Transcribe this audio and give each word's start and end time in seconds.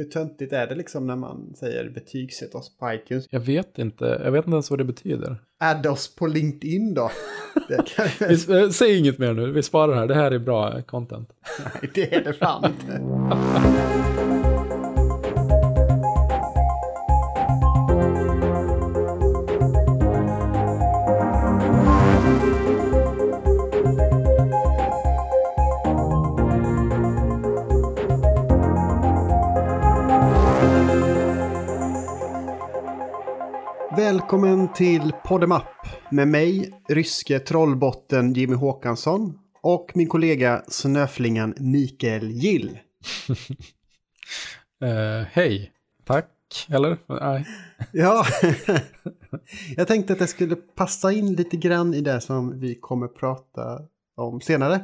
Hur 0.00 0.04
töntigt 0.04 0.52
är 0.52 0.66
det 0.66 0.74
liksom 0.74 1.06
när 1.06 1.16
man 1.16 1.54
säger 1.56 1.90
betygsätt 1.90 2.54
oss 2.54 2.78
på 2.78 2.92
iTunes? 2.92 3.26
Jag 3.30 3.40
vet 3.40 3.78
inte. 3.78 4.20
Jag 4.24 4.32
vet 4.32 4.44
inte 4.44 4.54
ens 4.54 4.70
vad 4.70 4.78
det 4.78 4.84
betyder. 4.84 5.36
Add 5.58 5.86
oss 5.86 6.14
på 6.14 6.26
LinkedIn 6.26 6.94
då. 6.94 7.10
Vi... 8.20 8.60
Eh, 8.60 8.68
säg 8.68 8.98
inget 8.98 9.18
mer 9.18 9.32
nu. 9.32 9.52
Vi 9.52 9.62
sparar 9.62 9.92
det 9.92 9.98
här. 9.98 10.06
Det 10.06 10.14
här 10.14 10.30
är 10.30 10.38
bra 10.38 10.82
content. 10.82 11.30
Nej, 11.64 11.90
det 11.94 12.14
är 12.14 12.24
det 12.24 12.32
fan 12.32 12.64
inte. 12.64 13.02
Välkommen 34.30 34.72
till 34.72 35.12
Podemap 35.24 35.86
med 36.10 36.28
mig, 36.28 36.82
ryske 36.88 37.38
trollbotten 37.38 38.32
Jimmy 38.32 38.54
Håkansson 38.54 39.38
och 39.62 39.90
min 39.94 40.08
kollega 40.08 40.62
snöflingan 40.68 41.54
Mikael 41.58 42.30
Gill. 42.30 42.78
uh, 44.84 44.88
Hej, 45.30 45.72
tack, 46.04 46.66
eller? 46.68 46.98
Nej. 47.06 47.46
ja, 47.92 48.24
jag 49.76 49.88
tänkte 49.88 50.12
att 50.12 50.20
jag 50.20 50.28
skulle 50.28 50.56
passa 50.56 51.12
in 51.12 51.34
lite 51.34 51.56
grann 51.56 51.94
i 51.94 52.00
det 52.00 52.20
som 52.20 52.60
vi 52.60 52.74
kommer 52.74 53.08
prata 53.08 53.82
om 54.16 54.40
senare 54.40 54.80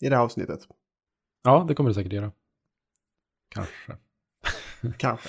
i 0.00 0.08
det 0.08 0.16
här 0.16 0.22
avsnittet. 0.22 0.60
Ja, 1.42 1.64
det 1.68 1.74
kommer 1.74 1.90
du 1.90 1.94
säkert 1.94 2.12
göra. 2.12 2.32
Kanske. 3.48 3.96
Kanske. 4.96 5.28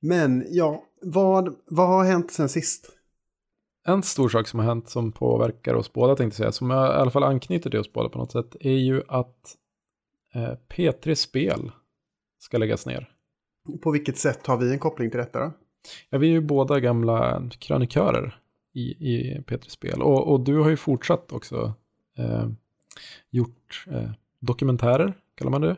Men 0.00 0.46
ja, 0.48 0.84
vad, 1.02 1.56
vad 1.66 1.88
har 1.88 2.04
hänt 2.04 2.32
sen 2.32 2.48
sist? 2.48 2.90
En 3.86 4.02
stor 4.02 4.28
sak 4.28 4.48
som 4.48 4.58
har 4.58 4.66
hänt 4.66 4.88
som 4.88 5.12
påverkar 5.12 5.74
oss 5.74 5.92
båda 5.92 6.16
tänkte 6.16 6.42
jag 6.42 6.44
säga, 6.44 6.52
som 6.52 6.70
jag, 6.70 6.96
i 6.96 7.00
alla 7.00 7.10
fall 7.10 7.24
anknyter 7.24 7.70
till 7.70 7.80
oss 7.80 7.92
båda 7.92 8.08
på 8.08 8.18
något 8.18 8.32
sätt, 8.32 8.56
är 8.60 8.76
ju 8.76 9.02
att 9.08 9.56
eh, 10.34 10.54
P3 10.68 11.14
Spel 11.14 11.72
ska 12.38 12.58
läggas 12.58 12.86
ner. 12.86 13.10
På 13.82 13.90
vilket 13.90 14.18
sätt 14.18 14.46
har 14.46 14.56
vi 14.56 14.72
en 14.72 14.78
koppling 14.78 15.10
till 15.10 15.18
detta 15.18 15.40
då? 15.40 15.52
Ja, 16.10 16.18
vi 16.18 16.28
är 16.28 16.32
ju 16.32 16.40
båda 16.40 16.80
gamla 16.80 17.42
krönikörer 17.58 18.40
i, 18.72 18.80
i 18.80 19.40
P3 19.46 19.68
Spel. 19.68 20.02
Och, 20.02 20.32
och 20.32 20.40
du 20.40 20.58
har 20.58 20.70
ju 20.70 20.76
fortsatt 20.76 21.32
också 21.32 21.74
eh, 22.18 22.48
gjort 23.30 23.84
eh, 23.90 24.10
dokumentärer, 24.38 25.14
kallar 25.34 25.50
man 25.50 25.60
det? 25.60 25.76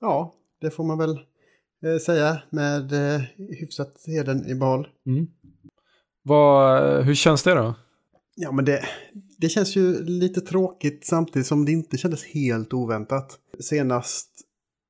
Ja, 0.00 0.34
det 0.60 0.70
får 0.70 0.84
man 0.84 0.98
väl 0.98 1.20
eh, 1.84 1.98
säga 1.98 2.42
med 2.50 2.92
eh, 2.92 3.20
hyfsat 3.36 4.04
heden 4.06 4.46
i 4.46 4.54
behåll. 4.54 4.88
Mm. 5.06 5.26
Vad, 6.22 7.04
hur 7.04 7.14
känns 7.14 7.42
det 7.42 7.54
då? 7.54 7.74
Ja, 8.36 8.52
men 8.52 8.64
det, 8.64 8.84
det 9.38 9.48
känns 9.48 9.76
ju 9.76 10.04
lite 10.04 10.40
tråkigt 10.40 11.06
samtidigt 11.06 11.46
som 11.46 11.64
det 11.64 11.72
inte 11.72 11.98
kändes 11.98 12.24
helt 12.24 12.72
oväntat. 12.72 13.38
Senast 13.60 14.30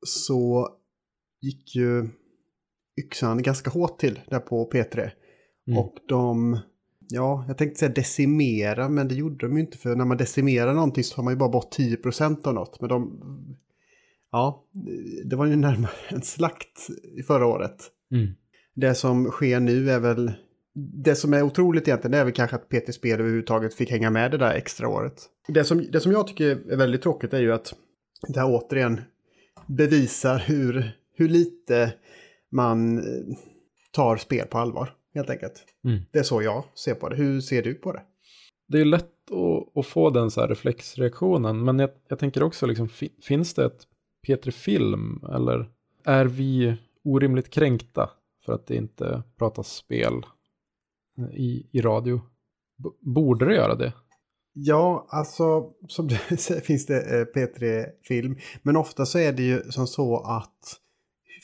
så 0.06 0.68
gick 1.40 1.76
ju 1.76 2.08
yxan 3.00 3.42
ganska 3.42 3.70
hårt 3.70 3.98
till 3.98 4.20
där 4.30 4.38
på 4.38 4.70
P3. 4.72 5.10
Mm. 5.66 5.78
Och 5.78 5.94
de, 6.08 6.58
ja, 7.08 7.44
jag 7.48 7.58
tänkte 7.58 7.78
säga 7.78 7.92
decimera, 7.92 8.88
men 8.88 9.08
det 9.08 9.14
gjorde 9.14 9.46
de 9.46 9.56
ju 9.56 9.60
inte. 9.60 9.78
För 9.78 9.96
när 9.96 10.04
man 10.04 10.16
decimerar 10.16 10.74
någonting 10.74 11.04
så 11.04 11.16
har 11.16 11.24
man 11.24 11.32
ju 11.32 11.38
bara 11.38 11.48
bort 11.48 11.78
10% 11.78 12.46
av 12.46 12.54
något. 12.54 12.80
Men 12.80 12.88
de 12.88 13.20
ja, 14.36 14.64
det 15.24 15.36
var 15.36 15.46
ju 15.46 15.56
närmare 15.56 15.90
en 16.08 16.22
slakt 16.22 16.86
förra 17.26 17.46
året. 17.46 17.90
Mm. 18.12 18.34
Det 18.74 18.94
som 18.94 19.24
sker 19.24 19.60
nu 19.60 19.90
är 19.90 20.00
väl, 20.00 20.32
det 21.04 21.14
som 21.14 21.34
är 21.34 21.42
otroligt 21.42 21.88
egentligen 21.88 22.12
det 22.12 22.18
är 22.18 22.24
väl 22.24 22.32
kanske 22.32 22.56
att 22.56 22.68
PT 22.68 22.94
Spel 22.94 23.20
överhuvudtaget 23.20 23.74
fick 23.74 23.90
hänga 23.90 24.10
med 24.10 24.30
det 24.30 24.38
där 24.38 24.54
extra 24.54 24.88
året. 24.88 25.22
Det 25.48 25.64
som, 25.64 25.86
det 25.92 26.00
som 26.00 26.12
jag 26.12 26.26
tycker 26.26 26.72
är 26.72 26.76
väldigt 26.76 27.02
tråkigt 27.02 27.34
är 27.34 27.40
ju 27.40 27.52
att 27.52 27.74
det 28.28 28.40
här 28.40 28.48
återigen 28.48 29.00
bevisar 29.66 30.38
hur, 30.38 30.90
hur 31.14 31.28
lite 31.28 31.92
man 32.50 32.98
eh, 32.98 33.36
tar 33.92 34.16
spel 34.16 34.46
på 34.46 34.58
allvar, 34.58 34.92
helt 35.14 35.30
enkelt. 35.30 35.64
Mm. 35.84 36.02
Det 36.12 36.18
är 36.18 36.22
så 36.22 36.42
jag 36.42 36.64
ser 36.74 36.94
på 36.94 37.08
det. 37.08 37.16
Hur 37.16 37.40
ser 37.40 37.62
du 37.62 37.74
på 37.74 37.92
det? 37.92 38.02
Det 38.68 38.80
är 38.80 38.84
lätt 38.84 39.12
att, 39.30 39.78
att 39.78 39.86
få 39.86 40.10
den 40.10 40.30
så 40.30 40.40
här 40.40 40.48
reflexreaktionen, 40.48 41.64
men 41.64 41.78
jag, 41.78 41.90
jag 42.08 42.18
tänker 42.18 42.42
också, 42.42 42.66
liksom, 42.66 42.88
finns 43.22 43.54
det 43.54 43.64
ett 43.64 43.86
P3 44.26 44.50
Film? 44.50 45.24
Eller 45.34 45.70
är 46.04 46.24
vi 46.24 46.76
orimligt 47.04 47.50
kränkta 47.50 48.10
för 48.44 48.52
att 48.52 48.66
det 48.66 48.76
inte 48.76 49.22
pratas 49.38 49.68
spel 49.68 50.12
i, 51.32 51.66
i 51.72 51.80
radio? 51.80 52.20
B 52.76 52.88
borde 53.00 53.44
det 53.44 53.54
göra 53.54 53.74
det? 53.74 53.92
Ja, 54.52 55.06
alltså 55.08 55.70
som 55.88 56.08
du 56.08 56.16
säger 56.36 56.60
finns 56.60 56.86
det 56.86 57.20
eh, 57.20 57.24
P3 57.24 57.86
Film. 58.04 58.36
Men 58.62 58.76
ofta 58.76 59.06
så 59.06 59.18
är 59.18 59.32
det 59.32 59.42
ju 59.42 59.62
som 59.62 59.86
så 59.86 60.16
att 60.16 60.80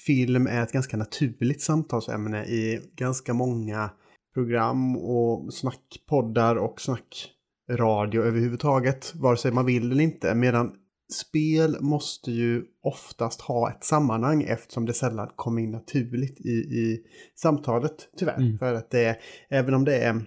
film 0.06 0.46
är 0.46 0.62
ett 0.62 0.72
ganska 0.72 0.96
naturligt 0.96 1.62
samtalsämne 1.62 2.44
i 2.44 2.80
ganska 2.96 3.34
många 3.34 3.90
program 4.34 4.96
och 4.96 5.54
snackpoddar 5.54 6.56
och 6.56 6.80
snackradio 6.80 8.22
överhuvudtaget. 8.22 9.14
Vare 9.14 9.36
sig 9.36 9.52
man 9.52 9.66
vill 9.66 9.92
eller 9.92 10.02
inte. 10.02 10.34
Medan 10.34 10.72
spel 11.12 11.76
måste 11.80 12.32
ju 12.32 12.64
oftast 12.82 13.40
ha 13.40 13.70
ett 13.70 13.84
sammanhang 13.84 14.42
eftersom 14.42 14.86
det 14.86 14.92
sällan 14.92 15.30
kommer 15.36 15.62
in 15.62 15.70
naturligt 15.70 16.40
i, 16.40 16.50
i 16.50 17.02
samtalet 17.34 18.08
tyvärr. 18.18 18.36
Mm. 18.36 18.58
För 18.58 18.74
att 18.74 18.90
det 18.90 19.18
även 19.48 19.74
om 19.74 19.84
det 19.84 19.96
är 19.96 20.22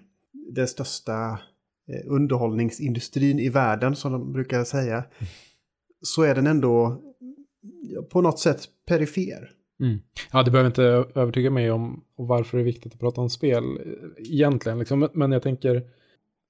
den 0.55 0.67
största 0.67 1.39
eh, 1.87 2.01
underhållningsindustrin 2.13 3.39
i 3.39 3.49
världen 3.49 3.95
som 3.95 4.11
de 4.11 4.33
brukar 4.33 4.63
säga, 4.63 4.95
mm. 4.95 5.29
så 6.01 6.23
är 6.23 6.35
den 6.35 6.47
ändå 6.47 7.01
på 8.09 8.21
något 8.21 8.39
sätt 8.39 8.61
perifer. 8.87 9.51
Mm. 9.79 9.99
Ja, 10.31 10.43
det 10.43 10.51
behöver 10.51 10.69
inte 10.69 10.83
övertyga 11.19 11.49
mig 11.49 11.71
om 11.71 12.03
varför 12.15 12.57
det 12.57 12.61
är 12.61 12.65
viktigt 12.65 12.93
att 12.93 12.99
prata 12.99 13.21
om 13.21 13.29
spel 13.29 13.63
eh, 13.63 14.33
egentligen. 14.33 14.79
Liksom. 14.79 15.09
Men 15.13 15.31
jag 15.31 15.41
tänker, 15.41 15.83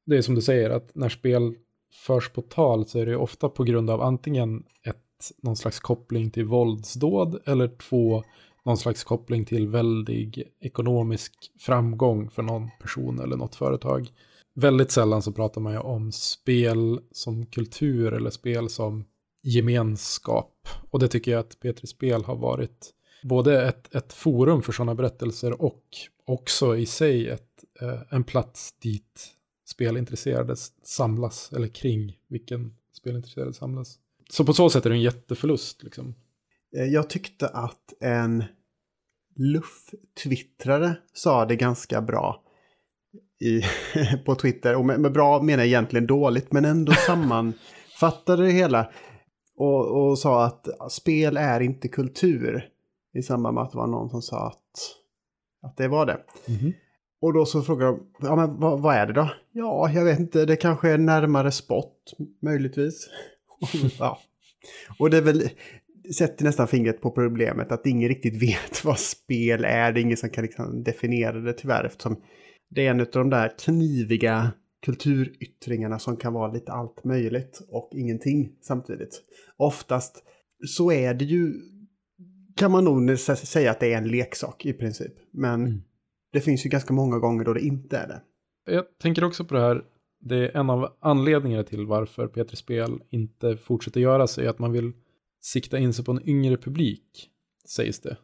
det 0.05 0.17
är 0.17 0.21
som 0.21 0.35
du 0.35 0.41
säger, 0.41 0.69
att 0.69 0.95
när 0.95 1.09
spel 1.09 1.55
förs 1.95 2.29
på 2.29 2.41
tal 2.41 2.85
så 2.85 2.99
är 2.99 3.05
det 3.05 3.17
ofta 3.17 3.49
på 3.49 3.63
grund 3.63 3.89
av 3.89 4.01
antingen 4.01 4.63
ett, 4.83 5.31
någon 5.41 5.55
slags 5.55 5.79
koppling 5.79 6.31
till 6.31 6.45
våldsdåd 6.45 7.39
eller 7.45 7.67
två, 7.67 8.23
någon 8.65 8.77
slags 8.77 9.03
koppling 9.03 9.45
till 9.45 9.67
väldig 9.67 10.43
ekonomisk 10.59 11.33
framgång 11.59 12.29
för 12.29 12.43
någon 12.43 12.69
person 12.81 13.19
eller 13.19 13.37
något 13.37 13.55
företag. 13.55 14.11
Väldigt 14.55 14.91
sällan 14.91 15.21
så 15.21 15.31
pratar 15.31 15.61
man 15.61 15.73
ju 15.73 15.79
om 15.79 16.11
spel 16.11 16.99
som 17.11 17.45
kultur 17.45 18.13
eller 18.13 18.29
spel 18.29 18.69
som 18.69 19.05
gemenskap. 19.43 20.67
Och 20.91 20.99
det 20.99 21.07
tycker 21.07 21.31
jag 21.31 21.39
att 21.39 21.57
P3 21.63 21.85
Spel 21.85 22.23
har 22.23 22.35
varit 22.35 22.91
både 23.23 23.67
ett, 23.67 23.95
ett 23.95 24.13
forum 24.13 24.61
för 24.61 24.71
sådana 24.71 24.95
berättelser 24.95 25.61
och 25.61 25.83
också 26.25 26.77
i 26.77 26.85
sig 26.85 27.29
ett, 27.29 27.63
eh, 27.81 28.01
en 28.09 28.23
plats 28.23 28.73
dit 28.79 29.34
spelintresserade 29.65 30.55
samlas, 30.83 31.53
eller 31.53 31.67
kring 31.67 32.19
vilken 32.27 32.73
spelintresserade 32.93 33.53
samlas. 33.53 33.99
Så 34.29 34.45
på 34.45 34.53
så 34.53 34.69
sätt 34.69 34.85
är 34.85 34.89
det 34.89 34.95
en 34.95 35.01
jätteförlust. 35.01 35.83
Liksom. 35.83 36.15
Eh, 36.75 36.83
jag 36.83 37.09
tyckte 37.09 37.47
att 37.47 37.93
en 37.99 38.43
luff-twittrare 39.35 40.95
sa 41.13 41.45
det 41.45 41.55
ganska 41.55 42.01
bra 42.01 42.43
i, 43.39 43.61
på 44.25 44.35
Twitter. 44.35 44.75
Och 44.75 44.85
med, 44.85 44.99
med, 44.99 45.11
bra 45.11 45.41
menar 45.41 45.63
jag 45.63 45.67
egentligen 45.67 46.07
dåligt, 46.07 46.51
men 46.51 46.65
ändå 46.65 46.91
sammanfattade 47.07 48.43
det 48.43 48.51
hela. 48.51 48.91
Och, 49.57 50.09
och 50.09 50.19
sa 50.19 50.45
att 50.45 50.67
spel 50.91 51.37
är 51.37 51.59
inte 51.59 51.87
kultur. 51.87 52.69
I 53.13 53.23
samband 53.23 53.55
med 53.55 53.63
att 53.63 53.71
det 53.71 53.77
var 53.77 53.87
någon 53.87 54.09
som 54.09 54.21
sa 54.21 54.47
att, 54.47 54.95
att 55.61 55.77
det 55.77 55.87
var 55.87 56.05
det. 56.05 56.19
Mm 56.47 56.59
-hmm. 56.59 56.73
Och 57.21 57.33
då 57.33 57.45
så 57.45 57.61
frågar 57.61 57.85
de, 57.85 58.07
ja 58.21 58.35
men 58.35 58.59
vad, 58.59 58.81
vad, 58.81 58.95
är 58.95 59.07
det 59.07 59.13
då? 59.13 59.29
Ja, 59.51 59.91
jag 59.91 60.05
vet 60.05 60.19
inte, 60.19 60.45
det 60.45 60.55
kanske 60.55 60.89
är 60.89 60.97
närmare 60.97 61.51
spott 61.51 62.13
möjligtvis. 62.41 63.09
ja. 63.99 64.19
Och 64.99 65.09
det 65.09 65.17
är 65.17 65.21
väl, 65.21 65.49
sätter 66.17 66.45
nästan 66.45 66.67
fingret 66.67 67.01
på 67.01 67.11
problemet 67.11 67.71
att 67.71 67.85
ingen 67.85 68.09
riktigt 68.09 68.41
vet 68.49 68.85
vad 68.85 68.99
spel 68.99 69.65
är. 69.65 69.91
Det 69.91 69.99
är 69.99 70.01
ingen 70.01 70.17
som 70.17 70.29
kan 70.29 70.43
liksom 70.43 70.83
definiera 70.83 71.39
det 71.39 71.53
tyvärr 71.53 71.83
eftersom 71.83 72.21
det 72.69 72.87
är 72.87 72.91
en 72.91 72.99
av 72.99 73.07
de 73.11 73.29
där 73.29 73.51
kniviga 73.59 74.51
kulturyttringarna 74.85 75.99
som 75.99 76.17
kan 76.17 76.33
vara 76.33 76.51
lite 76.51 76.71
allt 76.71 77.03
möjligt 77.03 77.61
och 77.69 77.89
ingenting 77.95 78.51
samtidigt. 78.61 79.21
Oftast 79.57 80.23
så 80.67 80.91
är 80.91 81.13
det 81.13 81.25
ju, 81.25 81.53
kan 82.55 82.71
man 82.71 82.85
nog 82.85 83.19
säga 83.19 83.71
att 83.71 83.79
det 83.79 83.93
är 83.93 83.97
en 83.97 84.07
leksak 84.07 84.65
i 84.65 84.73
princip. 84.73 85.13
Men 85.31 85.61
mm 85.61 85.81
det 86.35 86.41
finns 86.41 86.65
ju 86.65 86.69
ganska 86.69 86.93
många 86.93 87.19
gånger 87.19 87.45
då 87.45 87.53
det 87.53 87.61
inte 87.61 87.97
är 87.97 88.07
det. 88.07 88.21
Jag 88.71 88.85
tänker 88.97 89.23
också 89.23 89.45
på 89.45 89.53
det 89.53 89.61
här, 89.61 89.83
det 90.19 90.35
är 90.35 90.57
en 90.57 90.69
av 90.69 90.95
anledningarna 90.99 91.63
till 91.63 91.85
varför 91.85 92.27
P3 92.27 92.55
Spel 92.55 93.01
inte 93.09 93.57
fortsätter 93.57 93.99
göra 93.99 94.27
sig, 94.27 94.47
att 94.47 94.59
man 94.59 94.71
vill 94.71 94.93
sikta 95.41 95.77
in 95.77 95.93
sig 95.93 96.05
på 96.05 96.11
en 96.11 96.29
yngre 96.29 96.57
publik, 96.57 97.29
sägs 97.65 97.99
det. 97.99 98.17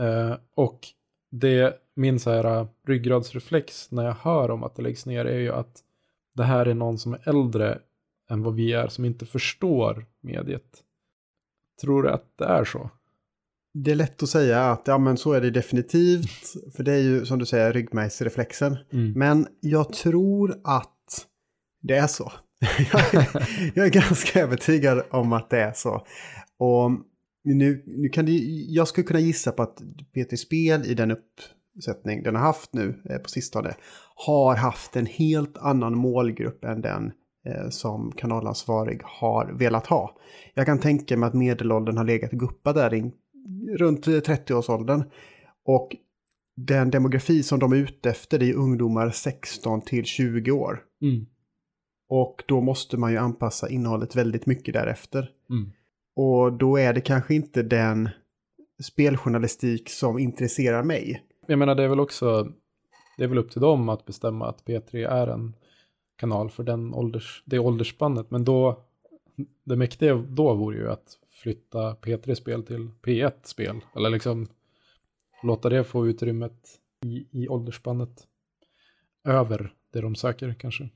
Eh, 0.00 0.36
och 0.54 0.80
det, 1.30 1.76
min 1.96 2.20
så 2.20 2.30
här 2.30 2.44
eh, 2.44 2.68
ryggradsreflex 2.86 3.90
när 3.90 4.04
jag 4.04 4.14
hör 4.14 4.50
om 4.50 4.62
att 4.62 4.76
det 4.76 4.82
läggs 4.82 5.06
ner 5.06 5.24
är 5.24 5.38
ju 5.38 5.52
att 5.52 5.82
det 6.34 6.44
här 6.44 6.66
är 6.66 6.74
någon 6.74 6.98
som 6.98 7.12
är 7.12 7.28
äldre 7.28 7.78
än 8.30 8.42
vad 8.42 8.54
vi 8.54 8.72
är, 8.72 8.88
som 8.88 9.04
inte 9.04 9.26
förstår 9.26 10.06
mediet. 10.20 10.84
Tror 11.80 12.02
du 12.02 12.10
att 12.10 12.38
det 12.38 12.44
är 12.44 12.64
så? 12.64 12.90
Det 13.74 13.90
är 13.90 13.94
lätt 13.94 14.22
att 14.22 14.28
säga 14.28 14.70
att 14.70 14.82
ja, 14.84 14.98
men 14.98 15.16
så 15.16 15.32
är 15.32 15.40
det 15.40 15.50
definitivt. 15.50 16.54
För 16.76 16.82
det 16.82 16.92
är 16.92 17.00
ju 17.00 17.26
som 17.26 17.38
du 17.38 17.46
säger 17.46 17.72
ryggmärgsreflexen. 17.72 18.76
Mm. 18.92 19.12
Men 19.12 19.46
jag 19.60 19.92
tror 19.92 20.60
att 20.64 21.26
det 21.82 21.96
är 21.96 22.06
så. 22.06 22.32
jag, 22.92 23.14
är, 23.14 23.48
jag 23.74 23.86
är 23.86 23.90
ganska 23.90 24.40
övertygad 24.40 25.02
om 25.10 25.32
att 25.32 25.50
det 25.50 25.60
är 25.60 25.72
så. 25.72 26.06
Och 26.58 26.90
nu, 27.44 27.82
nu 27.86 28.08
kan 28.08 28.26
det, 28.26 28.32
jag 28.68 28.88
skulle 28.88 29.06
kunna 29.06 29.20
gissa 29.20 29.52
på 29.52 29.62
att 29.62 29.76
PT 30.12 30.38
Spel 30.38 30.86
i 30.86 30.94
den 30.94 31.10
uppsättning 31.10 32.22
den 32.22 32.34
har 32.34 32.42
haft 32.42 32.72
nu 32.72 33.02
eh, 33.10 33.18
på 33.18 33.28
sistone 33.28 33.74
har 34.26 34.56
haft 34.56 34.96
en 34.96 35.06
helt 35.06 35.58
annan 35.58 35.98
målgrupp 35.98 36.64
än 36.64 36.80
den 36.80 37.12
eh, 37.46 37.68
som 37.68 38.12
kanalansvarig 38.12 39.00
har 39.04 39.52
velat 39.58 39.86
ha. 39.86 40.16
Jag 40.54 40.66
kan 40.66 40.78
tänka 40.78 41.16
mig 41.16 41.26
att 41.26 41.34
medelåldern 41.34 41.96
har 41.96 42.04
legat 42.04 42.30
guppa 42.30 42.72
där 42.72 42.94
runt 43.78 44.06
30-årsåldern. 44.06 45.04
Och 45.64 45.96
den 46.56 46.90
demografi 46.90 47.42
som 47.42 47.58
de 47.58 47.72
är 47.72 47.76
ute 47.76 48.10
efter 48.10 48.42
är 48.42 48.54
ungdomar 48.54 49.10
16 49.10 49.80
till 49.80 50.04
20 50.04 50.50
år. 50.50 50.82
Mm. 51.02 51.26
Och 52.08 52.44
då 52.48 52.60
måste 52.60 52.96
man 52.96 53.12
ju 53.12 53.18
anpassa 53.18 53.68
innehållet 53.68 54.16
väldigt 54.16 54.46
mycket 54.46 54.74
därefter. 54.74 55.30
Mm. 55.50 55.72
Och 56.16 56.52
då 56.52 56.76
är 56.76 56.92
det 56.92 57.00
kanske 57.00 57.34
inte 57.34 57.62
den 57.62 58.08
speljournalistik 58.82 59.90
som 59.90 60.18
intresserar 60.18 60.82
mig. 60.82 61.22
Jag 61.46 61.58
menar 61.58 61.74
det 61.74 61.84
är 61.84 61.88
väl 61.88 62.00
också, 62.00 62.52
det 63.16 63.24
är 63.24 63.28
väl 63.28 63.38
upp 63.38 63.50
till 63.50 63.60
dem 63.60 63.88
att 63.88 64.04
bestämma 64.04 64.48
att 64.48 64.64
P3 64.64 65.08
är 65.08 65.26
en 65.26 65.54
kanal 66.16 66.50
för 66.50 66.62
den 66.62 66.94
ålders, 66.94 67.42
det 67.46 67.58
åldersspannet. 67.58 68.30
Men 68.30 68.44
då, 68.44 68.84
det 69.64 69.76
mäktiga 69.76 70.14
då 70.14 70.54
vore 70.54 70.76
ju 70.76 70.90
att 70.90 71.18
flytta 71.42 71.94
P3-spel 71.94 72.62
till 72.62 72.90
P1-spel. 73.02 73.80
Eller 73.96 74.10
liksom 74.10 74.48
låta 75.42 75.68
det 75.68 75.84
få 75.84 76.06
utrymmet 76.06 76.58
i, 77.06 77.26
i 77.42 77.48
åldersspannet 77.48 78.10
över 79.28 79.72
det 79.92 80.00
de 80.00 80.14
söker 80.14 80.54
kanske. 80.58 80.88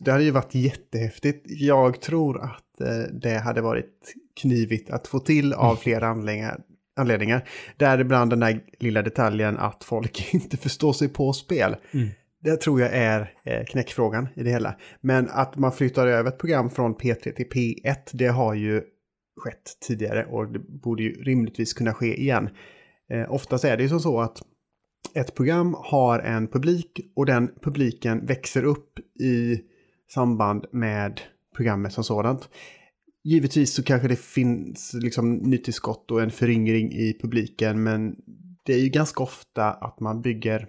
Det 0.00 0.10
hade 0.12 0.24
ju 0.24 0.30
varit 0.30 0.54
jättehäftigt. 0.54 1.44
Jag 1.46 2.00
tror 2.00 2.40
att 2.44 2.80
eh, 2.80 3.12
det 3.12 3.38
hade 3.38 3.60
varit 3.60 4.14
knivigt 4.40 4.90
att 4.90 5.06
få 5.06 5.18
till 5.18 5.52
av 5.52 5.64
Mm. 5.70 5.76
flera 5.76 6.06
anledningar. 6.08 6.60
anledningar. 6.96 7.48
Däribland 7.76 8.30
den 8.32 8.40
där 8.40 8.60
lilla 8.78 9.02
detaljen 9.02 9.58
att 9.58 9.84
folk 9.84 10.28
inte 10.34 10.56
förstår 10.56 10.92
sig 10.92 11.08
på 11.08 11.32
spel. 11.32 11.76
Mm. 11.92 12.08
Det 12.40 12.56
tror 12.56 12.80
jag 12.80 12.90
är 12.92 13.34
eh, 13.44 13.64
knäckfrågan 13.64 14.28
i 14.34 14.42
det 14.42 14.50
hela. 14.50 14.76
Men 15.00 15.28
att 15.30 15.56
man 15.56 15.72
flyttar 15.72 16.06
över 16.06 16.30
ett 16.30 16.38
program 16.38 16.70
från 16.70 16.94
P3 16.96 17.32
till 17.32 17.46
P1, 17.48 17.96
det 18.12 18.26
har 18.28 18.54
ju 18.54 18.82
skett 19.36 19.76
tidigare 19.80 20.24
och 20.24 20.52
det 20.52 20.58
borde 20.58 21.02
ju 21.02 21.12
rimligtvis 21.22 21.72
kunna 21.72 21.94
ske 21.94 22.20
igen. 22.20 22.48
Eh, 23.10 23.32
oftast 23.32 23.64
är 23.64 23.76
det 23.76 23.82
ju 23.82 23.88
som 23.88 24.00
så 24.00 24.20
att 24.20 24.42
ett 25.14 25.34
program 25.34 25.76
har 25.78 26.18
en 26.18 26.48
publik 26.48 27.00
och 27.16 27.26
den 27.26 27.50
publiken 27.62 28.26
växer 28.26 28.64
upp 28.64 28.98
i 29.20 29.60
samband 30.14 30.66
med 30.72 31.20
programmet 31.56 31.92
som 31.92 32.04
sådant. 32.04 32.48
Givetvis 33.24 33.74
så 33.74 33.82
kanske 33.82 34.08
det 34.08 34.20
finns 34.20 34.94
liksom 34.94 35.34
nytillskott 35.36 36.10
och 36.10 36.22
en 36.22 36.30
föryngring 36.30 36.92
i 36.92 37.18
publiken 37.22 37.82
men 37.82 38.16
det 38.64 38.74
är 38.74 38.78
ju 38.78 38.88
ganska 38.88 39.22
ofta 39.22 39.70
att 39.70 40.00
man 40.00 40.22
bygger 40.22 40.68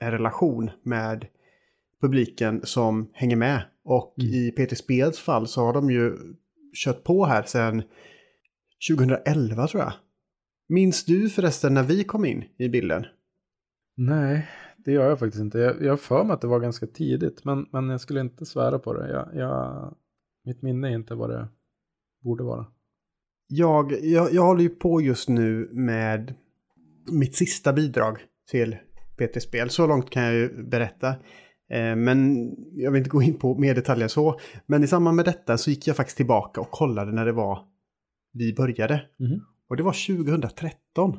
en 0.00 0.10
relation 0.10 0.70
med 0.82 1.26
publiken 2.00 2.60
som 2.64 3.10
hänger 3.12 3.36
med. 3.36 3.62
Och 3.84 4.14
Mm. 4.18 4.34
i 4.34 4.50
Peter 4.50 4.76
Spels 4.76 5.18
fall 5.18 5.46
så 5.46 5.60
har 5.60 5.72
de 5.72 5.90
ju 5.90 6.12
kört 6.76 7.04
på 7.04 7.24
här 7.24 7.42
sedan 7.42 7.82
2011 8.90 9.66
tror 9.66 9.82
jag. 9.82 9.92
Minns 10.68 11.04
du 11.04 11.30
förresten 11.30 11.74
när 11.74 11.82
vi 11.82 12.04
kom 12.04 12.24
in 12.24 12.44
i 12.58 12.68
bilden? 12.68 13.06
Nej, 13.96 14.48
det 14.76 14.92
gör 14.92 15.08
jag 15.08 15.18
faktiskt 15.18 15.40
inte. 15.40 15.58
Jag, 15.58 15.90
har 15.90 15.96
för 15.96 16.24
mig 16.24 16.34
att 16.34 16.40
det 16.40 16.46
var 16.46 16.60
ganska 16.60 16.86
tidigt, 16.86 17.44
men, 17.44 17.66
men 17.72 17.88
jag 17.88 18.00
skulle 18.00 18.20
inte 18.20 18.46
svära 18.46 18.78
på 18.78 18.92
det. 18.92 19.10
Jag, 19.10 19.28
jag, 19.34 19.94
mitt 20.44 20.62
minne 20.62 20.88
är 20.88 20.94
inte 20.94 21.14
vad 21.14 21.30
det 21.30 21.48
borde 22.24 22.44
vara. 22.44 22.66
Jag, 23.48 24.04
jag, 24.04 24.32
jag 24.32 24.42
håller 24.42 24.62
ju 24.62 24.68
på 24.68 25.00
just 25.00 25.28
nu 25.28 25.68
med 25.72 26.34
mitt 27.12 27.36
sista 27.36 27.72
bidrag 27.72 28.18
till 28.50 28.76
PT 29.16 29.42
Spel. 29.42 29.70
Så 29.70 29.86
långt 29.86 30.10
kan 30.10 30.22
jag 30.22 30.34
ju 30.34 30.62
berätta. 30.62 31.14
Eh, 31.70 31.96
Men 31.96 32.48
jag 32.74 32.90
vill 32.90 32.98
inte 32.98 33.10
gå 33.10 33.22
in 33.22 33.38
på 33.38 33.58
mer 33.58 33.74
detaljer 33.74 34.08
så. 34.08 34.40
Men 34.66 34.84
i 34.84 34.86
samband 34.86 35.16
med 35.16 35.24
detta 35.24 35.58
så 35.58 35.70
gick 35.70 35.86
jag 35.86 35.96
faktiskt 35.96 36.16
tillbaka 36.16 36.60
och 36.60 36.70
kollade 36.70 37.12
när 37.12 37.26
det 37.26 37.32
var 37.32 37.58
vi 38.32 38.54
började. 38.54 39.06
Mhm. 39.18 39.40
Och 39.68 39.76
det 39.76 39.82
var 39.82 39.92
2013. 39.92 41.18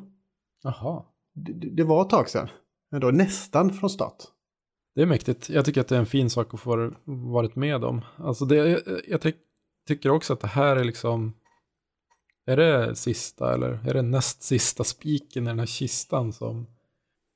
Jaha. 0.62 1.04
Det, 1.34 1.52
det- 1.52 1.70
det 1.76 1.84
var 1.84 2.02
ett 2.02 2.10
tag 2.10 2.28
sedan. 2.28 2.48
Men 2.90 3.00
då 3.00 3.10
nästan 3.10 3.70
från 3.72 3.90
start. 3.90 4.16
Det 4.94 5.02
är 5.02 5.06
mäktigt. 5.06 5.50
Jag 5.50 5.64
tycker 5.64 5.80
att 5.80 5.88
det 5.88 5.94
är 5.94 6.00
en 6.00 6.06
fin 6.06 6.30
sak 6.30 6.54
att 6.54 6.60
få 6.60 6.92
varit 7.04 7.56
med 7.56 7.84
om. 7.84 8.00
Alltså 8.16 8.44
det, 8.44 8.56
jag, 8.56 8.80
jag 9.08 9.20
ty 9.20 9.32
tycker 9.88 10.10
också 10.10 10.32
att 10.32 10.40
det 10.40 10.46
här 10.48 10.76
är 10.76 10.84
liksom, 10.84 11.34
är 12.46 12.56
det 12.56 12.94
sista 12.96 13.54
eller 13.54 13.88
är 13.88 13.94
det 13.94 14.02
näst 14.02 14.42
sista 14.42 14.84
spiken 14.84 15.44
i 15.44 15.46
den 15.46 15.58
här 15.58 15.66
kistan 15.66 16.32
som 16.32 16.66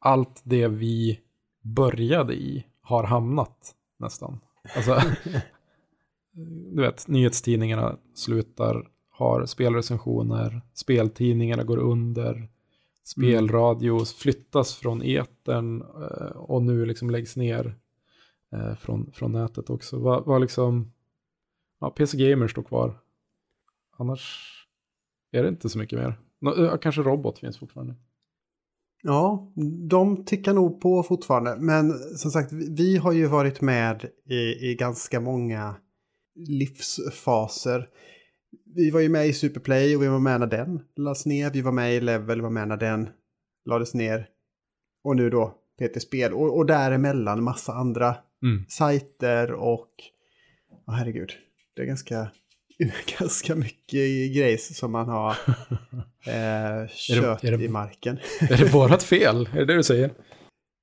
allt 0.00 0.40
det 0.44 0.68
vi 0.68 1.20
började 1.62 2.34
i 2.34 2.64
har 2.82 3.04
hamnat 3.04 3.74
nästan. 3.98 4.40
Alltså, 4.76 5.00
du 6.74 6.82
vet, 6.82 7.08
nyhetstidningarna 7.08 7.96
slutar, 8.14 8.88
har 9.10 9.46
spelrecensioner, 9.46 10.60
speltidningarna 10.74 11.64
går 11.64 11.78
under, 11.78 12.48
spelradio 13.04 14.04
flyttas 14.04 14.74
från 14.74 15.02
etern 15.02 15.82
eh, 15.82 16.36
och 16.36 16.62
nu 16.62 16.86
liksom 16.86 17.10
läggs 17.10 17.36
ner 17.36 17.74
eh, 18.52 18.74
från, 18.74 19.12
från 19.12 19.32
nätet 19.32 19.70
också. 19.70 19.98
Vad 19.98 20.24
vad 20.26 20.40
liksom, 20.40 20.92
ja, 21.80 21.90
PC 21.90 22.16
Gamer 22.16 22.48
står 22.48 22.62
kvar. 22.62 22.98
Annars 23.96 24.48
är 25.30 25.42
det 25.42 25.48
inte 25.48 25.68
så 25.68 25.78
mycket 25.78 25.98
mer. 25.98 26.14
Nå, 26.38 26.54
eh, 26.54 26.78
kanske 26.78 27.02
Robot 27.02 27.38
finns 27.38 27.58
fortfarande. 27.58 27.94
Ja, 29.02 29.52
de 29.90 30.24
tickar 30.24 30.54
nog 30.54 30.80
på 30.80 31.02
fortfarande. 31.02 31.56
Men 31.58 31.92
som 31.92 32.30
sagt, 32.30 32.52
vi- 32.52 32.74
vi 32.74 32.96
har 32.96 33.12
ju 33.12 33.26
varit 33.26 33.60
med 33.60 34.04
i, 34.30 34.70
i 34.70 34.76
ganska 34.78 35.20
många 35.20 35.74
livsfaser. 36.48 37.88
Vi 38.74 38.90
var 38.90 39.00
ju 39.00 39.08
med 39.08 39.26
i 39.26 39.32
Superplay 39.32 39.96
och 39.96 40.02
vi 40.02 40.06
var 40.08 40.18
med 40.18 40.40
när 40.40 40.46
den 40.46 40.80
lades 40.96 41.26
ner. 41.26 41.50
Vi 41.50 41.60
var 41.60 41.72
med 41.72 41.94
i 41.94 42.00
Level, 42.00 42.40
var 42.40 42.50
med 42.50 42.68
när 42.68 42.76
den 42.76 43.08
lades 43.68 43.94
ner. 43.94 44.28
Och 45.04 45.16
nu 45.16 45.30
då 45.30 45.54
PT 45.78 46.00
Spel. 46.02 46.32
Och, 46.32 46.56
och 46.56 46.66
däremellan 46.66 47.42
massa 47.44 47.72
andra 47.72 48.16
Mm. 48.44 48.64
sajter 48.68 49.52
och... 49.52 49.90
Ja, 50.86 50.92
herregud. 50.92 51.30
Det 51.76 51.82
är 51.82 51.86
ganska, 51.86 52.30
ganska 53.18 53.54
mycket 53.54 54.34
grejs 54.34 54.78
som 54.78 54.92
man 54.92 55.08
har 55.08 55.30
eh, 56.26 56.88
kört 56.88 57.44
är 57.44 57.56
det- 57.56 57.64
i 57.64 57.68
marken. 57.68 58.18
Är 58.40 58.56
det 58.56 58.72
vårat 58.72 59.02
fel? 59.02 59.48
Är 59.52 59.58
det 59.58 59.64
det 59.64 59.74
du 59.76 59.82
säger? 59.82 60.10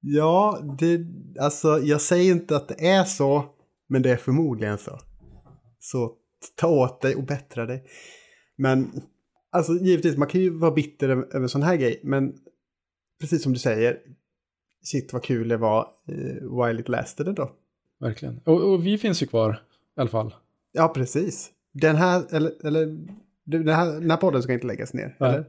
Ja, 0.02 0.60
det, 0.80 1.00
alltså 1.40 1.80
jag 1.84 2.02
säger 2.02 2.32
inte 2.32 2.56
att 2.56 2.68
det 2.68 2.88
är 2.88 3.04
så, 3.04 3.46
men 3.90 4.02
det 4.02 4.10
är 4.12 4.18
förmodligen 4.18 4.78
så. 4.78 5.00
Så 5.80 6.14
ta 6.56 6.68
åt 6.68 7.02
dig 7.02 7.16
och 7.16 7.24
bättra 7.24 7.66
dig. 7.66 7.84
Men 8.58 9.02
alltså 9.52 9.74
givetvis, 9.74 10.18
man 10.18 10.28
kan 10.28 10.42
ju 10.42 10.50
vara 10.50 10.72
bitter 10.72 11.10
över 11.10 11.24
över 11.24 11.40
en 11.42 11.50
sån 11.50 11.64
här 11.64 11.76
grej, 11.76 12.00
men 12.04 12.34
precis 13.22 13.44
som 13.44 13.54
du 13.54 13.60
säger, 13.60 13.98
shit 14.84 15.14
vad 15.14 15.24
kul 15.24 15.48
det 15.48 15.58
var 15.58 15.88
eh, 16.08 16.66
while 16.66 16.80
it 16.82 16.90
lasted 16.90 17.28
ändå. 17.28 17.52
Verkligen. 18.00 18.40
Och, 18.46 18.72
och 18.74 18.86
vi 18.86 18.98
finns 18.98 19.24
ju 19.24 19.28
kvar 19.28 19.64
i 19.98 20.02
alla 20.02 20.10
fall. 20.10 20.36
Ja, 20.72 20.88
precis. 20.88 21.52
Den 21.74 21.96
här, 21.96 22.36
eller, 22.36 22.66
eller 22.68 22.86
den 23.46 23.68
här, 23.68 23.92
den 23.92 24.12
här 24.12 24.18
podden 24.18 24.44
ska 24.44 24.54
inte 24.54 24.68
läggas 24.68 24.94
ner, 24.94 25.16
Nej. 25.20 25.30
eller? 25.30 25.46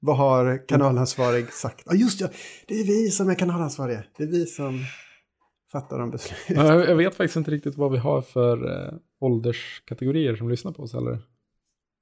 Vad 0.00 0.16
har 0.16 0.68
kanalansvarig 0.68 1.52
sagt? 1.52 1.82
Ja, 1.86 1.94
just 1.94 2.20
ja, 2.20 2.28
det 2.68 2.74
är 2.74 2.84
vi 2.84 3.10
som 3.10 3.28
är 3.30 3.34
kanalansvariga. 3.34 4.04
Det 4.16 4.22
är 4.22 4.28
vi 4.28 4.46
som 4.46 4.80
fattar 5.72 5.98
de 5.98 6.10
beslut. 6.10 6.38
Ja, 6.48 6.84
Jag 6.84 6.96
vet 6.96 7.14
faktiskt 7.14 7.36
inte 7.36 7.50
riktigt 7.50 7.76
vad 7.76 7.92
vi 7.92 7.98
har 7.98 8.22
för 8.22 8.86
eh, 8.86 8.94
ålderskategorier 9.20 10.36
som 10.36 10.48
lyssnar 10.48 10.72
på 10.72 10.82
oss 10.82 10.92
heller. 10.92 11.18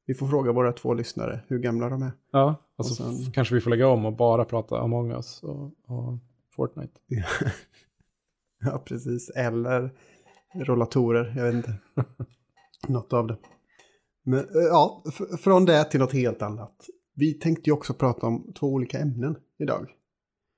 Vi 0.06 0.14
får 0.14 0.28
fråga 0.28 0.52
våra 0.52 0.73
två 0.73 0.94
lyssnare 0.94 1.40
hur 1.49 1.59
gamla 1.59 1.88
de 1.88 2.02
är. 2.02 2.12
Ja, 2.32 2.54
och 2.76 2.87
så 2.87 3.04
Och 3.09 3.14
sen- 3.16 3.32
kanske 3.32 3.54
vi 3.54 3.61
får 3.61 3.71
lägga 3.71 3.88
om 3.88 4.04
och 4.06 4.16
bara 4.16 4.44
prata 4.44 4.80
Among 4.80 5.11
us 5.12 5.42
och, 5.42 5.64
och 5.87 6.18
Fortnite. 6.56 6.92
Ja, 8.64 8.78
precis. 8.85 9.30
Eller 9.30 9.90
rollatorer, 10.54 11.35
jag 11.37 11.44
vet 11.44 11.54
inte. 11.54 11.75
Något 12.88 13.12
av 13.12 13.26
det. 13.26 13.36
Men 14.24 14.38
eh, 14.38 14.44
ja, 14.70 15.02
från 15.40 15.64
det 15.64 15.84
till 15.84 16.00
något 16.00 16.12
helt 16.12 16.42
annat. 16.42 16.86
vi 17.14 17.34
tänkte 17.34 17.70
ju 17.70 17.74
också 17.74 17.94
prata 17.94 18.26
om 18.26 18.52
två 18.58 18.66
olika 18.66 18.98
ämnen 18.98 19.36
idag. 19.58 19.90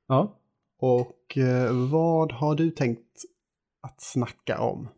Ja. 0.09 0.39
Och 0.79 1.39
eh, 1.39 1.89
vad 1.91 2.33
har 2.33 2.55
du 2.55 2.71
tänkt 2.71 3.25
att 3.83 4.01
snacka 4.03 4.61
om? 4.61 4.89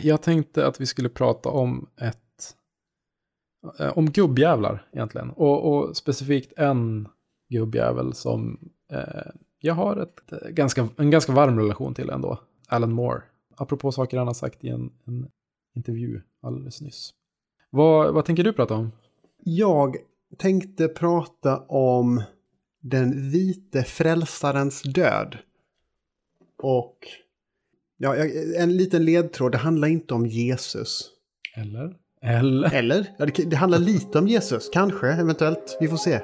Jag 0.00 0.22
tänkte 0.22 0.66
att 0.66 0.80
vi 0.80 0.86
skulle 0.86 1.08
prata 1.08 1.48
om 1.48 1.88
ett... 2.00 2.54
eh, 3.78 3.98
Om 3.98 4.10
gubbjävlar 4.10 4.88
egentligen. 4.92 5.30
Och, 5.30 5.72
och 5.72 5.96
specifikt 5.96 6.52
en 6.56 7.08
gubbjävel 7.48 8.14
som 8.14 8.70
eh, 8.92 9.30
jag 9.60 9.74
har 9.74 9.96
ett, 9.96 10.20
ganska, 10.50 10.88
en 10.96 11.10
ganska 11.10 11.32
varm 11.32 11.58
relation 11.58 11.94
till 11.94 12.10
ändå. 12.10 12.38
Alan 12.68 12.92
Moore. 12.92 13.22
Apropå 13.56 13.92
saker 13.92 14.18
han 14.18 14.26
har 14.26 14.34
sagt 14.34 14.64
i 14.64 14.68
en, 14.68 14.90
en 15.06 15.28
intervju 15.78 16.20
alldeles 16.42 16.80
nyss. 16.80 17.14
Vad, 17.70 18.14
vad 18.14 18.24
tänker 18.24 18.44
du 18.44 18.52
prata 18.52 18.74
om? 18.74 18.92
Jag 19.44 19.96
tänkte 20.38 20.88
prata 20.88 21.58
om 21.58 22.22
den 22.80 23.30
vite 23.30 23.82
frälsarens 23.82 24.82
död. 24.82 25.38
Och 26.62 26.98
ja, 27.96 28.16
en 28.56 28.76
liten 28.76 29.04
ledtråd, 29.04 29.52
det 29.52 29.58
handlar 29.58 29.88
inte 29.88 30.14
om 30.14 30.26
Jesus. 30.26 31.10
Eller? 31.56 31.96
Eller? 32.22 32.74
Eller? 32.74 33.14
Ja, 33.18 33.26
det, 33.26 33.50
det 33.50 33.56
handlar 33.56 33.78
lite 33.78 34.18
om 34.18 34.28
Jesus, 34.28 34.70
kanske, 34.72 35.12
eventuellt. 35.12 35.76
Vi 35.80 35.88
får 35.88 35.96
se. 35.96 36.20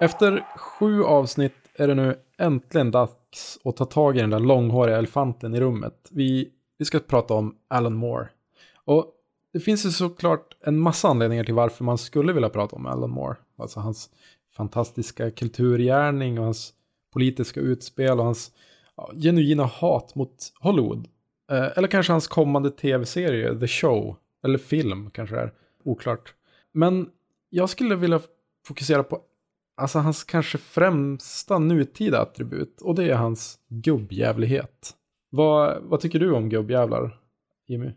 Efter 0.00 0.44
sju 0.56 1.02
avsnitt 1.02 1.52
är 1.74 1.88
det 1.88 1.94
nu 1.94 2.16
äntligen 2.38 2.90
dags 2.90 3.12
att 3.64 3.76
ta 3.76 3.84
tag 3.84 4.16
i 4.16 4.20
den 4.20 4.30
där 4.30 4.40
långhåriga 4.40 4.98
elefanten 4.98 5.54
i 5.54 5.60
rummet. 5.60 6.08
Vi, 6.10 6.50
vi 6.78 6.84
ska 6.84 6.98
prata 6.98 7.34
om 7.34 7.56
Alan 7.68 7.94
Moore. 7.94 8.28
Och 8.84 9.06
det 9.52 9.60
finns 9.60 9.86
ju 9.86 9.90
såklart 9.90 10.56
en 10.60 10.78
massa 10.78 11.08
anledningar 11.08 11.44
till 11.44 11.54
varför 11.54 11.84
man 11.84 11.98
skulle 11.98 12.32
vilja 12.32 12.48
prata 12.48 12.76
om 12.76 12.86
Alan 12.86 13.10
Moore. 13.10 13.36
Alltså 13.58 13.80
hans 13.80 14.10
fantastiska 14.56 15.30
kulturgärning 15.30 16.38
och 16.38 16.44
hans 16.44 16.72
politiska 17.12 17.60
utspel 17.60 18.18
och 18.18 18.24
hans 18.24 18.52
ja, 18.96 19.10
genuina 19.14 19.64
hat 19.64 20.14
mot 20.14 20.52
Hollywood. 20.60 21.08
Eh, 21.50 21.78
eller 21.78 21.88
kanske 21.88 22.12
hans 22.12 22.26
kommande 22.26 22.70
tv-serie, 22.70 23.60
The 23.60 23.66
Show. 23.66 24.16
Eller 24.44 24.58
film 24.58 25.10
kanske 25.10 25.36
det 25.36 25.42
är. 25.42 25.52
Oklart. 25.84 26.34
Men 26.72 27.10
jag 27.50 27.70
skulle 27.70 27.96
vilja 27.96 28.20
fokusera 28.66 29.02
på 29.02 29.20
alltså 29.76 29.98
hans 29.98 30.24
kanske 30.24 30.58
främsta 30.58 31.58
nutida 31.58 32.20
attribut. 32.20 32.80
Och 32.82 32.94
det 32.94 33.10
är 33.10 33.14
hans 33.14 33.58
gubbjävlighet. 33.68 34.94
Vad, 35.30 35.82
vad 35.82 36.00
tycker 36.00 36.20
du 36.20 36.32
om 36.32 36.48
gubbjävlar, 36.48 37.20
Jimmy? 37.68 37.92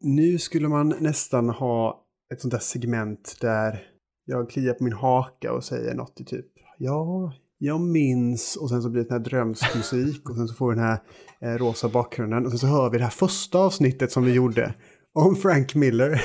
Nu 0.00 0.38
skulle 0.38 0.68
man 0.68 0.94
nästan 1.00 1.48
ha 1.48 2.04
ett 2.32 2.40
sånt 2.40 2.52
där 2.52 2.60
segment 2.60 3.36
där 3.40 3.82
jag 4.24 4.50
kliar 4.50 4.74
på 4.74 4.84
min 4.84 4.92
haka 4.92 5.52
och 5.52 5.64
säger 5.64 5.94
något 5.94 6.20
i 6.20 6.24
typ 6.24 6.46
ja, 6.78 7.32
jag 7.58 7.80
minns 7.80 8.56
och 8.56 8.68
sen 8.68 8.82
så 8.82 8.90
blir 8.90 9.02
det 9.02 9.08
den 9.08 9.18
här 9.18 9.24
drömsk 9.24 9.76
musik 9.76 10.30
och 10.30 10.36
sen 10.36 10.48
så 10.48 10.54
får 10.54 10.68
vi 10.70 10.74
den 10.74 10.84
här 10.84 10.98
eh, 11.40 11.58
rosa 11.58 11.88
bakgrunden 11.88 12.44
och 12.44 12.50
sen 12.50 12.58
så 12.58 12.66
hör 12.66 12.90
vi 12.90 12.98
det 12.98 13.04
här 13.04 13.10
första 13.10 13.58
avsnittet 13.58 14.12
som 14.12 14.24
vi 14.24 14.32
gjorde 14.32 14.74
om 15.12 15.36
Frank 15.36 15.74
Miller. 15.74 16.22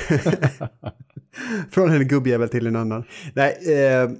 Från 1.70 1.90
en 1.90 2.08
gubbjävel 2.08 2.48
till 2.48 2.66
en 2.66 2.76
annan. 2.76 3.04
Nej, 3.34 3.56
eh, 3.74 4.10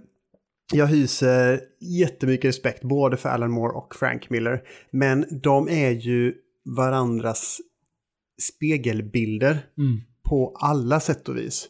jag 0.73 0.87
hyser 0.87 1.61
jättemycket 1.81 2.49
respekt 2.49 2.83
både 2.83 3.17
för 3.17 3.29
Alan 3.29 3.51
Moore 3.51 3.73
och 3.73 3.95
Frank 3.95 4.31
Miller. 4.31 4.63
Men 4.91 5.25
de 5.43 5.69
är 5.69 5.91
ju 5.91 6.35
varandras 6.77 7.61
spegelbilder 8.43 9.67
Mm. 9.79 10.01
på 10.23 10.57
alla 10.61 11.01
sätt 11.01 11.29
och 11.29 11.37
vis. 11.37 11.69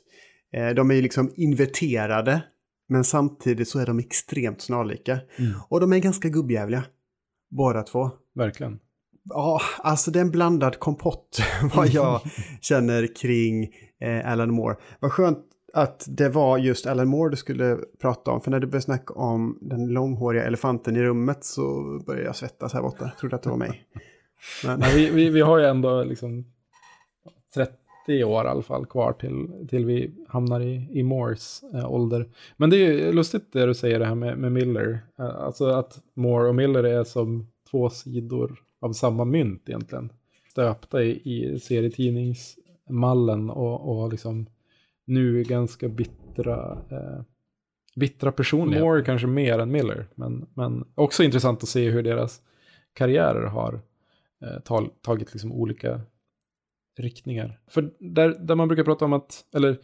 Eh, 0.52 0.68
De 0.68 0.90
är 0.90 0.94
ju 0.94 1.02
liksom 1.02 1.32
inverterade, 1.36 2.42
men 2.88 3.04
samtidigt 3.04 3.68
så 3.68 3.78
är 3.78 3.86
de 3.86 3.98
extremt 3.98 4.60
snarlika. 4.60 5.18
Mm. 5.38 5.52
Och 5.68 5.80
de 5.80 5.92
är 5.92 5.98
ganska 5.98 6.28
gubbjävliga, 6.28 6.84
båda 7.50 7.82
två. 7.82 8.10
Verkligen. 8.34 8.78
Ja, 9.24 9.60
alltså 9.78 10.10
det 10.10 10.18
är 10.18 10.20
en 10.24 10.30
blandad 10.30 10.78
kompott 10.78 11.38
vad 11.74 11.88
jag 11.88 12.20
känner 12.60 13.14
kring 13.16 13.64
eh, 14.00 14.32
Alan 14.32 14.50
Moore. 14.52 14.76
Vad 15.00 15.12
skönt 15.12 15.38
att 15.72 16.06
det 16.08 16.28
var 16.28 16.58
just 16.58 16.86
Alan 16.86 17.08
Moore 17.08 17.30
du 17.30 17.36
skulle 17.36 17.78
prata 18.00 18.30
om. 18.30 18.40
För 18.40 18.50
när 18.50 18.60
du 18.60 18.66
började 18.66 18.84
snacka 18.84 19.14
om 19.14 19.58
den 19.60 19.86
långhåriga 19.86 20.44
elefanten 20.44 20.96
i 20.96 21.02
rummet 21.02 21.44
så 21.44 21.82
började 22.06 22.26
jag 22.26 22.36
svettas 22.36 22.72
här 22.72 22.82
borta. 22.82 23.04
Jag 23.04 23.18
trodde 23.18 23.36
att 23.36 23.42
det 23.42 23.50
var 23.50 23.56
mig. 23.56 23.84
Men, 24.64 24.80
Nej, 24.80 24.96
vi, 24.96 25.10
vi, 25.10 25.30
vi 25.30 25.40
har 25.40 25.58
ju 25.58 25.64
ändå 25.64 26.02
liksom 26.02 26.44
30 27.54 28.24
år 28.24 28.44
i 28.44 28.48
alla 28.48 28.62
fall 28.62 28.86
kvar 28.86 29.12
till, 29.12 29.66
till 29.68 29.84
vi 29.84 30.10
hamnar 30.28 30.60
i, 30.60 30.88
i 30.92 31.02
Moores 31.02 31.62
eh, 31.74 31.92
ålder. 31.92 32.28
Men 32.56 32.70
det 32.70 32.76
är 32.76 32.92
ju 32.92 33.12
lustigt 33.12 33.52
det 33.52 33.66
du 33.66 33.74
säger 33.74 33.98
det 33.98 34.06
här 34.06 34.14
med, 34.14 34.38
med 34.38 34.52
Miller. 34.52 35.00
Eh, 35.18 35.36
alltså 35.36 35.66
att 35.66 36.00
Moore 36.14 36.48
och 36.48 36.54
Miller 36.54 36.84
är 36.84 37.04
som 37.04 37.46
två 37.70 37.90
sidor 37.90 38.62
av 38.80 38.92
samma 38.92 39.24
mynt 39.24 39.68
egentligen. 39.68 40.12
Stöpta 40.50 41.02
i, 41.02 41.20
i 41.24 41.60
serietidningsmallen 41.60 43.50
och, 43.50 44.02
och 44.02 44.10
liksom 44.10 44.46
nu 45.08 45.42
ganska 45.42 45.88
bittra, 45.88 46.78
eh, 46.90 47.22
bittra 47.96 48.32
personligheter. 48.32 48.86
Moore 48.86 49.04
kanske 49.04 49.26
mer 49.26 49.58
än 49.58 49.70
Miller, 49.70 50.06
men, 50.14 50.46
men 50.54 50.84
också 50.94 51.22
intressant 51.22 51.62
att 51.62 51.68
se 51.68 51.90
hur 51.90 52.02
deras 52.02 52.42
karriärer 52.92 53.46
har 53.46 53.80
eh, 54.42 54.82
tagit 55.02 55.32
liksom 55.32 55.52
olika 55.52 56.00
riktningar. 56.98 57.60
För 57.66 57.90
där, 57.98 58.28
där 58.28 58.54
man 58.54 58.68
brukar 58.68 58.84
prata 58.84 59.04
om 59.04 59.12
att, 59.12 59.44
eller 59.54 59.76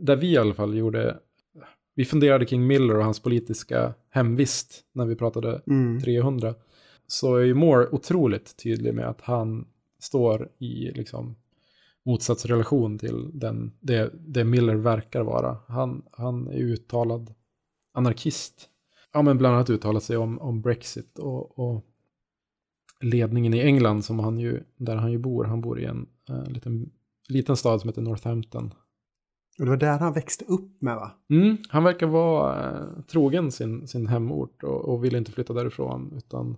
där 0.00 0.16
vi 0.16 0.32
i 0.32 0.36
alla 0.36 0.54
fall 0.54 0.76
gjorde, 0.76 1.18
vi 1.94 2.04
funderade 2.04 2.44
kring 2.44 2.66
Miller 2.66 2.96
och 2.96 3.04
hans 3.04 3.20
politiska 3.20 3.94
hemvist 4.10 4.84
när 4.92 5.06
vi 5.06 5.16
pratade 5.16 5.60
mm. 5.66 6.00
300, 6.00 6.54
så 7.06 7.36
är 7.36 7.44
ju 7.44 7.54
Moore 7.54 7.88
otroligt 7.90 8.56
tydlig 8.56 8.94
med 8.94 9.08
att 9.08 9.20
han 9.20 9.66
står 10.00 10.48
i 10.58 10.90
liksom 10.90 11.36
motsatsrelation 12.08 12.98
till 12.98 13.30
den, 13.32 13.72
det, 13.80 14.12
det 14.14 14.44
Miller 14.44 14.74
verkar 14.74 15.22
vara. 15.22 15.56
Han, 15.66 16.02
han 16.12 16.48
är 16.48 16.58
uttalad 16.58 17.34
anarkist. 17.92 18.68
Ja, 19.12 19.22
men 19.22 19.38
bland 19.38 19.54
annat 19.54 19.70
uttalat 19.70 20.02
sig 20.02 20.16
om, 20.16 20.38
om 20.38 20.60
Brexit 20.60 21.18
och, 21.18 21.58
och 21.58 21.84
ledningen 23.00 23.54
i 23.54 23.60
England 23.60 24.04
som 24.04 24.18
han 24.18 24.38
ju, 24.38 24.62
där 24.76 24.96
han 24.96 25.12
ju 25.12 25.18
bor. 25.18 25.44
Han 25.44 25.60
bor 25.60 25.80
i 25.80 25.84
en 25.84 26.06
eh, 26.28 26.46
liten, 26.46 26.90
liten 27.28 27.56
stad 27.56 27.80
som 27.80 27.88
heter 27.88 28.02
Northampton. 28.02 28.74
Och 29.58 29.64
det 29.64 29.70
var 29.70 29.76
där 29.76 29.98
han 29.98 30.12
växte 30.12 30.44
upp 30.44 30.82
med 30.82 30.96
va? 30.96 31.10
Mm, 31.30 31.56
han 31.68 31.84
verkar 31.84 32.06
vara 32.06 32.70
eh, 32.70 33.02
trogen 33.10 33.52
sin, 33.52 33.88
sin 33.88 34.06
hemort 34.06 34.62
och, 34.62 34.88
och 34.88 35.04
vill 35.04 35.16
inte 35.16 35.32
flytta 35.32 35.52
därifrån 35.52 36.12
utan 36.16 36.56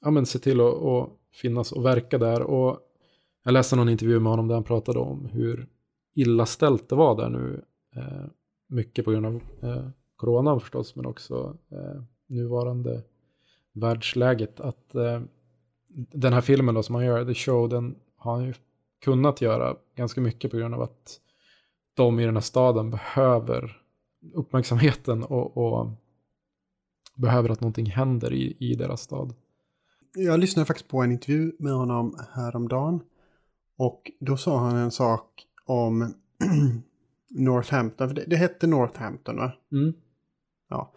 ja, 0.00 0.10
men 0.10 0.26
se 0.26 0.38
till 0.38 0.60
att 0.60 1.10
finnas 1.32 1.72
och 1.72 1.84
verka 1.84 2.18
där. 2.18 2.42
Och 2.42 2.86
jag 3.44 3.52
läste 3.52 3.76
någon 3.76 3.88
intervju 3.88 4.20
med 4.20 4.30
honom 4.30 4.48
där 4.48 4.54
han 4.54 4.64
pratade 4.64 4.98
om 4.98 5.26
hur 5.32 5.68
illa 6.14 6.46
ställt 6.46 6.88
det 6.88 6.94
var 6.94 7.16
där 7.16 7.28
nu. 7.28 7.64
Eh, 7.96 8.26
mycket 8.68 9.04
på 9.04 9.10
grund 9.10 9.26
av 9.26 9.34
eh, 9.62 9.88
coronan 10.16 10.60
förstås, 10.60 10.96
men 10.96 11.06
också 11.06 11.56
eh, 11.70 12.02
nuvarande 12.26 13.02
världsläget. 13.72 14.60
Att 14.60 14.94
eh, 14.94 15.20
den 16.12 16.32
här 16.32 16.40
filmen 16.40 16.74
då 16.74 16.82
som 16.82 16.94
han 16.94 17.04
gör, 17.04 17.24
The 17.24 17.34
Show, 17.34 17.68
den 17.68 17.96
har 18.16 18.32
han 18.32 18.44
ju 18.44 18.54
kunnat 19.04 19.40
göra 19.40 19.76
ganska 19.96 20.20
mycket 20.20 20.50
på 20.50 20.56
grund 20.56 20.74
av 20.74 20.82
att 20.82 21.20
de 21.94 22.20
i 22.20 22.24
den 22.24 22.36
här 22.36 22.40
staden 22.40 22.90
behöver 22.90 23.82
uppmärksamheten 24.34 25.24
och, 25.24 25.56
och 25.56 25.90
behöver 27.16 27.48
att 27.50 27.60
någonting 27.60 27.86
händer 27.86 28.32
i, 28.32 28.56
i 28.58 28.74
deras 28.74 29.00
stad. 29.00 29.34
Jag 30.14 30.40
lyssnade 30.40 30.66
faktiskt 30.66 30.88
på 30.88 31.02
en 31.02 31.12
intervju 31.12 31.52
med 31.58 31.72
honom 31.72 32.18
häromdagen. 32.32 33.00
Och 33.80 34.10
då 34.20 34.36
sa 34.36 34.58
han 34.58 34.76
en 34.76 34.90
sak 34.90 35.46
om 35.64 36.14
Northampton. 37.30 38.08
För 38.08 38.14
det, 38.14 38.24
det 38.26 38.36
hette 38.36 38.66
Northampton 38.66 39.36
va? 39.36 39.52
Mm. 39.72 39.92
Ja. 40.68 40.92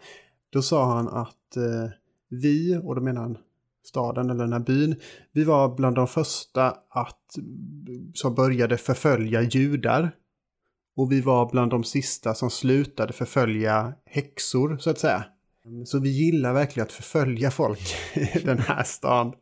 Då 0.49 0.61
sa 0.61 0.95
han 0.95 1.07
att 1.07 1.57
eh, 1.57 1.89
vi, 2.29 2.77
och 2.83 2.95
då 2.95 3.01
menar 3.01 3.21
han 3.21 3.37
staden 3.85 4.29
eller 4.29 4.43
den 4.43 4.53
här 4.53 4.59
byn, 4.59 4.95
vi 5.31 5.43
var 5.43 5.75
bland 5.75 5.95
de 5.95 6.07
första 6.07 6.77
att, 6.89 7.35
som 8.13 8.35
började 8.35 8.77
förfölja 8.77 9.41
judar. 9.41 10.11
Och 10.95 11.11
vi 11.11 11.21
var 11.21 11.51
bland 11.51 11.71
de 11.71 11.83
sista 11.83 12.33
som 12.33 12.49
slutade 12.49 13.13
förfölja 13.13 13.93
häxor, 14.05 14.77
så 14.77 14.89
att 14.89 14.99
säga. 14.99 15.25
Så 15.85 15.99
vi 15.99 16.09
gillar 16.09 16.53
verkligen 16.53 16.85
att 16.85 16.91
förfölja 16.91 17.51
folk 17.51 17.95
i 18.13 18.39
den 18.45 18.59
här 18.59 18.83
stan. 18.83 19.33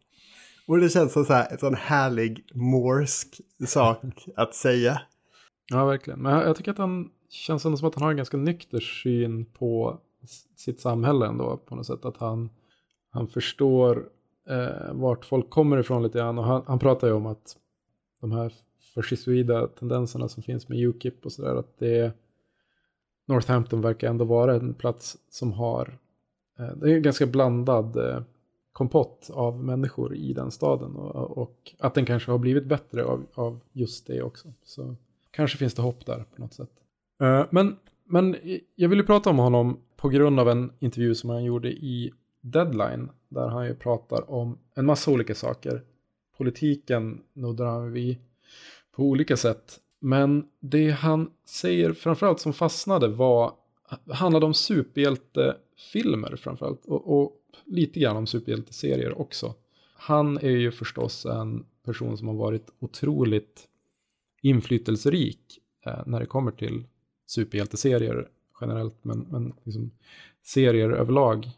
Och 0.72 0.80
det 0.80 0.90
känns 0.90 1.14
som 1.14 1.26
så 1.26 1.34
här, 1.34 1.52
en 1.52 1.58
sån 1.58 1.76
härlig 1.76 2.46
morsk 2.54 3.42
sak 3.68 4.28
att 4.36 4.56
säga. 4.56 5.02
Ja, 5.72 5.86
verkligen. 5.86 6.20
Men 6.20 6.34
jag, 6.34 6.56
tycker 6.56 6.72
att 6.72 6.78
han 6.78 7.10
känns 7.30 7.66
ändå 7.66 7.78
som 7.78 7.88
att 7.88 7.96
han 7.96 8.04
har 8.04 8.12
en 8.12 8.18
ganska 8.18 8.38
nykter 8.38 8.80
syn 8.80 9.46
på 9.46 10.00
sitt 10.56 10.82
samhälle 10.82 11.28
ändå 11.28 11.58
på 11.58 11.76
något 11.76 11.86
sätt. 11.86 12.06
Att 12.06 12.18
han, 12.18 12.50
han 13.10 13.28
förstår 13.28 14.10
eh, 14.50 14.94
vart 14.94 15.26
folk 15.26 15.50
kommer 15.50 15.78
ifrån 15.78 16.04
lite 16.04 16.18
grann. 16.18 16.38
Och 16.38 16.46
han, 16.46 16.64
han 16.68 16.80
pratar 16.80 17.08
ju 17.08 17.14
om 17.14 17.26
att 17.26 17.58
de 18.22 18.32
här 18.32 18.54
fascistoida 18.96 19.68
tendenserna 19.68 20.30
som 20.30 20.44
finns 20.44 20.70
med 20.70 20.78
Ukip 20.78 21.26
och 21.26 21.32
sådär. 21.32 21.56
Att 21.56 21.80
det 21.80 22.14
Northampton 23.28 23.82
verkar 23.82 24.10
ändå 24.10 24.26
vara 24.26 24.56
en 24.56 24.74
plats 24.74 25.18
som 25.30 25.54
har, 25.54 26.00
eh, 26.60 26.76
det 26.76 26.92
är 26.92 26.96
en 26.96 27.02
ganska 27.02 27.26
blandad 27.26 27.98
eh, 27.98 28.22
kompott 28.82 29.30
av 29.34 29.64
människor 29.64 30.16
i 30.16 30.34
den 30.34 30.52
staden. 30.52 30.96
Och, 30.96 31.38
och, 31.38 31.76
att 31.80 31.94
den 31.94 32.06
kanske 32.06 32.32
har 32.32 32.38
blivit 32.38 32.66
bättre 32.66 33.04
av, 33.04 33.26
av 33.34 33.60
just 33.72 34.08
det 34.08 34.22
också. 34.22 34.54
Så 34.64 34.96
kanske 35.32 35.58
finns 35.58 35.74
det 35.74 35.82
hopp 35.82 36.06
där 36.06 36.26
på 36.36 36.42
något 36.42 36.54
sätt. 36.54 36.72
Eh, 37.22 37.46
men, 37.50 37.76
men 38.06 38.36
jag 38.76 38.90
vill 38.90 39.00
ju 39.00 39.06
prata 39.06 39.30
om 39.30 39.38
honom 39.38 39.80
på 39.98 40.10
grund 40.10 40.40
av 40.40 40.50
en 40.50 40.72
intervju 40.80 41.16
som 41.16 41.30
han 41.30 41.44
gjorde 41.44 41.72
i 41.72 42.12
Deadline. 42.42 43.10
Där 43.30 43.48
han 43.48 43.66
ju 43.66 43.76
pratar 43.76 44.32
om 44.32 44.58
en 44.76 44.86
massa 44.86 45.12
olika 45.12 45.36
saker. 45.36 45.84
Politiken 46.38 47.22
nuddar 47.34 47.66
han 47.66 47.92
vid 47.92 48.18
på 48.96 49.04
olika 49.04 49.38
sätt. 49.38 49.80
Men 50.00 50.48
det 50.60 50.90
han 50.90 51.32
säger 51.46 51.94
framförallt 51.94 52.40
som 52.40 52.54
fastnade 52.54 53.08
var 53.08 53.54
handlade 54.12 54.46
om 54.46 54.54
superhjältefilmer 54.54 56.36
framförallt. 56.36 56.86
Och, 56.86 57.22
och 57.22 57.41
lite 57.66 58.00
grann 58.00 58.18
om 58.18 58.28
superhjälteserier 58.28 59.22
också. 59.22 59.56
Han 59.94 60.38
är 60.38 60.50
ju 60.50 60.72
förstås 60.72 61.26
en 61.26 61.66
person 61.84 62.18
som 62.18 62.28
har 62.28 62.36
varit 62.36 62.74
otroligt 62.80 63.68
inflytelserik 64.42 65.60
eh, 65.86 66.02
när 66.06 66.20
det 66.20 66.26
kommer 66.26 66.52
till 66.52 66.84
superhjälteserier 67.26 68.30
generellt, 68.62 69.04
men, 69.04 69.20
men 69.20 69.54
liksom 69.64 69.92
serier 70.44 70.90
överlag 70.90 71.50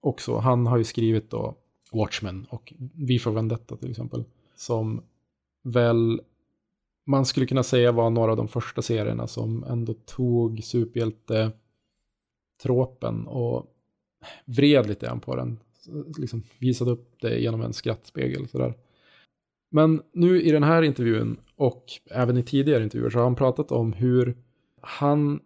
också. 0.00 0.36
Han 0.36 0.66
har 0.66 0.78
ju 0.78 0.84
skrivit 0.84 1.30
då 1.30 1.56
Watchmen 1.92 2.46
och 2.50 2.72
Vi 2.94 3.18
för 3.18 3.30
Vendetta 3.30 3.76
till 3.76 3.90
exempel, 3.90 4.24
som 4.56 5.02
väl 5.62 6.20
man 7.06 7.26
skulle 7.26 7.46
kunna 7.46 7.62
säga 7.62 7.92
var 7.92 8.10
några 8.10 8.30
av 8.30 8.36
de 8.36 8.48
första 8.48 8.82
serierna 8.82 9.26
som 9.26 9.64
ändå 9.64 9.94
tog 9.94 10.64
superhjälte-tråpen 10.64 13.26
och 13.26 13.66
vred 14.44 14.86
lite 14.86 15.06
grann 15.06 15.20
på 15.20 15.36
den. 15.36 15.58
Liksom 16.18 16.42
visade 16.58 16.90
upp 16.90 17.16
det 17.20 17.38
genom 17.38 17.62
en 17.62 17.72
skrattspegel. 17.72 18.48
Sådär. 18.48 18.74
Men 19.70 20.02
nu 20.12 20.42
i 20.42 20.50
den 20.50 20.62
här 20.62 20.82
intervjun 20.82 21.36
och 21.56 21.84
även 22.10 22.36
i 22.36 22.42
tidigare 22.42 22.82
intervjuer 22.82 23.10
så 23.10 23.18
har 23.18 23.24
han 23.24 23.34
pratat 23.34 23.72
om 23.72 23.92
hur 23.92 24.36
han 24.80 25.40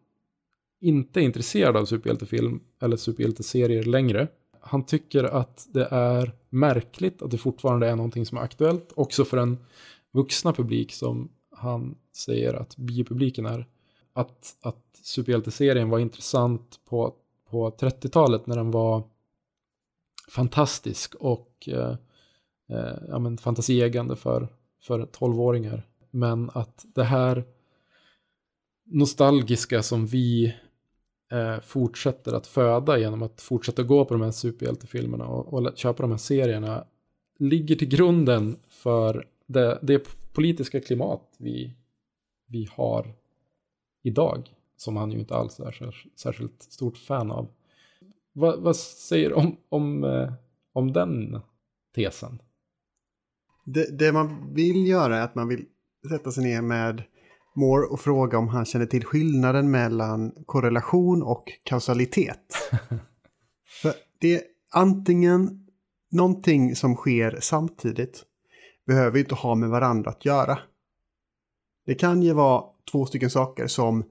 inte 0.80 1.20
är 1.20 1.25
intresserad 1.25 1.76
av 1.76 1.84
superhjältefilm 1.84 2.60
eller 2.82 2.96
superhjälteserier 2.96 3.84
längre. 3.84 4.28
Han 4.60 4.87
tycker 4.87 5.25
att 5.25 5.68
det 5.72 5.88
är 5.90 6.32
märkligt 6.49 7.22
att 7.22 7.30
det 7.30 7.38
fortfarande 7.38 7.88
är 7.88 7.96
någonting 7.96 8.26
som 8.26 8.38
är 8.38 8.42
aktuellt, 8.42 8.92
också 8.94 9.25
för 9.25 9.37
en 9.37 9.58
vuxna 10.12 10.52
publik 10.52 10.92
som 10.92 11.28
han 11.56 11.94
säger 12.16 12.54
att 12.54 12.76
biopubliken 12.76 13.46
är. 13.46 13.66
Att, 14.12 14.56
att 14.62 14.84
superhjälteserien 15.02 15.90
var 15.90 15.99
intressant 15.99 16.80
på 16.84 17.14
på 17.50 17.71
30-talet 17.71 18.47
när 18.47 18.57
den 18.57 18.71
var 18.71 19.02
fantastisk 20.28 21.14
och 21.14 21.69
eh, 21.69 21.97
eh, 22.69 22.99
ja, 23.09 23.19
men 23.19 23.38
fantasieggande 23.38 24.16
för, 24.16 24.49
för 24.83 25.07
12-åringar. 25.07 25.87
Men 26.11 26.50
att 26.54 26.87
det 26.95 27.04
här 27.04 27.45
nostalgiska 28.85 29.83
som 29.83 30.07
vi 30.07 30.54
eh, 31.33 31.61
fortsätter 31.61 32.33
att 32.33 32.47
föda 32.47 32.99
genom 32.99 33.23
att 33.23 33.40
fortsätta 33.40 33.83
gå 33.83 34.04
på 34.04 34.14
de 34.14 34.23
här 34.23 34.30
superhjältefilmerna 34.30 35.26
och, 35.26 35.54
och 35.54 35.76
köpa 35.76 36.02
de 36.02 36.11
här 36.11 36.19
serierna 36.19 36.85
ligger 37.38 37.76
till 37.76 37.88
grunden 37.88 38.57
för 38.69 39.26
det, 39.47 39.78
det 39.83 40.09
politiska 40.33 40.80
klimat 40.80 41.35
vi, 41.38 41.75
vi 42.47 42.69
har 42.73 43.14
idag 44.02 44.50
som 44.80 44.96
han 44.96 45.10
ju 45.10 45.18
inte 45.18 45.34
alls 45.34 45.60
är 45.60 45.94
särskilt 46.16 46.62
stort 46.62 46.96
fan 46.96 47.30
av. 47.30 47.49
Va, 48.32 48.56
vad 48.58 48.76
säger 48.76 49.28
du 49.28 49.34
om, 49.34 49.56
om, 49.69 50.04
eh, 50.04 50.32
om 50.73 50.93
den 50.93 51.40
tesen? 51.95 52.43
Det, 53.64 53.99
det, 53.99 54.12
man 54.12 54.54
vill 54.54 54.86
göra 54.86 55.16
är 55.16 55.23
att 55.23 55.34
man 55.34 55.49
vill 55.49 55.64
sätta 56.08 56.30
sig 56.30 56.45
ner 56.45 56.62
med 56.62 57.02
Moore 57.54 57.86
och 57.86 58.00
fråga 58.00 58.38
om 58.38 58.49
han 58.49 58.64
känner 58.64 58.86
till 58.86 59.04
skillnaden 59.04 59.71
mellan 59.71 60.32
korrelation 60.47 61.23
och 61.23 61.45
kausalitet. 61.62 62.54
För 63.82 63.93
det 64.21 64.34
är 64.34 64.43
antingen 64.71 65.66
någonting 66.10 66.76
som 66.76 66.95
sker 66.95 67.38
samtidigt 67.40 68.25
behöver 68.86 69.19
inte 69.19 69.34
ha 69.34 69.54
med 69.54 69.71
varandra 69.71 70.10
att 70.10 70.25
göra. 70.25 70.58
Det 71.86 71.95
kan 71.95 72.23
ju 72.23 72.32
vara 72.32 72.64
två 72.93 73.06
stycken 73.06 73.30
saker 73.30 73.66
som 73.66 74.04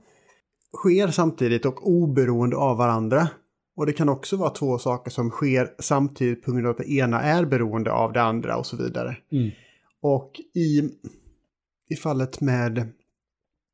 sker 0.78 1.08
samtidigt 1.08 1.66
och 1.66 1.88
oberoende 1.88 2.56
av 2.56 2.78
varandra. 2.78 3.30
Och 3.76 3.86
det 3.86 3.94
kan 3.94 4.10
också 4.10 4.38
vara 4.38 4.50
två 4.50 4.78
saker 4.78 5.12
som 5.12 5.30
sker 5.30 5.70
samtidigt 5.80 6.44
på 6.44 6.52
grund 6.52 6.66
av 6.66 6.72
att 6.72 6.78
det 6.78 6.92
ena 6.92 7.22
är 7.22 7.46
beroende 7.46 7.92
av 7.92 8.14
det 8.14 8.22
andra 8.22 8.58
och 8.58 8.66
så 8.66 8.78
vidare. 8.78 9.18
Mm. 9.32 9.52
Och 10.02 10.32
i, 10.56 10.90
i 11.90 11.96
fallet 11.96 12.42
med, 12.42 12.92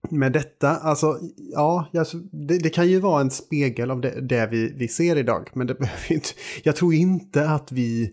med 0.10 0.31
detta, 0.31 0.69
alltså 0.69 1.19
ja, 1.38 1.89
alltså, 1.97 2.17
det, 2.17 2.58
det 2.58 2.69
kan 2.69 2.88
ju 2.88 2.99
vara 2.99 3.21
en 3.21 3.31
spegel 3.31 3.91
av 3.91 4.01
det, 4.01 4.21
det 4.21 4.47
vi, 4.51 4.73
vi 4.75 4.88
ser 4.88 5.15
idag. 5.15 5.49
Men 5.53 5.67
det 5.67 5.73
behöver 5.79 6.12
inte, 6.12 6.29
jag 6.63 6.75
tror 6.75 6.93
inte 6.93 7.49
att 7.49 7.71
vi 7.71 8.12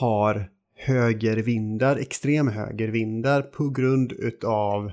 har 0.00 0.50
högervindar, 0.76 1.96
extremhögervindar 1.96 3.42
på 3.42 3.68
grund 3.68 4.12
utav 4.12 4.92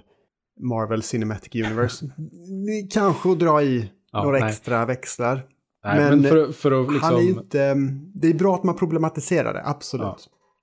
Marvel 0.60 1.04
Cinematic 1.04 1.56
Universe. 1.56 2.06
Kanske 2.94 3.32
att 3.32 3.40
dra 3.40 3.64
i 3.64 3.92
ja, 4.12 4.24
några 4.24 4.40
nej. 4.40 4.50
extra 4.50 4.86
växlar. 4.86 5.46
Nej, 5.84 6.00
men, 6.00 6.22
men 6.22 6.32
för, 6.32 6.52
för 6.52 6.72
att 6.72 6.94
liksom... 6.94 7.10
han 7.10 7.16
är 7.16 7.30
inte, 7.30 7.76
det 8.14 8.28
är 8.28 8.34
bra 8.34 8.56
att 8.56 8.64
man 8.64 8.76
problematiserar 8.76 9.54
det, 9.54 9.62
absolut. 9.66 10.06
Ja. 10.06 10.18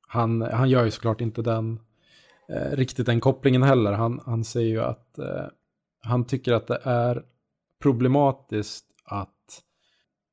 Han, 0.09 0.43
han 0.43 0.71
gör 0.71 0.85
ju 0.85 0.91
såklart 0.91 1.21
inte 1.21 1.43
den, 1.43 1.81
eh, 2.53 2.77
riktigt 2.77 3.07
den 3.07 3.21
kopplingen 3.21 3.63
heller. 3.63 3.93
Han, 3.93 4.21
han 4.27 4.45
säger 4.45 4.69
ju 4.69 4.81
att 4.81 5.19
eh, 5.19 5.47
han 6.03 6.25
tycker 6.25 6.53
att 6.53 6.67
det 6.67 6.81
är 6.83 7.23
problematiskt 7.83 8.85
att 9.05 9.63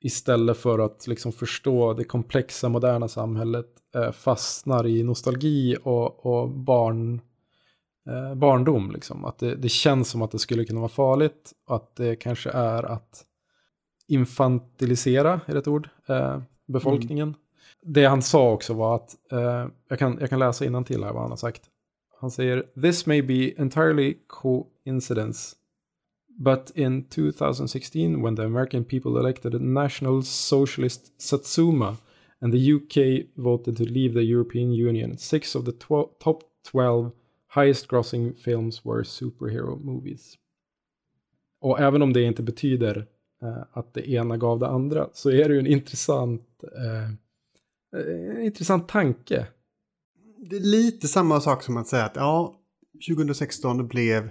istället 0.02 0.58
för 0.58 0.80
att 0.80 1.08
liksom 1.08 1.32
förstå 1.32 1.93
det 1.93 2.04
komplexa 2.04 2.70
moderna 2.70 3.08
samhället 3.08 3.67
eh, 3.96 4.12
fastnar 4.12 4.88
i 4.88 5.04
nostalgi 5.04 5.78
och, 5.84 6.26
och 6.26 6.50
barn 6.50 7.22
eh, 8.08 8.36
barndom. 8.36 8.91
Liksom. 8.91 9.26
Att 9.26 9.39
det, 9.39 9.56
det, 9.56 9.70
känns 9.70 10.10
som 10.10 10.22
att 10.22 10.32
det 10.32 10.39
skulle 10.39 10.65
kunna 10.65 10.80
vara 10.80 10.89
farligt. 10.89 11.54
Och 11.67 11.76
att 11.76 11.96
det 11.96 12.15
kanske 12.15 12.50
är 12.50 12.84
att 12.84 13.26
infantilisera, 14.08 15.41
är 15.46 15.54
det 15.54 15.60
ett 15.60 15.67
ord, 15.67 15.89
eh, 16.08 16.41
befolkningen. 16.67 17.28
Mm. 17.28 17.39
Det 17.82 18.06
han 18.06 18.22
sa 18.22 18.52
också 18.52 18.74
var 18.74 18.96
att, 18.96 19.15
eh, 19.32 19.67
jag, 19.88 20.00
kan, 20.00 20.17
jag 20.20 20.30
kan 20.30 20.39
läsa 20.39 20.84
till 20.84 21.04
här 21.04 21.13
vad 21.13 21.22
han 21.22 21.32
har 21.32 21.38
sagt. 21.38 21.62
Han 22.20 22.32
säger, 22.32 22.63
this 22.82 23.06
may 23.06 23.22
be 23.22 23.52
entirely 23.58 24.17
coincidence. 24.28 25.56
But 26.39 26.72
in 26.76 27.04
2016, 27.04 28.22
when 28.22 28.36
the 28.36 28.43
American 28.43 28.84
people 28.84 29.20
elected 29.20 29.56
a 29.56 29.60
national 29.60 30.24
socialist 30.24 31.22
Satsuma 31.22 31.98
and 32.41 32.54
the 32.54 32.74
UK 32.74 33.26
voted 33.36 33.78
to 33.78 33.84
leave 33.84 34.13
the 34.13 34.24
European 34.24 34.72
Union, 34.72 35.17
six 35.17 35.56
of 35.56 35.65
the 35.65 35.72
top 35.72 36.43
12 36.72 37.12
highest 37.62 37.88
grossing 37.88 38.34
films 38.34 38.86
were 38.86 39.04
superhero 39.04 39.76
movies. 39.76 40.38
Och 41.62 41.80
även 41.80 42.02
om 42.02 42.13
det 42.13 42.24
inte 42.24 42.43
betyder 42.43 43.08
eh, 43.41 43.63
att 43.72 43.93
det 43.93 44.10
ena 44.10 44.38
gav 44.38 44.60
det 44.60 44.67
andra 44.67 45.10
så 45.13 45.32
är 45.32 45.50
det 45.50 45.54
ju 45.54 45.60
en 45.60 45.67
intressant, 45.67 46.63
eh, 46.76 47.10
en 48.36 48.41
intressant 48.41 48.88
tanke. 48.88 49.48
Det 50.38 50.56
är 50.56 50.60
lite 50.60 51.08
samma 51.08 51.41
sak 51.41 51.63
som 51.63 51.78
att 51.78 51.88
säga 51.88 52.06
att 52.06 52.15
ja, 52.15 52.60
2016 53.10 53.88
blev 53.88 54.30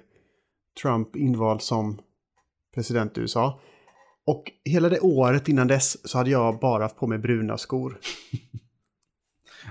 Trump 0.83 1.17
invald 1.17 1.62
som 1.62 2.01
president 2.75 3.19
i 3.19 3.21
USA. 3.21 3.61
Och 4.27 4.53
hela 4.65 4.89
det 4.89 5.01
året 5.01 5.49
innan 5.49 5.69
dess 5.69 6.09
så 6.09 6.19
hade 6.19 6.31
jag 6.31 6.59
bara 6.59 6.83
haft 6.83 6.97
på 6.97 7.07
mig 7.07 7.19
bruna 7.19 7.59
skor. 7.59 7.99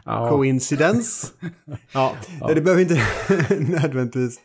Ja. 0.06 0.30
Coincidence? 0.30 1.28
Ja, 1.94 2.16
ja, 2.40 2.54
det 2.54 2.62
behöver 2.62 2.82
inte 2.82 3.02
nödvändigtvis 3.72 4.40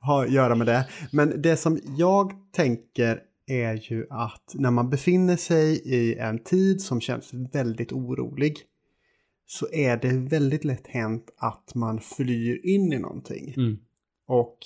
ha, 0.00 0.26
göra 0.26 0.54
med 0.54 0.66
det. 0.66 0.88
Men 1.12 1.42
det 1.42 1.56
som 1.56 1.80
jag 1.96 2.32
tänker 2.52 3.20
är 3.46 3.74
ju 3.74 4.06
att 4.10 4.52
när 4.54 4.70
man 4.70 4.90
befinner 4.90 5.36
sig 5.36 5.82
i 5.84 6.18
en 6.18 6.38
tid 6.38 6.82
som 6.82 7.00
känns 7.00 7.34
väldigt 7.52 7.92
orolig 7.92 8.56
så 9.46 9.66
är 9.72 9.96
det 9.96 10.12
väldigt 10.12 10.64
lätt 10.64 10.86
hänt 10.86 11.34
att 11.36 11.74
man 11.74 12.00
flyr 12.00 12.66
in 12.66 12.92
i 12.92 12.98
någonting. 12.98 13.54
Mm. 13.56 13.78
Och 14.28 14.58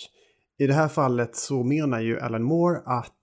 i 0.59 0.67
det 0.67 0.75
här 0.75 0.89
fallet 0.89 1.37
så 1.37 1.63
menar 1.63 2.01
ju 2.01 2.21
Alan 2.21 2.43
Moore 2.43 2.83
att 2.87 3.15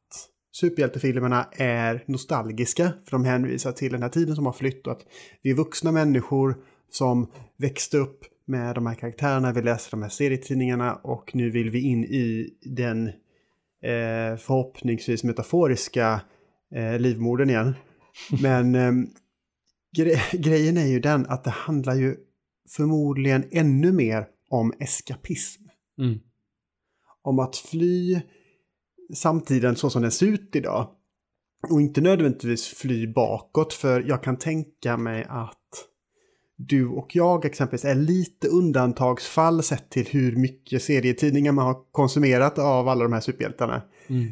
superhjältefilmerna 0.52 1.48
är 1.52 2.04
nostalgiska 2.08 2.94
för 3.06 3.12
de 3.12 3.26
hänvisar 3.26 3.72
till 3.72 3.92
den 3.92 4.02
här 4.02 4.10
tiden 4.10 4.36
som 4.36 4.46
har 4.46 4.54
flytt 4.54 4.88
och 4.88 4.94
att 4.94 5.06
vi 5.42 5.52
är 5.52 5.56
vuxna 5.56 5.92
människor 5.92 6.56
som 6.96 7.28
växte 7.58 7.98
upp 7.98 8.26
med 8.46 8.76
de 8.76 8.86
här 8.86 8.96
karaktärerna, 8.96 9.52
vi 9.52 9.62
läser 9.62 9.92
de 9.92 10.02
här 10.02 10.10
serietidningarna 10.10 10.96
och 10.96 11.36
nu 11.36 11.50
vill 11.50 11.70
vi 11.70 11.82
in 11.82 12.04
i 12.04 12.54
den 12.62 13.08
eh, 13.82 14.38
förhoppningsvis 14.38 15.24
metaforiska 15.24 16.22
eh, 16.76 17.00
livmodern 17.00 17.50
igen. 17.50 17.76
Men 18.42 18.76
eh, 18.76 18.92
gre 19.98 20.20
grejen 20.32 20.78
är 20.78 20.86
ju 20.86 21.00
den 21.00 21.26
att 21.26 21.44
det 21.44 21.50
handlar 21.50 21.96
ju 21.96 22.16
förmodligen 22.70 23.44
ännu 23.52 23.92
mer 23.92 24.28
om 24.50 24.74
eskapism. 24.80 25.64
Mm. 26.00 26.20
Om 27.22 27.40
att 27.40 27.56
fly 27.56 28.22
samtiden 29.14 29.76
så 29.76 29.90
som 29.90 30.02
den 30.02 30.12
ser 30.12 30.26
ut 30.26 30.56
idag. 30.56 30.88
Och 31.70 31.82
inte 31.82 32.02
nödvändigtvis 32.02 32.68
fly 32.68 33.08
bakåt, 33.08 33.74
för 33.74 34.02
jag 34.02 34.24
kan 34.24 34.38
tänka 34.38 34.98
mig 34.98 35.26
att 35.30 35.88
du 36.58 36.88
och 36.88 37.16
jag 37.16 37.46
exempelvis 37.46 37.86
är 37.86 37.96
lite 37.96 38.48
undantagsfall 38.48 39.64
sett 39.64 39.90
till 39.90 40.06
hur 40.06 40.36
mycket 40.36 40.84
serietidningar 40.84 41.52
man 41.52 41.66
har 41.66 41.92
konsumerat 41.92 42.60
av 42.60 42.88
alla 42.88 43.04
de 43.04 43.14
här 43.14 43.20
superhjältarna. 43.20 43.82
Mm. 44.08 44.32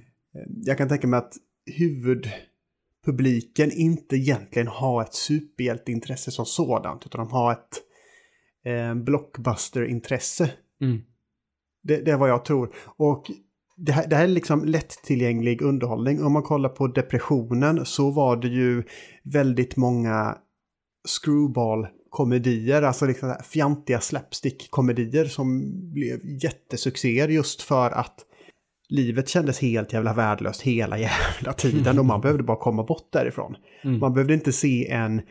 Jag 0.66 0.78
kan 0.78 0.90
tänka 0.90 1.08
mig 1.08 1.18
att 1.18 1.34
huvudpubliken 1.66 3.72
inte 3.72 4.16
egentligen 4.16 4.68
har 4.68 5.02
ett 5.02 5.14
superhjälteintresse 5.14 6.32
som 6.32 6.46
sådant, 6.46 7.06
utan 7.06 7.20
de 7.20 7.32
har 7.32 7.52
ett 7.52 7.82
eh, 8.66 8.96
blockbuster-intresse. 8.96 10.52
Mm. 10.82 11.02
Det, 11.84 11.98
det 11.98 12.12
är 12.12 12.18
vad 12.18 12.30
jag 12.30 12.46
tror. 12.46 12.76
Och 12.86 13.32
det 13.78 13.92
här, 13.92 14.08
det 14.08 14.16
här 14.16 14.24
är 14.24 14.28
liksom 14.28 14.66
lättillgänglig 14.66 15.62
underhållning. 15.62 16.24
Om 16.24 16.34
man 16.34 16.44
kollar 16.44 16.70
på 16.70 16.88
depressionen 16.88 17.86
så 17.86 18.12
var 18.12 18.36
det 18.36 18.48
ju 18.48 18.84
väldigt 19.24 19.78
många 19.78 20.38
screwball-komedier, 22.14 22.82
alltså 22.82 23.06
liksom 23.06 23.36
fjantiga 23.44 24.00
slapstick-komedier 24.00 25.26
som 25.26 25.72
blev 25.94 26.20
jättesuccéer 26.44 27.28
just 27.28 27.62
för 27.62 27.92
att 27.92 28.26
livet 28.90 29.30
kändes 29.30 29.62
helt 29.62 29.94
jävla 29.94 30.14
värdelöst 30.14 30.62
hela 30.62 30.98
jävla 30.98 31.54
tiden 31.54 32.00
och 32.00 32.06
man 32.06 32.22
behövde 32.22 32.44
bara 32.44 32.58
komma 32.58 32.84
bort 32.84 33.12
därifrån. 33.12 33.56
Mm. 33.84 34.00
Man 34.00 34.14
behövde 34.14 34.34
inte 34.34 34.52
se 34.52 34.90
en 34.90 35.22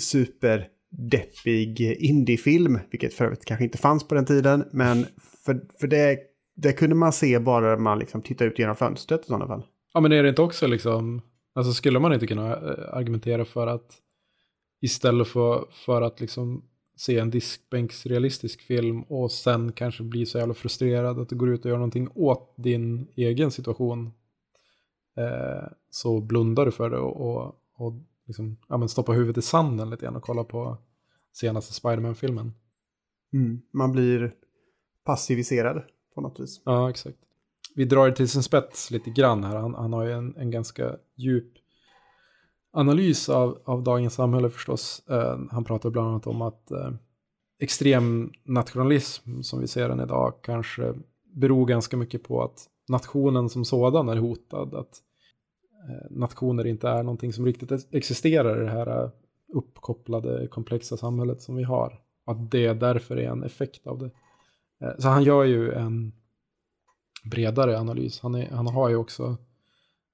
superdeppig 0.00 1.80
indiefilm, 1.80 2.78
vilket 2.90 3.14
för 3.14 3.24
övrigt 3.24 3.44
kanske 3.44 3.64
inte 3.64 3.78
fanns 3.78 4.08
på 4.08 4.14
den 4.14 4.24
tiden, 4.24 4.64
men 4.72 5.06
för, 5.44 5.60
för 5.80 5.86
det, 5.86 6.18
det 6.56 6.72
kunde 6.72 6.96
man 6.96 7.12
se 7.12 7.38
bara 7.38 7.68
när 7.68 7.76
man 7.76 7.98
liksom 7.98 8.22
tittade 8.22 8.50
ut 8.50 8.58
genom 8.58 8.76
fönstret 8.76 9.20
i 9.20 9.26
sådana 9.26 9.46
fall. 9.46 9.62
Ja, 9.94 10.00
men 10.00 10.12
är 10.12 10.22
det 10.22 10.28
inte 10.28 10.42
också 10.42 10.66
liksom, 10.66 11.22
alltså 11.54 11.72
skulle 11.72 11.98
man 11.98 12.12
inte 12.12 12.26
kunna 12.26 12.52
eh, 12.52 12.96
argumentera 12.96 13.44
för 13.44 13.66
att 13.66 14.01
istället 14.82 15.28
för, 15.28 15.66
för 15.70 16.02
att 16.02 16.20
liksom 16.20 16.64
se 16.96 17.18
en 17.18 17.30
diskbänksrealistisk 17.30 18.62
film 18.62 19.02
och 19.02 19.32
sen 19.32 19.72
kanske 19.72 20.02
bli 20.02 20.26
så 20.26 20.38
jävla 20.38 20.54
frustrerad 20.54 21.18
att 21.18 21.28
du 21.28 21.36
går 21.36 21.48
ut 21.48 21.64
och 21.64 21.70
gör 21.70 21.76
någonting 21.76 22.08
åt 22.14 22.54
din 22.56 23.08
egen 23.16 23.50
situation 23.50 24.06
eh, 25.16 25.68
så 25.90 26.20
blundar 26.20 26.64
du 26.64 26.72
för 26.72 26.90
det 26.90 26.98
och, 26.98 27.20
och, 27.20 27.54
och 27.74 27.92
liksom, 28.26 28.56
ja, 28.68 28.76
men 28.76 28.88
stoppa 28.88 29.12
huvudet 29.12 29.38
i 29.38 29.42
sanden 29.42 29.90
lite 29.90 30.04
grann 30.04 30.16
och 30.16 30.22
kolla 30.22 30.44
på 30.44 30.78
senaste 31.32 31.72
Spiderman-filmen. 31.72 32.52
Man 33.72 33.92
blir 33.92 34.34
passiviserad 35.04 35.82
på 36.14 36.20
något 36.20 36.40
vis. 36.40 36.62
Ja, 36.64 36.90
exakt. 36.90 37.18
Vi 37.74 37.84
drar 37.84 38.08
det 38.08 38.16
till 38.16 38.28
sin 38.28 38.42
spets 38.42 38.90
lite 38.90 39.10
grann 39.10 39.44
här. 39.44 39.56
Han, 39.56 39.74
han 39.74 39.92
har 39.92 40.04
ju 40.04 40.12
en, 40.12 40.36
en 40.36 40.50
ganska 40.50 40.96
djup 41.16 41.52
analys 42.72 43.28
av, 43.28 43.58
av 43.64 43.82
dagens 43.82 44.14
samhälle 44.14 44.50
förstås. 44.50 45.02
Eh, 45.10 45.38
han 45.50 45.64
pratar 45.64 45.90
bland 45.90 46.08
annat 46.08 46.26
om 46.26 46.42
att 46.42 46.70
eh, 46.70 46.90
extrem 47.60 48.32
nationalism 48.44 49.42
som 49.42 49.60
vi 49.60 49.66
ser 49.66 49.88
den 49.88 50.00
idag 50.00 50.34
kanske 50.42 50.94
beror 51.34 51.66
ganska 51.66 51.96
mycket 51.96 52.22
på 52.22 52.42
att 52.42 52.68
nationen 52.88 53.48
som 53.48 53.64
sådan 53.64 54.08
är 54.08 54.16
hotad. 54.16 54.74
Att 54.74 55.02
eh, 55.88 56.10
nationer 56.10 56.66
inte 56.66 56.88
är 56.88 57.02
någonting 57.02 57.32
som 57.32 57.46
riktigt 57.46 57.94
existerar 57.94 58.62
i 58.62 58.64
det 58.64 58.70
här 58.70 59.02
eh, 59.04 59.10
uppkopplade 59.54 60.46
komplexa 60.46 60.96
samhället 60.96 61.42
som 61.42 61.56
vi 61.56 61.62
har. 61.62 62.00
Att 62.26 62.50
det 62.50 62.72
därför 62.72 63.16
är 63.16 63.30
en 63.30 63.42
effekt 63.42 63.86
av 63.86 63.98
det. 63.98 64.10
Eh, 64.86 64.98
Så 64.98 65.08
han 65.08 65.24
gör 65.24 65.44
ju 65.44 65.72
en 65.72 66.12
bredare 67.24 67.78
analys. 67.78 68.20
Han, 68.20 68.34
är, 68.34 68.50
han 68.50 68.66
har 68.66 68.88
ju 68.88 68.96
också 68.96 69.36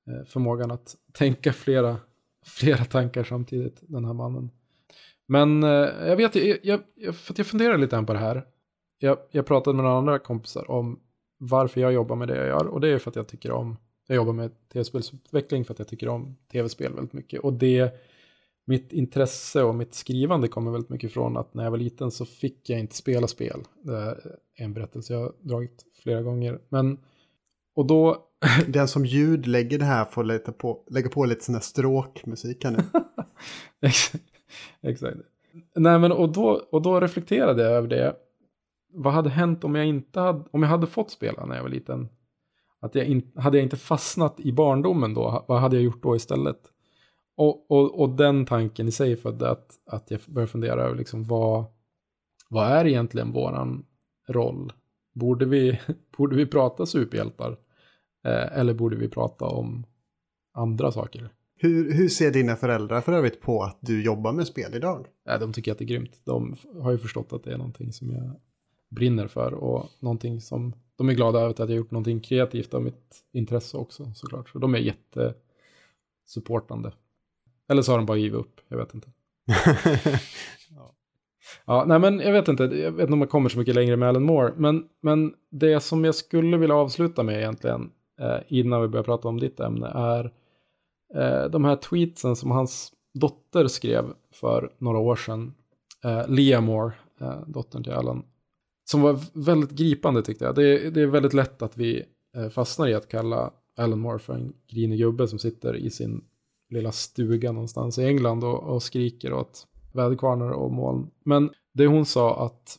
eh, 0.06 0.24
förmågan 0.26 0.70
att 0.70 0.96
tänka 1.12 1.52
flera, 1.52 1.96
flera 2.46 2.84
tankar 2.84 3.24
samtidigt, 3.24 3.78
den 3.80 4.04
här 4.04 4.12
mannen. 4.12 4.50
Men 5.26 5.62
eh, 5.62 5.68
jag 6.08 6.16
vet, 6.16 6.34
jag, 6.34 6.58
jag, 6.62 6.80
jag, 6.94 7.14
för 7.14 7.32
att 7.32 7.38
jag 7.38 7.46
funderar 7.46 7.78
lite 7.78 8.02
på 8.02 8.12
det 8.12 8.18
här. 8.18 8.44
Jag, 8.98 9.18
jag 9.30 9.46
pratade 9.46 9.76
med 9.76 9.84
några 9.84 9.98
andra 9.98 10.18
kompisar 10.18 10.70
om 10.70 11.00
varför 11.38 11.80
jag 11.80 11.92
jobbar 11.92 12.16
med 12.16 12.28
det 12.28 12.36
jag 12.36 12.46
gör. 12.46 12.66
Och 12.66 12.80
det 12.80 12.88
är 12.88 12.98
för 12.98 13.10
att 13.10 13.16
jag 13.16 13.28
tycker 13.28 13.50
om, 13.50 13.76
jag 14.06 14.16
jobbar 14.16 14.32
med 14.32 14.68
tv-spelsutveckling 14.72 15.64
för 15.64 15.72
att 15.74 15.78
jag 15.78 15.88
tycker 15.88 16.08
om 16.08 16.36
tv-spel 16.52 16.94
väldigt 16.94 17.12
mycket. 17.12 17.40
Och 17.40 17.52
det, 17.52 17.94
mitt 18.64 18.92
intresse 18.92 19.62
och 19.62 19.74
mitt 19.74 19.94
skrivande 19.94 20.48
kommer 20.48 20.70
väldigt 20.70 20.90
mycket 20.90 21.12
från 21.12 21.36
att 21.36 21.54
när 21.54 21.64
jag 21.64 21.70
var 21.70 21.78
liten 21.78 22.10
så 22.10 22.24
fick 22.24 22.70
jag 22.70 22.80
inte 22.80 22.96
spela 22.96 23.26
spel. 23.26 23.60
Det 23.82 23.96
är 23.96 24.38
en 24.54 24.74
berättelse 24.74 25.12
jag 25.12 25.20
har 25.20 25.32
dragit 25.40 25.84
flera 26.02 26.22
gånger. 26.22 26.60
Men, 26.68 26.98
och 27.74 27.86
då, 27.86 28.27
Den 28.68 28.88
som 28.88 29.06
ljudlägger 29.06 29.78
det 29.78 29.84
här 29.84 30.04
får 30.04 30.24
lägga 30.24 30.52
på, 30.52 30.84
lägga 30.90 31.08
på 31.08 31.24
lite 31.24 31.44
sån 31.44 31.54
här 31.54 31.62
stråkmusik 31.62 32.64
här 32.64 32.70
nu. 32.70 32.78
Exakt. 33.88 34.24
Exakt. 34.82 35.16
Nej, 35.74 35.98
men 35.98 36.12
och 36.12 36.32
då, 36.32 36.62
och 36.72 36.82
då 36.82 37.00
reflekterade 37.00 37.62
jag 37.62 37.72
över 37.72 37.88
det. 37.88 38.16
Vad 38.92 39.12
hade 39.12 39.30
hänt 39.30 39.64
om 39.64 39.74
jag 39.74 39.86
inte 39.86 40.20
hade, 40.20 40.44
om 40.50 40.62
jag 40.62 40.70
hade 40.70 40.86
fått 40.86 41.10
spela 41.10 41.46
när 41.46 41.56
jag 41.56 41.62
var 41.62 41.70
liten? 41.70 42.08
Att 42.80 42.94
jag 42.94 43.06
in, 43.06 43.32
hade 43.36 43.56
jag 43.56 43.64
inte 43.64 43.76
fastnat 43.76 44.40
i 44.40 44.52
barndomen 44.52 45.14
då, 45.14 45.44
vad 45.48 45.60
hade 45.60 45.76
jag 45.76 45.84
gjort 45.84 46.02
då 46.02 46.16
istället? 46.16 46.60
Och, 47.36 47.70
och, 47.70 48.00
och 48.00 48.08
den 48.08 48.46
tanken 48.46 48.88
i 48.88 48.92
sig 48.92 49.16
födde 49.16 49.50
att, 49.50 49.70
att 49.86 50.10
jag 50.10 50.20
började 50.26 50.52
fundera 50.52 50.82
över 50.82 50.96
liksom 50.96 51.24
vad, 51.24 51.64
vad 52.48 52.66
är 52.66 52.86
egentligen 52.86 53.32
våran 53.32 53.84
roll? 54.28 54.72
Borde 55.14 55.44
vi, 55.44 55.80
borde 56.16 56.36
vi 56.36 56.46
prata 56.46 56.86
superhjältar? 56.86 57.56
Eh, 58.24 58.58
eller 58.58 58.74
borde 58.74 58.96
vi 58.96 59.08
prata 59.08 59.44
om 59.44 59.86
andra 60.54 60.92
saker? 60.92 61.32
Hur, 61.56 61.92
hur 61.92 62.08
ser 62.08 62.30
dina 62.30 62.56
föräldrar 62.56 63.00
för 63.00 63.12
övrigt 63.12 63.40
på 63.40 63.62
att 63.62 63.78
du 63.80 64.04
jobbar 64.04 64.32
med 64.32 64.46
spel 64.46 64.74
idag? 64.74 65.06
De 65.40 65.52
tycker 65.52 65.72
att 65.72 65.78
det 65.78 65.84
är 65.84 65.86
grymt. 65.86 66.20
De 66.24 66.56
har 66.80 66.92
ju 66.92 66.98
förstått 66.98 67.32
att 67.32 67.44
det 67.44 67.52
är 67.52 67.58
någonting 67.58 67.92
som 67.92 68.10
jag 68.10 68.40
brinner 68.90 69.26
för 69.26 69.54
och 69.54 69.86
någonting 70.00 70.40
som 70.40 70.74
de 70.96 71.08
är 71.08 71.12
glada 71.12 71.38
över 71.38 71.50
att 71.50 71.58
jag 71.58 71.66
har 71.66 71.74
gjort 71.74 71.90
någonting 71.90 72.20
kreativt 72.20 72.74
av 72.74 72.82
mitt 72.82 73.24
intresse 73.32 73.76
också 73.76 74.12
såklart. 74.14 74.48
Så 74.48 74.58
de 74.58 74.74
är 74.74 74.78
jättesupportande. 74.78 76.92
Eller 77.68 77.82
så 77.82 77.92
har 77.92 77.98
de 77.98 78.06
bara 78.06 78.18
givit 78.18 78.40
upp, 78.40 78.60
jag 78.68 78.78
vet 78.78 78.94
inte. 78.94 79.10
Ja, 81.64 81.84
nej 81.86 81.98
men 81.98 82.20
jag 82.20 82.32
vet 82.32 82.48
inte, 82.48 82.62
jag 82.62 82.92
vet 82.92 83.02
inte 83.02 83.12
om 83.12 83.20
jag 83.20 83.30
kommer 83.30 83.48
så 83.48 83.58
mycket 83.58 83.74
längre 83.74 83.96
med 83.96 84.08
Alan 84.08 84.22
Moore. 84.22 84.52
Men, 84.56 84.84
men 85.00 85.34
det 85.50 85.80
som 85.80 86.04
jag 86.04 86.14
skulle 86.14 86.56
vilja 86.56 86.74
avsluta 86.74 87.22
med 87.22 87.38
egentligen, 87.38 87.90
Eh, 88.20 88.38
innan 88.48 88.82
vi 88.82 88.88
börjar 88.88 89.04
prata 89.04 89.28
om 89.28 89.40
ditt 89.40 89.60
ämne, 89.60 89.86
är 89.86 90.32
eh, 91.14 91.50
de 91.50 91.64
här 91.64 91.76
tweetsen 91.76 92.36
som 92.36 92.50
hans 92.50 92.92
dotter 93.14 93.66
skrev 93.66 94.04
för 94.32 94.72
några 94.78 94.98
år 94.98 95.16
sedan. 95.16 95.54
Eh, 96.04 96.60
Moore, 96.60 96.92
eh, 97.20 97.40
dottern 97.46 97.82
till 97.82 97.92
Alan. 97.92 98.24
Som 98.84 99.02
var 99.02 99.20
väldigt 99.32 99.70
gripande 99.70 100.22
tyckte 100.22 100.44
jag. 100.44 100.54
Det, 100.54 100.90
det 100.90 101.02
är 101.02 101.06
väldigt 101.06 101.34
lätt 101.34 101.62
att 101.62 101.76
vi 101.76 102.04
eh, 102.36 102.48
fastnar 102.48 102.88
i 102.88 102.94
att 102.94 103.08
kalla 103.08 103.52
Alan 103.76 103.98
Moore 103.98 104.18
för 104.18 104.34
en 104.34 104.52
grinig 104.70 104.98
gubbe 104.98 105.28
som 105.28 105.38
sitter 105.38 105.76
i 105.76 105.90
sin 105.90 106.24
lilla 106.70 106.92
stuga 106.92 107.52
någonstans 107.52 107.98
i 107.98 108.04
England 108.04 108.44
och, 108.44 108.62
och 108.62 108.82
skriker 108.82 109.32
åt 109.32 109.66
väderkvarnar 109.92 110.50
och 110.50 110.72
moln. 110.72 111.10
Men 111.24 111.50
det 111.74 111.86
hon 111.86 112.06
sa 112.06 112.46
att, 112.46 112.78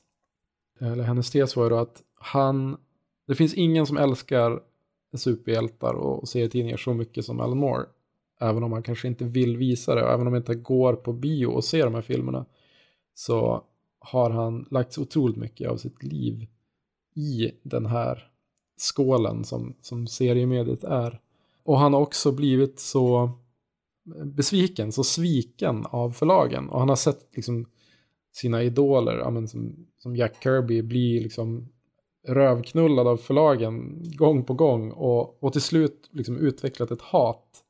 eller 0.80 1.04
hennes 1.04 1.32
tes 1.32 1.56
var 1.56 1.64
ju 1.64 1.70
då 1.70 1.76
att 1.76 2.02
han, 2.20 2.78
det 3.28 3.36
finns 3.36 3.54
ingen 3.54 3.86
som 3.86 3.98
älskar 3.98 4.62
superhjältar 5.18 5.94
och 5.94 6.30
serietidningar 6.30 6.78
så 6.78 6.94
mycket 6.94 7.26
som 7.26 7.40
Alan 7.40 7.58
Moore. 7.58 7.86
Även 8.40 8.64
om 8.64 8.72
man 8.72 8.84
kanske 8.84 9.08
inte 9.08 9.26
vill 9.26 9.58
visa 9.58 9.96
det 9.96 10.04
och 10.04 10.12
även 10.12 10.28
om 10.28 10.34
man 10.34 10.42
inte 10.42 10.56
går 10.56 10.94
på 10.94 11.14
bio 11.14 11.48
och 11.48 11.64
ser 11.64 11.84
de 11.84 11.96
här 11.96 12.02
filmerna. 12.02 12.46
Så 13.14 13.64
har 14.00 14.30
han 14.30 14.66
lagt 14.72 14.94
så 14.94 15.02
otroligt 15.02 15.38
mycket 15.38 15.70
av 15.70 15.78
sitt 15.78 16.04
liv 16.04 16.48
i 17.16 17.52
den 17.64 17.86
här 17.86 18.32
skålen 18.78 19.44
som, 19.44 19.74
som 19.82 20.08
seriemediet 20.08 20.84
är. 20.84 21.22
Och 21.64 21.80
han 21.80 21.94
har 21.94 22.02
också 22.02 22.32
blivit 22.32 22.80
så 22.80 23.32
besviken, 24.24 24.92
så 24.92 25.04
sviken 25.04 25.86
av 25.86 26.12
förlagen. 26.12 26.70
Och 26.70 26.80
han 26.80 26.90
har 26.90 26.96
sett 26.96 27.36
liksom 27.36 27.66
sina 28.32 28.64
idoler, 28.64 29.18
ja, 29.18 29.30
men 29.30 29.48
som, 29.48 29.88
som 29.98 30.16
Jack 30.16 30.44
Kirby, 30.44 30.82
bli 30.82 31.20
liksom 31.20 31.70
rövknullad 32.28 33.08
av 33.08 33.18
förlagen 33.18 34.04
gång 34.18 34.44
på 34.44 34.54
gång. 34.54 34.92
Och, 34.92 35.44
och 35.44 35.54
till 35.54 35.62
slut 35.62 36.10
liksom 36.12 36.38
utvecklat 36.38 36.92
ett 36.92 37.02
hat. 37.02 37.64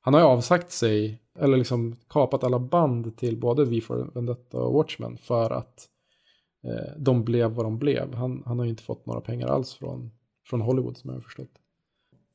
Han 0.00 0.14
har 0.14 0.20
ju 0.20 0.26
avsagt 0.26 0.70
sig, 0.70 1.22
eller 1.38 1.56
liksom 1.56 1.96
kapat 2.08 2.44
alla 2.44 2.58
band 2.58 3.16
till 3.16 3.40
både 3.40 3.64
V 3.64 3.80
for 3.80 4.10
Vendetta 4.14 4.62
och 4.62 4.74
Watchmen 4.74 5.16
för 5.18 5.50
att 5.50 5.88
eh, 6.64 6.96
de 6.98 7.24
blev 7.24 7.50
vad 7.50 7.66
de 7.66 7.78
blev. 7.78 8.14
Han, 8.14 8.42
han 8.46 8.58
har 8.58 8.64
ju 8.64 8.70
inte 8.70 8.82
fått 8.82 9.06
några 9.06 9.20
pengar 9.20 9.48
alls 9.48 9.74
från, 9.74 10.10
från 10.46 10.60
Hollywood 10.60 10.96
som 10.96 11.10
jag 11.10 11.16
har 11.16 11.20
förstått. 11.20 11.58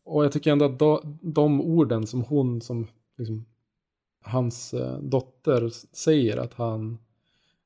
Och 0.03 0.25
jag 0.25 0.31
tycker 0.31 0.51
ändå 0.51 0.65
att 0.65 0.79
de, 0.79 1.19
de 1.21 1.61
orden 1.61 2.07
som 2.07 2.23
hon, 2.23 2.61
som 2.61 2.87
liksom, 3.17 3.45
hans 4.23 4.73
eh, 4.73 4.99
dotter 4.99 5.69
säger 5.93 6.37
att 6.37 6.53
han, 6.53 6.97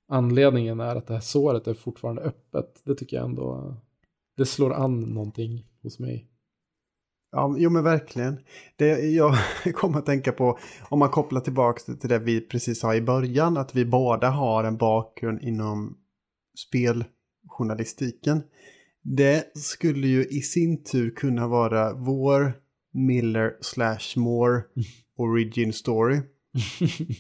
anledningen 0.08 0.80
är 0.80 0.96
att 0.96 1.08
det 1.08 1.14
här 1.14 1.22
såret 1.22 1.68
är 1.68 1.74
fortfarande 1.74 2.22
öppet. 2.22 2.82
Det 2.84 2.96
tycker 2.96 3.18
jag 3.18 3.26
ändå, 3.26 3.76
det 4.42 4.46
slår 4.46 4.74
an 4.74 5.00
någonting 5.00 5.66
hos 5.84 6.00
mig. 6.00 6.28
Ja, 7.32 7.56
jo 7.58 7.70
men 7.70 7.84
verkligen. 7.84 8.40
Det 8.76 8.86
jag 9.00 9.36
kommer 9.76 10.00
att 10.00 10.06
tänka 10.06 10.32
på, 10.32 10.60
om 10.90 11.00
man 11.00 11.10
kopplar 11.10 11.42
tillbaka 11.42 11.94
till 11.94 12.10
det 12.10 12.20
vi 12.20 12.42
precis 12.42 12.80
sa 12.80 12.96
i 12.96 13.02
början, 13.02 13.58
att 13.58 13.76
vi 13.76 13.86
båda 13.86 14.30
har 14.30 14.64
en 14.64 14.78
bakgrund 14.78 15.42
inom 15.42 15.98
speljournalistiken. 16.58 18.44
Det 19.04 19.58
skulle 19.58 20.08
ju 20.08 20.26
i 20.26 20.42
sin 20.42 20.84
tur 20.84 21.16
kunna 21.16 21.48
vara 21.48 21.94
vår 21.94 22.54
Miller 22.94 23.58
slash 23.62 24.16
Moore 24.16 24.64
origin 25.18 25.74
story. 25.74 26.22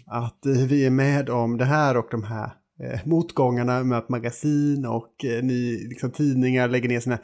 att 0.05 0.45
eh, 0.45 0.53
vi 0.53 0.85
är 0.85 0.91
med 0.91 1.29
om 1.29 1.57
det 1.57 1.65
här 1.65 1.97
och 1.97 2.07
de 2.11 2.23
här 2.23 2.60
eh, 2.83 2.99
motgångarna 3.05 3.83
med 3.83 3.97
att 3.97 4.09
magasin 4.09 4.85
och 4.85 5.25
eh, 5.25 5.43
ni, 5.43 5.87
liksom, 5.89 6.11
tidningar 6.11 6.67
lägger 6.67 6.89
ner 6.89 6.99
sina 6.99 7.19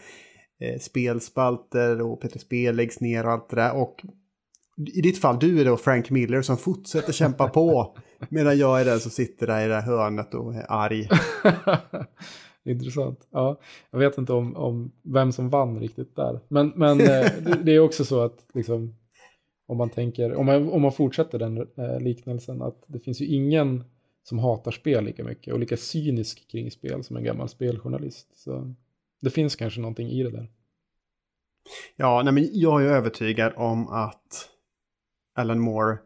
eh, 0.60 0.80
spelspalter 0.80 2.02
och 2.02 2.22
Peter 2.22 2.40
Spel 2.40 2.76
läggs 2.76 3.00
ner 3.00 3.26
och 3.26 3.32
allt 3.32 3.50
det 3.50 3.56
där. 3.56 3.76
Och 3.76 4.02
i 4.94 5.02
ditt 5.02 5.22
fall, 5.22 5.40
du 5.40 5.62
är 5.62 5.66
då 5.66 5.78
Frank 5.78 6.10
Miller 6.10 6.42
som 6.42 6.58
fortsätter 6.58 7.14
kämpa 7.14 7.48
på. 7.48 7.98
medan 8.30 8.58
jag 8.58 8.82
är 8.82 8.86
den 8.86 9.00
som 9.00 9.12
sitter 9.12 9.48
där 9.48 9.66
i 9.66 9.68
det 9.68 9.76
här 9.76 9.82
hörnet 9.82 10.34
och 10.34 10.56
är 10.56 10.66
arg. 10.72 11.08
Intressant. 12.66 13.28
Ja, 13.32 13.60
jag 13.92 14.00
vet 14.00 14.18
inte 14.18 14.34
om, 14.34 14.56
om 14.56 14.92
vem 15.04 15.32
som 15.32 15.50
vann 15.50 15.80
riktigt 15.80 16.16
där. 16.16 16.40
Men, 16.48 16.74
men 16.76 17.02
eh, 17.02 17.06
det, 17.42 17.60
det 17.64 17.72
är 17.72 17.80
också 17.80 18.06
så 18.06 18.22
att 18.22 18.46
liksom, 18.54 18.96
om 19.68 19.78
man 19.78 19.90
tänker, 19.90 20.36
om 20.36 20.46
man, 20.46 20.70
om 20.70 20.82
man 20.82 20.92
fortsätter 20.92 21.40
den 21.40 21.58
eh, 21.58 22.00
liknelsen, 22.00 22.62
att 22.62 22.84
det 22.88 23.00
finns 23.00 23.22
ju 23.22 23.26
ingen 23.26 23.84
som 24.30 24.40
hatar 24.40 24.72
spel 24.72 25.04
lika 25.04 25.24
mycket 25.24 25.54
och 25.54 25.60
lika 25.60 25.78
cynisk 25.78 26.48
kring 26.52 26.72
spel 26.72 27.04
som 27.04 27.18
en 27.18 27.24
gammal 27.24 27.50
speljournalist. 27.50 28.28
Så 28.34 28.74
det 29.22 29.30
finns 29.30 29.56
kanske 29.56 29.82
någonting 29.82 30.10
i 30.10 30.24
det 30.24 30.32
där. 30.32 30.52
Ja, 31.96 32.22
nej, 32.24 32.34
men 32.34 32.50
jag 32.52 32.86
är 32.86 32.88
övertygad 32.88 33.54
om 33.56 33.88
att 33.88 34.50
Alan 35.36 35.60
Moore 35.60 35.98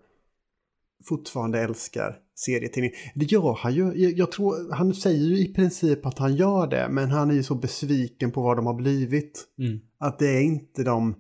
fortfarande 1.05 1.59
älskar 1.59 2.19
serietidning. 2.35 2.91
Det 3.15 3.25
gör 3.25 3.53
han 3.53 3.73
ju. 3.73 3.93
Jag, 3.93 4.31
tror, 4.31 4.73
han 4.73 4.93
säger 4.93 5.25
ju 5.25 5.37
i 5.37 5.53
princip 5.53 6.05
att 6.05 6.19
han 6.19 6.35
gör 6.35 6.67
det, 6.67 6.87
men 6.89 7.09
han 7.09 7.29
är 7.29 7.35
ju 7.35 7.43
så 7.43 7.55
besviken 7.55 8.31
på 8.31 8.41
vad 8.41 8.57
de 8.57 8.65
har 8.65 8.73
blivit. 8.73 9.47
Mm. 9.59 9.79
Att 9.97 10.19
det 10.19 10.37
är 10.37 10.41
inte 10.41 10.83
de... 10.83 11.15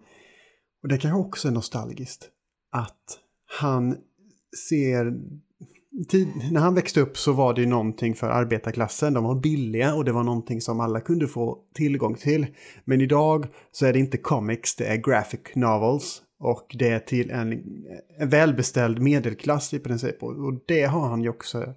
Och 0.83 0.89
det 0.89 0.97
kanske 0.97 1.27
också 1.27 1.47
är 1.47 1.51
nostalgiskt. 1.51 2.29
Att 2.71 3.19
han 3.59 3.97
ser 4.69 5.13
tid, 6.09 6.27
när 6.51 6.61
han 6.61 6.75
växte 6.75 7.01
upp 7.01 7.17
så 7.17 7.33
var 7.33 7.53
det 7.53 7.61
ju 7.61 7.67
någonting 7.67 8.15
för 8.15 8.29
arbetarklassen. 8.29 9.13
De 9.13 9.23
var 9.23 9.35
billiga 9.35 9.95
och 9.95 10.05
det 10.05 10.11
var 10.11 10.23
någonting 10.23 10.61
som 10.61 10.79
alla 10.79 11.01
kunde 11.01 11.27
få 11.27 11.57
tillgång 11.73 12.15
till. 12.15 12.47
Men 12.85 13.01
idag 13.01 13.47
så 13.71 13.85
är 13.85 13.93
det 13.93 13.99
inte 13.99 14.17
comics, 14.17 14.75
det 14.75 14.85
är 14.85 14.97
graphic 14.97 15.41
novels. 15.55 16.21
Och 16.39 16.75
det 16.79 16.89
är 16.89 16.99
till 16.99 17.31
en, 17.31 17.63
en 18.19 18.29
välbeställd 18.29 19.01
medelklass 19.01 19.73
i 19.73 19.79
princip. 19.79 20.23
Och 20.23 20.61
det 20.67 20.83
har 20.83 21.07
han 21.07 21.23
ju 21.23 21.29
också 21.29 21.73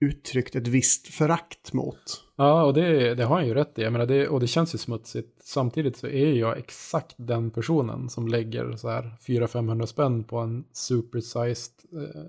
uttryckt 0.00 0.56
ett 0.56 0.68
visst 0.68 1.06
förakt 1.06 1.72
mot. 1.72 2.24
Ja, 2.36 2.64
och 2.64 2.74
det, 2.74 3.14
det 3.14 3.24
har 3.24 3.36
han 3.36 3.46
ju 3.46 3.54
rätt 3.54 3.78
i. 3.78 3.82
Jag 3.82 3.92
menar 3.92 4.06
det, 4.06 4.28
och 4.28 4.40
det 4.40 4.46
känns 4.46 4.74
ju 4.74 4.78
smutsigt. 4.78 5.44
Samtidigt 5.44 5.96
så 5.96 6.06
är 6.06 6.32
jag 6.32 6.58
exakt 6.58 7.14
den 7.18 7.50
personen 7.50 8.08
som 8.08 8.28
lägger 8.28 8.76
så 8.76 8.88
här 8.88 9.16
400-500 9.26 9.86
spänn 9.86 10.24
på 10.24 10.38
en 10.38 10.64
supersized 10.72 11.74
eh, 11.92 12.22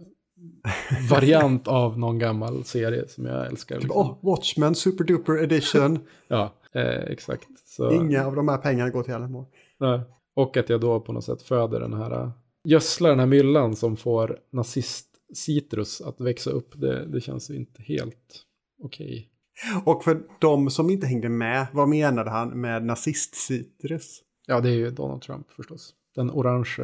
variant 1.10 1.68
av 1.68 2.00
någon 2.00 2.20
gammal 2.20 2.64
serie 2.64 3.08
som 3.08 3.26
jag 3.26 3.48
älskar. 3.48 3.76
Typ, 3.76 3.84
liksom. 3.84 4.02
oh, 4.02 4.18
Watchmen 4.22 4.76
Super 4.76 5.04
Duper 5.04 5.44
Edition. 5.44 6.00
ja, 6.28 6.54
eh, 6.74 6.82
exakt. 6.84 7.48
Så... 7.66 7.92
Inga 7.92 8.26
av 8.26 8.36
de 8.36 8.48
här 8.48 8.58
pengarna 8.58 8.90
går 8.90 9.04
till 9.04 9.14
Alan 9.14 9.46
Nej. 9.80 10.02
Och 10.34 10.58
att 10.58 10.70
jag 10.70 10.82
då 10.82 11.00
på 11.00 11.14
något 11.14 11.24
sätt 11.24 11.42
föder 11.42 11.80
den 11.80 11.94
här, 11.94 12.12
eh, 12.12 12.32
gödslar 12.64 13.10
den 13.10 13.20
här 13.20 13.26
myllan 13.26 13.76
som 13.76 13.98
får 13.98 14.40
nazist-citrus 14.52 16.02
att 16.02 16.22
växa 16.22 16.50
upp. 16.50 16.82
Det, 16.82 17.06
det 17.06 17.22
känns 17.22 17.50
ju 17.50 17.56
inte 17.56 17.84
helt 17.84 18.44
okej. 18.84 19.06
Okay. 19.06 19.84
Och 19.86 20.04
för 20.04 20.22
de 20.40 20.70
som 20.70 20.90
inte 20.90 21.08
hängde 21.08 21.30
med, 21.30 21.68
vad 21.74 21.90
menade 21.90 22.30
han 22.30 22.62
med 22.62 22.84
nazist-citrus? 22.84 24.22
Ja, 24.48 24.60
det 24.60 24.70
är 24.70 24.74
ju 24.74 24.92
Donald 24.92 25.22
Trump 25.22 25.52
förstås. 25.52 25.94
Den 26.16 26.32
orange 26.32 26.76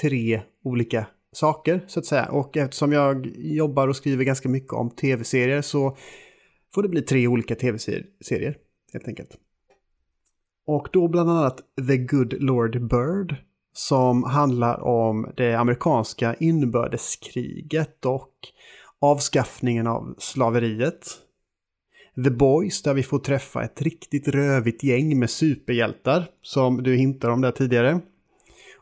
tre 0.00 0.42
olika 0.64 1.06
saker 1.36 1.84
så 1.86 2.00
att 2.00 2.06
säga. 2.06 2.24
Och 2.24 2.56
eftersom 2.56 2.92
jag 2.92 3.26
jobbar 3.36 3.88
och 3.88 3.96
skriver 3.96 4.24
ganska 4.24 4.48
mycket 4.48 4.72
om 4.72 4.90
tv-serier 4.90 5.62
så 5.62 5.96
får 6.74 6.82
det 6.82 6.88
bli 6.88 7.02
tre 7.02 7.28
olika 7.28 7.54
tv-serier 7.54 8.56
helt 8.92 9.08
enkelt. 9.08 9.30
Och 10.66 10.88
då 10.92 11.08
bland 11.08 11.30
annat 11.30 11.60
The 11.88 11.96
Good 11.96 12.42
Lord 12.42 12.88
Bird 12.88 13.36
som 13.72 14.24
handlar 14.24 14.80
om 14.80 15.32
det 15.36 15.54
amerikanska 15.54 16.34
inbördeskriget 16.34 18.04
och 18.04 18.32
avskaffningen 19.00 19.86
av 19.86 20.14
slaveriet. 20.18 21.06
The 22.24 22.30
Boys 22.30 22.82
där 22.82 22.94
vi 22.94 23.02
får 23.02 23.18
träffa 23.18 23.64
ett 23.64 23.82
riktigt 23.82 24.28
rövigt 24.28 24.84
gäng 24.84 25.18
med 25.18 25.30
superhjältar 25.30 26.30
som 26.42 26.82
du 26.82 26.96
hintade 26.96 27.32
om 27.32 27.40
där 27.40 27.52
tidigare. 27.52 28.00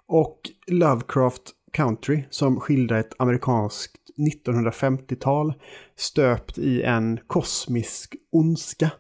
Och 0.06 0.40
Lovecraft 0.66 1.42
Country 1.74 2.24
som 2.30 2.60
skildrar 2.60 2.98
ett 2.98 3.14
amerikanskt 3.18 3.96
1950-tal 4.16 5.54
stöpt 5.96 6.58
i 6.58 6.82
en 6.82 7.18
kosmisk 7.26 8.16
ondska. 8.32 8.90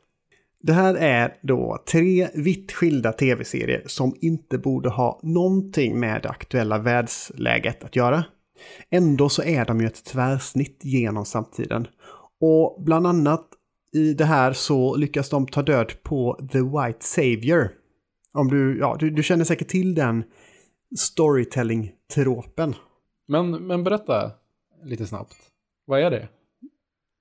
Det 0.62 0.72
här 0.72 0.94
är 0.94 1.36
då 1.42 1.84
tre 1.90 2.28
vitt 2.34 2.72
skilda 2.72 3.12
tv-serier 3.12 3.82
som 3.86 4.16
inte 4.20 4.58
borde 4.58 4.88
ha 4.88 5.20
någonting 5.22 6.00
med 6.00 6.22
det 6.22 6.28
aktuella 6.28 6.78
världsläget 6.78 7.84
att 7.84 7.96
göra. 7.96 8.24
Ändå 8.90 9.28
så 9.28 9.42
är 9.42 9.64
de 9.64 9.80
ju 9.80 9.86
ett 9.86 10.04
tvärsnitt 10.04 10.80
genom 10.82 11.24
samtiden. 11.24 11.86
Och 12.40 12.82
bland 12.84 13.06
annat 13.06 13.48
i 13.92 14.14
det 14.14 14.24
här 14.24 14.52
så 14.52 14.96
lyckas 14.96 15.28
de 15.28 15.46
ta 15.46 15.62
död 15.62 15.92
på 16.02 16.48
The 16.52 16.60
White 16.60 16.98
Savior. 17.00 17.70
Om 18.32 18.48
du, 18.48 18.78
ja, 18.78 18.96
du, 19.00 19.10
du 19.10 19.22
känner 19.22 19.44
säkert 19.44 19.68
till 19.68 19.94
den 19.94 20.24
storytelling-tropen. 20.98 22.74
Men, 23.28 23.50
men 23.50 23.84
berätta 23.84 24.30
lite 24.84 25.06
snabbt. 25.06 25.36
Vad 25.86 26.00
är 26.00 26.10
det? 26.10 26.28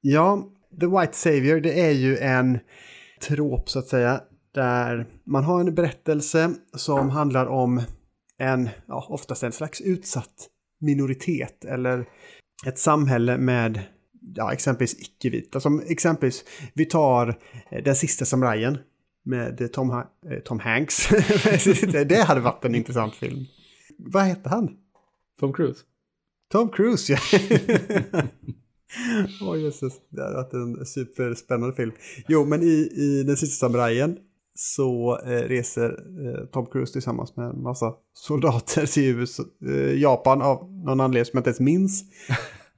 Ja, 0.02 0.50
The 0.80 0.86
White 0.86 1.14
Savior 1.14 1.60
det 1.60 1.82
är 1.82 1.92
ju 1.92 2.18
en 2.18 2.60
trop 3.28 3.70
så 3.70 3.80
att 3.80 3.88
säga. 3.88 4.22
Där 4.54 5.08
man 5.24 5.44
har 5.44 5.60
en 5.60 5.76
berättelse 5.76 6.54
som 6.76 7.10
handlar 7.10 7.46
om 7.46 7.82
en, 8.38 8.70
ja, 8.88 9.08
oftast 9.10 9.44
en 9.44 9.52
slags 9.52 9.82
utsatt 9.82 10.50
minoritet 10.80 11.66
eller 11.66 12.06
ett 12.66 12.80
samhälle 12.80 13.38
med 13.38 13.80
ja, 14.36 14.54
exempelvis 14.54 15.00
icke-vita. 15.00 15.60
Som 15.60 15.84
exempelvis, 15.88 16.44
vi 16.74 16.86
tar 16.86 17.40
eh, 17.70 17.84
Den 17.84 17.96
sista 17.96 18.26
samurajen 18.26 18.78
med 19.26 19.74
Tom, 19.74 19.90
ha 19.90 20.12
eh, 20.32 20.40
Tom 20.40 20.60
Hanks. 20.60 21.10
det 22.06 22.24
hade 22.28 22.42
varit 22.42 22.66
en 22.66 22.76
intressant 22.76 23.16
film. 23.16 23.46
Vad 24.06 24.24
hette 24.24 24.50
han? 24.50 24.70
Tom 25.40 25.54
Cruise. 25.54 25.80
Tom 26.52 26.70
Cruise, 26.70 27.14
ja. 27.14 27.20
Åh 29.42 29.52
oh, 29.52 29.62
jösses, 29.62 29.94
det 30.10 30.22
hade 30.22 30.36
varit 30.36 30.54
en 30.54 30.86
superspännande 30.86 31.76
film. 31.76 31.92
Jo, 32.28 32.46
men 32.46 32.64
i, 32.64 32.90
i 32.96 33.24
Den 33.28 33.38
sista 33.38 33.66
samurajen 33.66 34.18
så 34.56 35.20
eh, 35.26 35.30
reser 35.30 35.90
eh, 35.90 36.46
Tom 36.46 36.66
Cruise 36.66 36.94
tillsammans 36.94 37.36
med 37.36 37.46
en 37.46 37.64
massa 37.64 37.94
soldater 38.14 38.86
till 38.86 39.04
USA, 39.04 39.44
eh, 39.66 40.02
Japan 40.02 40.42
av 40.42 40.72
någon 40.72 41.00
anledning 41.00 41.26
som 41.26 41.38
jag 41.38 41.42
inte 41.42 41.50
ens 41.50 41.60
minns. 41.60 42.04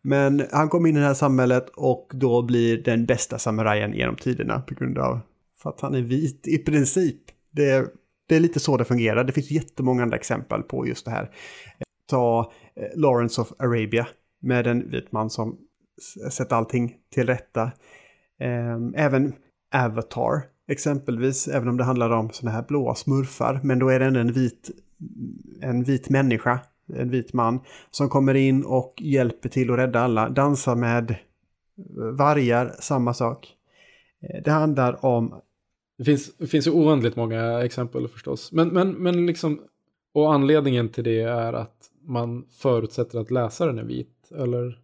Men 0.01 0.43
han 0.51 0.69
kommer 0.69 0.89
in 0.89 0.97
i 0.97 0.99
det 0.99 1.05
här 1.05 1.13
samhället 1.13 1.69
och 1.75 2.11
då 2.13 2.41
blir 2.41 2.83
den 2.83 3.05
bästa 3.05 3.39
samurajen 3.39 3.93
genom 3.93 4.15
tiderna 4.15 4.59
på 4.59 4.73
grund 4.73 4.97
av 4.97 5.19
för 5.63 5.69
att 5.69 5.81
han 5.81 5.95
är 5.95 6.01
vit 6.01 6.47
i 6.47 6.57
princip. 6.57 7.21
Det, 7.51 7.93
det 8.27 8.35
är 8.35 8.39
lite 8.39 8.59
så 8.59 8.77
det 8.77 8.85
fungerar. 8.85 9.23
Det 9.23 9.33
finns 9.33 9.51
jättemånga 9.51 10.03
andra 10.03 10.17
exempel 10.17 10.63
på 10.63 10.88
just 10.88 11.05
det 11.05 11.11
här. 11.11 11.31
Ta 12.09 12.51
eh, 12.75 12.99
Lawrence 12.99 13.41
of 13.41 13.51
Arabia 13.59 14.07
med 14.41 14.67
en 14.67 14.91
vit 14.91 15.11
man 15.11 15.29
som 15.29 15.57
sätter 16.31 16.55
allting 16.55 16.95
till 17.13 17.27
rätta. 17.27 17.71
Ehm, 18.39 18.93
även 18.95 19.33
Avatar 19.73 20.43
exempelvis, 20.67 21.47
även 21.47 21.67
om 21.67 21.77
det 21.77 21.83
handlar 21.83 22.09
om 22.09 22.29
sådana 22.29 22.55
här 22.55 22.65
blåa 22.67 22.95
smurfar. 22.95 23.59
Men 23.63 23.79
då 23.79 23.89
är 23.89 23.99
det 23.99 24.05
ändå 24.05 24.19
en 24.19 24.33
vit, 24.33 24.71
en 25.61 25.83
vit 25.83 26.09
människa 26.09 26.59
en 26.93 27.09
vit 27.09 27.33
man, 27.33 27.59
som 27.91 28.09
kommer 28.09 28.33
in 28.33 28.65
och 28.65 28.93
hjälper 29.01 29.49
till 29.49 29.71
att 29.71 29.77
rädda 29.77 29.99
alla. 29.99 30.29
Dansar 30.29 30.75
med 30.75 31.15
vargar, 32.17 32.75
samma 32.79 33.13
sak. 33.13 33.53
Eh, 34.21 34.43
det 34.43 34.51
handlar 34.51 35.05
om... 35.05 35.41
Det 35.97 36.03
finns, 36.03 36.38
det 36.38 36.47
finns 36.47 36.67
ju 36.67 36.71
oändligt 36.71 37.15
många 37.15 37.63
exempel 37.63 38.08
förstås. 38.08 38.51
Men, 38.51 38.67
men, 38.69 38.91
men 38.91 39.25
liksom, 39.25 39.62
och 40.13 40.34
anledningen 40.34 40.89
till 40.89 41.03
det 41.03 41.21
är 41.21 41.53
att 41.53 41.91
man 42.08 42.45
förutsätter 42.51 43.19
att 43.19 43.31
läsaren 43.31 43.79
är 43.79 43.84
vit, 43.84 44.31
eller? 44.31 44.79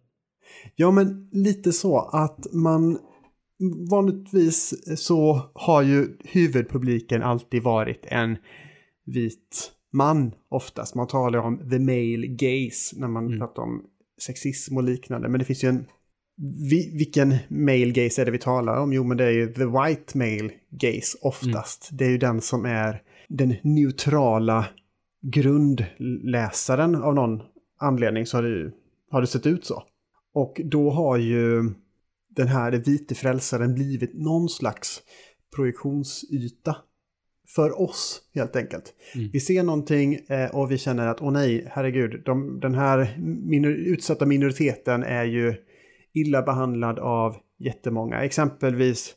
Ja, 0.76 0.90
men 0.90 1.28
lite 1.32 1.72
så 1.72 1.98
att 1.98 2.46
man 2.52 2.98
vanligtvis 3.90 4.74
så 4.96 5.50
har 5.54 5.82
ju 5.82 6.16
huvudpubliken 6.24 7.22
alltid 7.22 7.62
varit 7.62 8.06
en 8.06 8.36
vit 9.04 9.72
man 9.92 10.34
oftast. 10.48 10.94
Man 10.94 11.06
talar 11.06 11.38
om 11.38 11.70
the 11.70 11.78
male 11.78 12.26
gaze 12.26 13.00
när 13.00 13.08
man 13.08 13.26
mm. 13.26 13.38
pratar 13.38 13.62
om 13.62 13.84
sexism 14.22 14.76
och 14.76 14.82
liknande. 14.82 15.28
Men 15.28 15.38
det 15.38 15.44
finns 15.44 15.64
ju 15.64 15.68
en... 15.68 15.86
Vi, 16.70 16.96
vilken 16.96 17.34
male 17.48 17.90
gaze 17.90 18.22
är 18.22 18.24
det 18.24 18.30
vi 18.30 18.38
talar 18.38 18.76
om? 18.76 18.92
Jo, 18.92 19.04
men 19.04 19.16
det 19.16 19.24
är 19.24 19.30
ju 19.30 19.52
the 19.52 19.64
white 19.64 20.18
male 20.18 20.50
gaze 20.70 21.18
oftast. 21.22 21.90
Mm. 21.90 21.96
Det 21.98 22.04
är 22.04 22.10
ju 22.10 22.18
den 22.18 22.40
som 22.40 22.64
är 22.64 23.02
den 23.28 23.54
neutrala 23.62 24.66
grundläsaren 25.22 26.94
av 26.94 27.14
någon 27.14 27.42
anledning 27.78 28.26
så 28.26 28.36
har 28.36 28.42
det, 28.42 28.72
har 29.10 29.20
det 29.20 29.26
sett 29.26 29.46
ut 29.46 29.64
så. 29.64 29.82
Och 30.34 30.60
då 30.64 30.90
har 30.90 31.16
ju 31.16 31.70
den 32.28 32.48
här 32.48 32.72
vite 32.72 33.14
frälsaren 33.14 33.74
blivit 33.74 34.14
någon 34.14 34.48
slags 34.48 35.02
projektionsyta 35.56 36.76
för 37.48 37.80
oss 37.80 38.22
helt 38.34 38.56
enkelt. 38.56 38.94
Mm. 39.14 39.30
Vi 39.32 39.40
ser 39.40 39.62
någonting 39.62 40.14
eh, 40.14 40.50
och 40.50 40.70
vi 40.70 40.78
känner 40.78 41.06
att 41.06 41.22
åh 41.22 41.32
nej, 41.32 41.66
herregud, 41.70 42.22
de, 42.24 42.60
den 42.60 42.74
här 42.74 43.18
minor 43.44 43.72
utsatta 43.72 44.26
minoriteten 44.26 45.02
är 45.02 45.24
ju 45.24 45.54
illa 46.14 46.42
behandlad 46.42 46.98
av 46.98 47.36
jättemånga. 47.58 48.24
Exempelvis, 48.24 49.16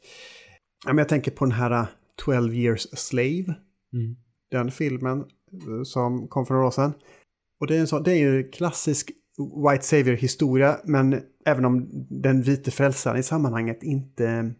jag 0.86 1.10
tänker 1.10 1.32
på 1.32 1.46
den 1.46 1.52
här 1.52 1.88
12 2.26 2.52
uh, 2.52 2.60
years 2.60 2.86
a 2.94 2.96
slave. 2.96 3.56
Mm. 3.94 4.16
Den 4.52 4.72
filmen 4.72 5.18
uh, 5.68 5.84
som 5.84 6.28
kom 6.28 6.46
för 6.46 6.54
några 6.54 6.68
år 6.68 6.72
sedan. 6.72 6.94
Och 7.60 7.68
det 7.68 7.76
är, 7.76 7.80
en 7.80 7.88
sån, 7.88 8.04
det 8.04 8.12
är 8.12 8.18
ju 8.18 8.50
klassisk 8.50 9.12
White 9.72 9.86
Savior-historia, 9.86 10.80
men 10.84 11.22
även 11.46 11.66
om 11.66 11.90
den 12.10 12.42
vite 12.42 12.72
frälsaren 12.72 13.20
i 13.20 13.24
sammanhanget 13.24 13.84
inte 13.84 14.54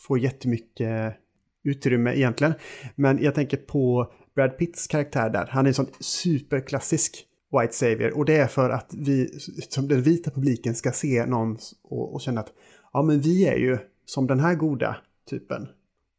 får 0.00 0.18
jättemycket 0.18 1.16
utrymme 1.64 2.14
egentligen. 2.14 2.54
Men 2.94 3.22
jag 3.22 3.34
tänker 3.34 3.56
på 3.56 4.12
Brad 4.34 4.58
Pitts 4.58 4.86
karaktär 4.86 5.30
där. 5.30 5.46
Han 5.50 5.66
är 5.66 5.68
en 5.68 5.74
sån 5.74 5.90
superklassisk 6.00 7.26
White 7.60 7.72
Savior. 7.72 8.16
Och 8.16 8.24
det 8.24 8.36
är 8.36 8.46
för 8.46 8.70
att 8.70 8.94
vi, 8.98 9.38
som 9.68 9.88
den 9.88 10.02
vita 10.02 10.30
publiken, 10.30 10.74
ska 10.74 10.92
se 10.92 11.26
någon 11.26 11.58
och, 11.82 12.14
och 12.14 12.20
känna 12.20 12.40
att 12.40 12.52
ja, 12.92 13.02
men 13.02 13.20
vi 13.20 13.46
är 13.46 13.56
ju 13.56 13.78
som 14.06 14.26
den 14.26 14.40
här 14.40 14.54
goda 14.54 14.96
typen. 15.30 15.68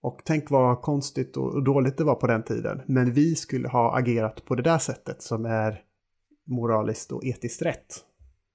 Och 0.01 0.21
tänk 0.23 0.49
vad 0.49 0.81
konstigt 0.81 1.37
och 1.37 1.63
dåligt 1.63 1.97
det 1.97 2.03
var 2.03 2.15
på 2.15 2.27
den 2.27 2.43
tiden. 2.43 2.81
Men 2.85 3.13
vi 3.13 3.35
skulle 3.35 3.67
ha 3.67 3.97
agerat 3.97 4.45
på 4.45 4.55
det 4.55 4.63
där 4.63 4.77
sättet 4.77 5.21
som 5.21 5.45
är 5.45 5.81
moraliskt 6.47 7.11
och 7.11 7.25
etiskt 7.25 7.61
rätt. 7.61 7.95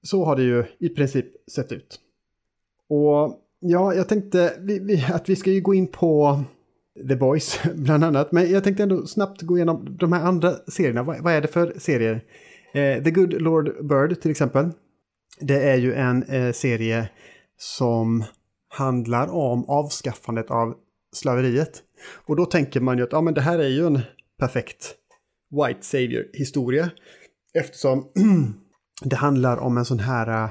Så 0.03 0.25
har 0.25 0.37
det 0.37 0.43
ju 0.43 0.65
i 0.79 0.89
princip 0.89 1.27
sett 1.51 1.73
ut. 1.73 2.01
Och 2.89 3.41
ja, 3.61 3.95
jag 3.95 4.09
tänkte 4.09 4.57
vi, 4.59 4.79
vi, 4.79 5.05
att 5.13 5.29
vi 5.29 5.37
ska 5.37 5.51
ju 5.51 5.61
gå 5.61 5.75
in 5.75 5.87
på 5.87 6.43
The 7.09 7.17
Boys 7.17 7.61
bland 7.75 8.05
annat. 8.05 8.33
Men 8.33 8.51
jag 8.51 8.65
tänkte 8.65 8.83
ändå 8.83 9.07
snabbt 9.07 9.43
gå 9.43 9.57
igenom 9.57 9.97
de 10.01 10.13
här 10.13 10.25
andra 10.25 10.55
serierna. 10.69 11.03
Vad, 11.03 11.21
vad 11.21 11.33
är 11.33 11.41
det 11.41 11.49
för 11.49 11.75
serier? 11.79 12.25
Eh, 12.73 13.03
The 13.03 13.11
Good 13.11 13.43
Lord 13.43 13.87
Bird 13.89 14.21
till 14.21 14.31
exempel. 14.31 14.71
Det 15.41 15.71
är 15.71 15.77
ju 15.77 15.95
en 15.95 16.23
eh, 16.23 16.53
serie 16.53 17.09
som 17.57 18.25
handlar 18.69 19.29
om 19.29 19.65
avskaffandet 19.69 20.51
av 20.51 20.75
slaveriet. 21.13 21.83
Och 22.27 22.37
då 22.37 22.47
tänker 22.47 22.81
man 22.81 22.99
ju 22.99 23.05
att 23.05 23.13
ja, 23.13 23.21
men 23.21 23.35
det 23.35 23.41
här 23.41 23.59
är 23.59 23.69
ju 23.69 23.87
en 23.87 24.01
perfekt 24.39 24.95
White 25.51 25.83
Savior-historia. 25.83 26.91
Eftersom 27.55 28.07
det 29.05 29.17
handlar 29.17 29.57
om 29.57 29.79
en 29.79 29.85
sån 29.85 29.99
här 29.99 30.45
uh, 30.45 30.51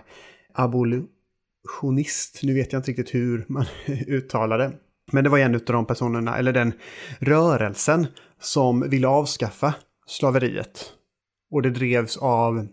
abolitionist. 0.53 2.39
Nu 2.43 2.53
vet 2.53 2.73
jag 2.73 2.79
inte 2.79 2.91
riktigt 2.91 3.15
hur 3.15 3.45
man 3.47 3.65
uttalar 4.08 4.58
det. 4.58 4.71
Men 5.12 5.23
det 5.23 5.29
var 5.29 5.39
en 5.39 5.55
av 5.55 5.62
de 5.65 5.86
personerna, 5.86 6.38
eller 6.38 6.53
den 6.53 6.73
rörelsen, 7.19 8.08
som 8.39 8.89
ville 8.89 9.08
avskaffa 9.08 9.73
slaveriet. 10.08 10.93
Och 11.51 11.62
det 11.62 11.69
drevs 11.69 12.17
av, 12.17 12.67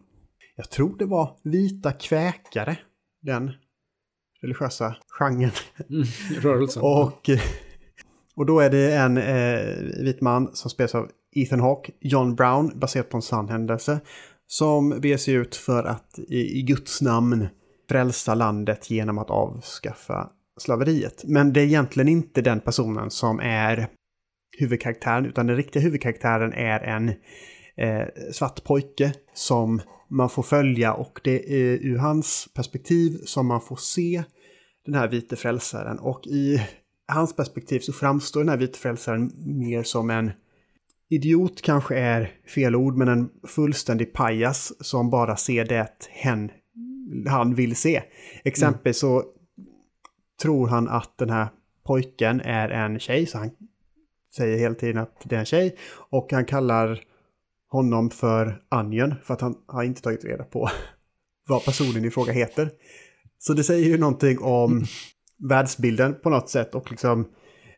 jag 0.57 0.71
tror 0.71 0.97
det 0.99 1.07
var 1.07 1.37
vita 1.45 1.93
kväkare, 1.93 2.79
den 3.23 3.53
religiösa 4.43 4.97
genren. 5.09 5.51
Mm, 5.91 6.07
rörelsen. 6.41 6.83
och, 6.83 7.31
och 8.37 8.47
då 8.47 8.61
är 8.61 8.71
det 8.71 8.97
en 8.97 9.17
eh, 9.17 10.05
vit 10.05 10.21
man 10.21 10.57
som 10.57 10.71
spelas 10.71 10.95
av 10.95 11.11
Ethan 11.37 11.61
Hawke, 11.61 11.93
John 12.01 12.35
Brown, 12.35 12.79
baserat 12.79 13.09
på 13.09 13.17
en 13.17 13.23
sann 13.23 13.49
händelse, 13.49 14.01
som 14.47 15.01
beger 15.01 15.17
sig 15.17 15.35
ut 15.35 15.57
för 15.57 15.85
att 15.85 16.19
i, 16.19 16.59
i 16.59 16.63
Guds 16.63 17.03
namn 17.03 17.49
frälsa 17.89 18.35
landet 18.35 18.91
genom 18.91 19.19
att 19.19 19.31
avskaffa 19.31 20.31
slaveriet. 20.61 21.25
Men 21.25 21.53
det 21.53 21.61
är 21.61 21.65
egentligen 21.65 22.09
inte 22.09 22.43
den 22.43 22.61
personen 22.61 23.11
som 23.11 23.41
är 23.41 23.89
huvudkaraktären, 24.59 25.27
utan 25.27 25.47
den 25.47 25.57
riktiga 25.57 25.83
huvudkaraktären 25.83 26.53
är 26.53 26.81
en 26.81 27.13
eh, 27.77 28.33
svart 28.33 28.65
pojke 28.65 29.13
som 29.35 29.81
man 30.09 30.31
får 30.31 30.43
följa 30.43 30.95
och 30.95 31.21
det 31.25 31.53
är 31.53 31.79
ur 31.83 31.97
hans 31.97 32.49
perspektiv 32.55 33.19
som 33.25 33.47
man 33.47 33.61
får 33.61 33.77
se 33.77 34.25
den 34.85 34.95
här 34.95 35.09
vite 35.09 35.37
frälsaren. 35.37 35.99
Och 35.99 36.27
i 36.27 36.63
hans 37.09 37.37
perspektiv 37.37 37.81
så 37.81 37.93
framstår 37.93 38.41
den 38.41 38.49
här 38.49 38.57
vite 38.57 38.79
frälsaren 38.79 39.33
mer 39.37 39.83
som 39.83 40.11
en 40.11 40.33
idiot 41.09 41.63
kanske 41.63 41.97
är 41.99 42.31
fel 42.55 42.77
ord, 42.77 42.97
men 42.97 43.09
en 43.09 43.31
fullständig 43.47 44.13
pajas 44.13 44.73
som 44.81 45.11
bara 45.11 45.37
ser 45.37 45.65
det 45.65 46.09
hen 46.11 46.51
han 47.29 47.55
vill 47.55 47.77
se. 47.77 48.03
Exempelvis 48.45 48.99
så 48.99 49.25
tror 50.43 50.69
han 50.69 50.89
att 50.89 51.19
den 51.19 51.31
här 51.31 51.49
pojken 51.85 52.41
är 52.41 52.69
en 52.69 52.99
tjej, 52.99 53.27
så 53.27 53.39
han 53.39 53.51
säger 54.37 54.59
hela 54.59 54.75
tiden 54.75 55.03
att 55.03 55.21
det 55.25 55.37
är 55.37 55.41
en 55.41 55.47
tjej. 55.47 55.77
Och 55.91 56.33
han 56.33 56.45
kallar 56.45 57.01
honom 57.77 58.11
för 58.11 58.63
Onion, 58.71 59.15
för 59.25 59.35
att 59.35 59.41
han 59.41 59.55
har 59.67 59.83
inte 59.83 60.03
tagit 60.03 60.25
reda 60.25 60.45
på 60.45 60.69
vad 61.49 61.65
personen 61.65 62.05
i 62.05 62.11
fråga 62.11 62.33
heter. 62.33 62.71
Så 63.39 63.53
det 63.53 63.65
säger 63.65 63.89
ju 63.89 63.99
någonting 63.99 64.39
om 64.39 64.73
mm. 64.73 64.85
världsbilden 65.49 66.15
på 66.23 66.31
något 66.31 66.51
sätt 66.51 66.75
och 66.75 66.91
liksom 66.91 67.21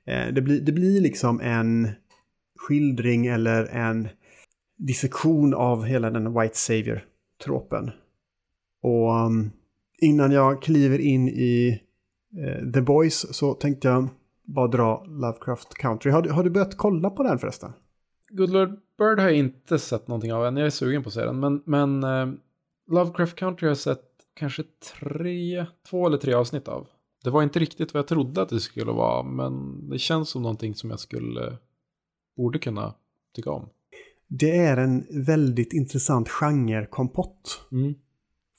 eh, 0.07 0.35
det, 0.35 0.43
blir, 0.43 0.61
det 0.61 0.73
blir 0.73 1.01
liksom 1.01 1.41
en 1.41 1.89
skildring 2.59 3.27
eller 3.27 3.65
en 3.65 4.09
dissektion 4.79 5.55
av 5.55 5.85
hela 5.85 6.11
den 6.11 6.41
White 6.41 6.57
Savior-tropen. 6.57 7.91
Och 8.83 9.27
um, 9.27 9.51
innan 9.99 10.33
jag 10.33 10.63
kliver 10.63 10.99
in 10.99 11.29
i 11.29 11.81
uh, 12.39 12.73
The 12.73 12.81
Boys 12.81 13.37
så 13.37 13.55
tänkte 13.55 13.89
jag 13.89 14.09
bara 14.45 14.69
dra 14.69 15.05
Lovecraft 15.09 15.75
Country. 15.75 16.11
Har 16.11 16.23
du, 16.23 16.31
har 16.31 16.45
du 16.45 16.51
börjat 16.51 16.77
kolla 16.77 17.11
på 17.11 17.23
den 17.23 17.39
förresten? 17.39 17.73
Good 18.31 18.51
Lord 18.51 18.81
Bird 18.99 19.19
har 19.19 19.27
jag 19.27 19.37
inte 19.37 19.79
sett 19.79 20.09
någonting 20.09 20.33
av 20.33 20.47
än. 20.47 20.57
Jag 20.57 20.67
är 20.67 20.71
sugen 20.71 21.03
på 21.03 21.09
att 21.09 21.15
se 21.15 21.25
den. 21.25 21.41
Men, 21.41 21.63
men 21.65 22.05
uh, 22.05 22.35
Lovecraft 22.91 23.37
Country 23.37 23.67
har 23.67 23.71
jag 23.71 23.79
sett 23.79 24.05
kanske 24.35 24.63
tre, 25.01 25.67
två 25.91 26.07
eller 26.07 26.19
tre 26.19 26.35
avsnitt 26.35 26.69
av. 26.69 26.89
Det 27.25 27.31
var 27.31 27.43
inte 27.43 27.59
riktigt 27.59 27.95
vad 27.95 27.99
jag 27.99 28.09
trodde 28.09 28.43
att 28.43 28.49
det 28.49 28.61
skulle 28.61 28.93
vara. 28.93 29.23
Men 29.23 29.85
det 29.91 29.99
känns 29.99 30.29
som 30.29 30.43
någonting 30.43 30.75
som 30.75 30.91
jag 30.91 31.01
skulle, 31.01 31.57
borde 32.37 32.59
kunna 32.59 32.95
tycka 33.35 33.51
om. 33.51 33.69
Det 34.29 34.57
är 34.57 34.77
en 34.77 35.07
väldigt 35.11 35.73
intressant 35.73 36.29
genrekompott. 36.29 37.61
Mm. 37.73 37.95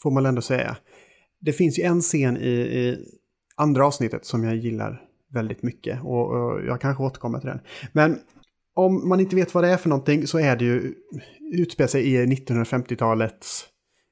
Får 0.01 0.11
man 0.11 0.25
ändå 0.25 0.41
säga. 0.41 0.77
Det 1.39 1.53
finns 1.53 1.79
ju 1.79 1.83
en 1.83 2.01
scen 2.01 2.37
i, 2.37 2.49
i 2.49 2.97
andra 3.55 3.85
avsnittet 3.85 4.25
som 4.25 4.43
jag 4.43 4.55
gillar 4.55 5.09
väldigt 5.27 5.63
mycket. 5.63 6.03
Och, 6.03 6.31
och, 6.31 6.65
jag 6.65 6.81
kanske 6.81 7.03
återkommer 7.03 7.39
till 7.39 7.49
den. 7.49 7.59
Men 7.93 8.19
om 8.79 9.09
man 9.09 9.19
inte 9.19 9.35
vet 9.35 9.53
vad 9.53 9.63
det 9.63 9.69
är 9.69 9.77
för 9.77 9.89
någonting 9.89 10.27
så 10.27 10.39
är 10.39 10.55
det 10.55 10.65
ju 10.65 10.93
utspelar 11.53 11.87
sig 11.87 12.13
i 12.13 12.25
1950-talets 12.25 13.65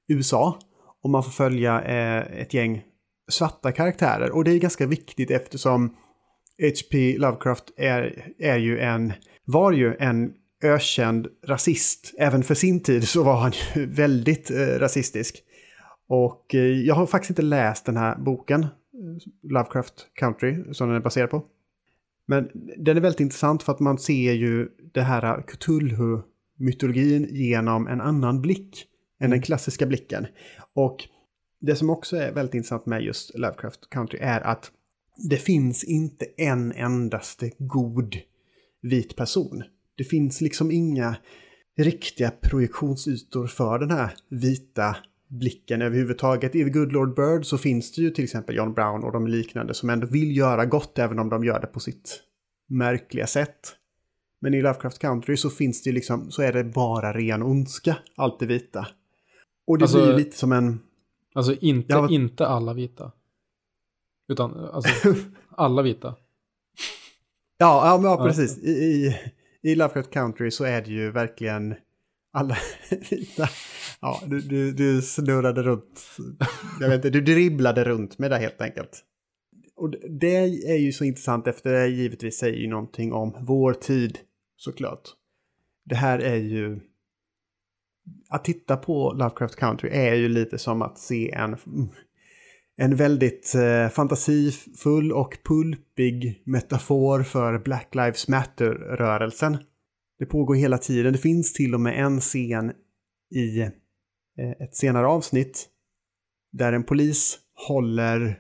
USA. 0.08 0.60
Och 1.04 1.10
man 1.10 1.24
får 1.24 1.32
följa 1.32 1.82
eh, 1.82 2.42
ett 2.42 2.54
gäng 2.54 2.84
svarta 3.32 3.72
karaktärer. 3.72 4.32
Och 4.32 4.44
det 4.44 4.52
är 4.52 4.60
ganska 4.60 4.86
viktigt 4.86 5.32
eftersom 5.32 5.96
H.P. 6.62 7.18
Lovecraft 7.18 7.64
är, 7.78 8.32
är 8.40 8.58
ju 8.58 8.80
en, 8.80 9.14
var 9.46 9.72
ju 9.72 9.96
en 10.00 10.34
ökänd 10.64 11.28
rasist. 11.46 12.14
Även 12.20 12.44
för 12.44 12.56
sin 12.56 12.84
tid 12.84 13.08
så 13.08 13.24
var 13.24 13.36
han 13.36 13.52
ju 13.76 13.86
väldigt 13.96 14.52
eh, 14.52 14.58
rasistisk. 14.58 15.44
Och 16.10 16.56
eh, 16.56 16.62
jag 16.62 16.96
har 16.96 17.06
faktiskt 17.06 17.30
inte 17.30 17.42
läst 17.42 17.86
den 17.86 17.98
här 17.98 18.16
boken, 18.18 18.66
Lovecraft 19.44 19.94
Country, 20.20 20.74
som 20.74 20.88
den 20.88 20.98
är 20.98 21.02
baserad 21.02 21.30
på. 21.30 21.44
Men 22.28 22.50
den 22.78 22.98
är 22.98 23.02
väldigt 23.02 23.20
intressant 23.20 23.64
för 23.64 23.74
att 23.74 23.80
man 23.80 23.98
ser 23.98 24.34
ju 24.34 24.70
det 24.94 25.02
här 25.02 25.42
Cthulhu-mytologin 25.42 27.28
genom 27.32 27.88
en 27.88 28.02
annan 28.02 28.42
blick 28.42 28.86
än 29.20 29.30
den 29.30 29.38
mm. 29.38 29.42
klassiska 29.42 29.86
blicken. 29.86 30.28
Och 30.74 30.98
det 31.60 31.76
som 31.76 31.90
också 31.90 32.18
är 32.18 32.32
väldigt 32.32 32.56
intressant 32.56 32.86
med 32.86 33.02
just 33.02 33.38
Lovecraft 33.38 33.90
Country 33.90 34.20
är 34.22 34.42
att 34.42 34.72
det 35.30 35.38
finns 35.38 35.84
inte 35.84 36.26
en 36.38 36.72
endaste 36.72 37.52
god 37.58 38.16
vit 38.82 39.16
person. 39.16 39.64
Det 39.98 40.04
finns 40.04 40.42
liksom 40.42 40.72
inga 40.72 41.16
riktiga 41.78 42.32
projektionsytor 42.32 43.48
för 43.48 43.80
den 43.80 43.92
här 43.92 44.14
vita 44.30 44.96
blicken 45.28 45.82
överhuvudtaget. 45.82 46.56
I 46.56 46.64
The 46.64 46.70
Good 46.70 46.92
Lord 46.92 47.16
Bird 47.16 47.46
så 47.46 47.58
finns 47.58 47.92
det 47.92 48.02
ju 48.02 48.10
till 48.10 48.24
exempel 48.24 48.56
John 48.56 48.74
Brown 48.74 49.04
och 49.04 49.12
de 49.12 49.28
liknande 49.28 49.74
som 49.74 49.90
ändå 49.90 50.08
vill 50.08 50.38
göra 50.38 50.66
gott 50.66 51.00
även 51.00 51.20
om 51.20 51.30
de 51.30 51.44
gör 51.44 51.60
det 51.60 51.68
på 51.68 51.80
sitt 51.80 52.24
märkliga 52.70 53.28
sätt. 53.28 53.76
Men 54.40 54.54
i 54.54 54.62
Lovecraft 54.62 55.00
Country 55.00 55.38
så 55.38 55.50
finns 55.50 55.84
det 55.84 55.90
ju 55.90 55.94
liksom, 55.94 56.32
så 56.32 56.42
är 56.42 56.54
det 56.54 56.64
bara 56.64 57.14
ren 57.14 57.44
ondska, 57.44 57.98
allt 58.16 58.40
det 58.40 58.46
vita. 58.46 58.88
Och 59.68 59.78
det 59.78 59.84
alltså, 59.84 60.06
blir 60.06 60.16
lite 60.16 60.38
som 60.38 60.52
en... 60.52 60.80
Alltså 61.36 61.54
inte, 61.54 61.94
ja, 61.94 62.10
inte 62.10 62.48
alla 62.48 62.74
vita. 62.74 63.12
Utan 64.28 64.56
alltså 64.56 65.14
alla 65.50 65.82
vita. 65.82 66.16
Ja, 67.58 67.88
ja, 67.88 68.02
ja 68.04 68.26
precis. 68.26 68.58
I, 68.58 68.72
i, 68.72 69.16
I 69.62 69.76
Lovecraft 69.76 70.12
Country 70.12 70.52
så 70.52 70.64
är 70.64 70.82
det 70.82 70.92
ju 70.92 71.12
verkligen 71.12 71.76
alla 72.38 72.58
vita. 73.10 73.50
Ja, 74.02 74.22
du, 74.26 74.40
du, 74.40 74.72
du 74.72 75.02
snurrade 75.02 75.64
runt. 75.64 76.18
Jag 76.80 76.90
vet 76.90 76.96
inte, 76.96 77.10
du 77.10 77.22
dribblade 77.22 77.84
runt 77.84 78.20
med 78.20 78.32
det 78.32 78.38
helt 78.38 78.62
enkelt. 78.62 79.04
Och 79.76 79.90
det 80.20 80.36
är 80.72 80.78
ju 80.78 80.92
så 80.92 81.04
intressant 81.04 81.48
efter 81.48 81.74
det 81.74 81.88
givetvis 81.88 82.38
säger 82.38 82.58
ju 82.58 82.68
någonting 82.68 83.14
om 83.14 83.38
vår 83.40 83.74
tid 83.74 84.20
såklart. 84.58 85.02
Det 85.86 85.96
här 85.96 86.20
är 86.20 86.36
ju... 86.36 86.80
Att 88.30 88.44
titta 88.46 88.78
på 88.78 89.14
Lovecraft 89.14 89.56
Country 89.56 89.90
är 89.90 90.14
ju 90.16 90.30
lite 90.30 90.58
som 90.58 90.82
att 90.82 90.98
se 90.98 91.32
en, 91.32 91.58
en 92.78 92.96
väldigt 92.96 93.56
eh, 93.56 93.90
fantasifull 93.90 95.12
och 95.12 95.38
pulpig 95.44 96.42
metafor 96.46 97.24
för 97.24 97.60
Black 97.60 97.96
Lives 97.96 98.28
Matter-rörelsen. 98.28 99.58
Det 100.20 100.26
pågår 100.26 100.56
hela 100.56 100.78
tiden. 100.78 101.14
Det 101.14 101.20
finns 101.20 101.54
till 101.54 101.74
och 101.74 101.82
med 101.82 102.06
en 102.06 102.20
scen 102.20 102.72
i 103.36 103.62
eh, 103.62 103.70
ett 104.60 104.76
senare 104.76 105.08
avsnitt 105.08 105.70
där 106.52 106.74
en 106.74 106.84
polis 106.84 107.40
håller 107.68 108.40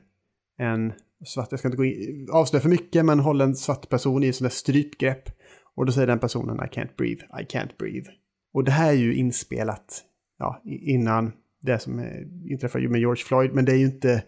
en 0.57 0.93
svart, 1.25 1.47
jag 1.51 1.59
ska 1.59 1.67
inte 1.67 1.77
gå 1.77 1.85
in, 1.85 2.27
avslöja 2.31 2.61
för 2.61 2.69
mycket, 2.69 3.05
men 3.05 3.19
håller 3.19 3.45
en 3.45 3.55
svart 3.55 3.89
person 3.89 4.23
i 4.23 4.27
en 4.27 4.33
sån 4.33 4.45
där 4.45 4.49
strypgrepp. 4.49 5.29
Och 5.75 5.85
då 5.85 5.91
säger 5.91 6.07
den 6.07 6.19
personen 6.19 6.55
I 6.55 6.75
can't 6.75 6.95
breathe, 6.97 7.41
I 7.41 7.45
can't 7.45 7.77
breathe. 7.79 8.09
Och 8.53 8.63
det 8.63 8.71
här 8.71 8.89
är 8.89 8.97
ju 8.97 9.15
inspelat 9.15 10.03
ja, 10.39 10.61
innan 10.65 11.31
det 11.61 11.79
som 11.79 11.99
eh, 11.99 12.51
inträffar 12.51 12.79
med 12.79 12.99
George 12.99 13.23
Floyd, 13.23 13.53
men 13.53 13.65
det 13.65 13.71
är 13.71 13.77
ju 13.77 13.85
inte, 13.85 14.23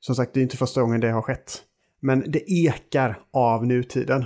som 0.00 0.14
sagt, 0.14 0.34
det 0.34 0.40
är 0.40 0.42
inte 0.42 0.56
första 0.56 0.80
gången 0.80 1.00
det 1.00 1.10
har 1.10 1.22
skett. 1.22 1.62
Men 2.00 2.24
det 2.28 2.52
ekar 2.52 3.18
av 3.30 3.66
nutiden, 3.66 4.24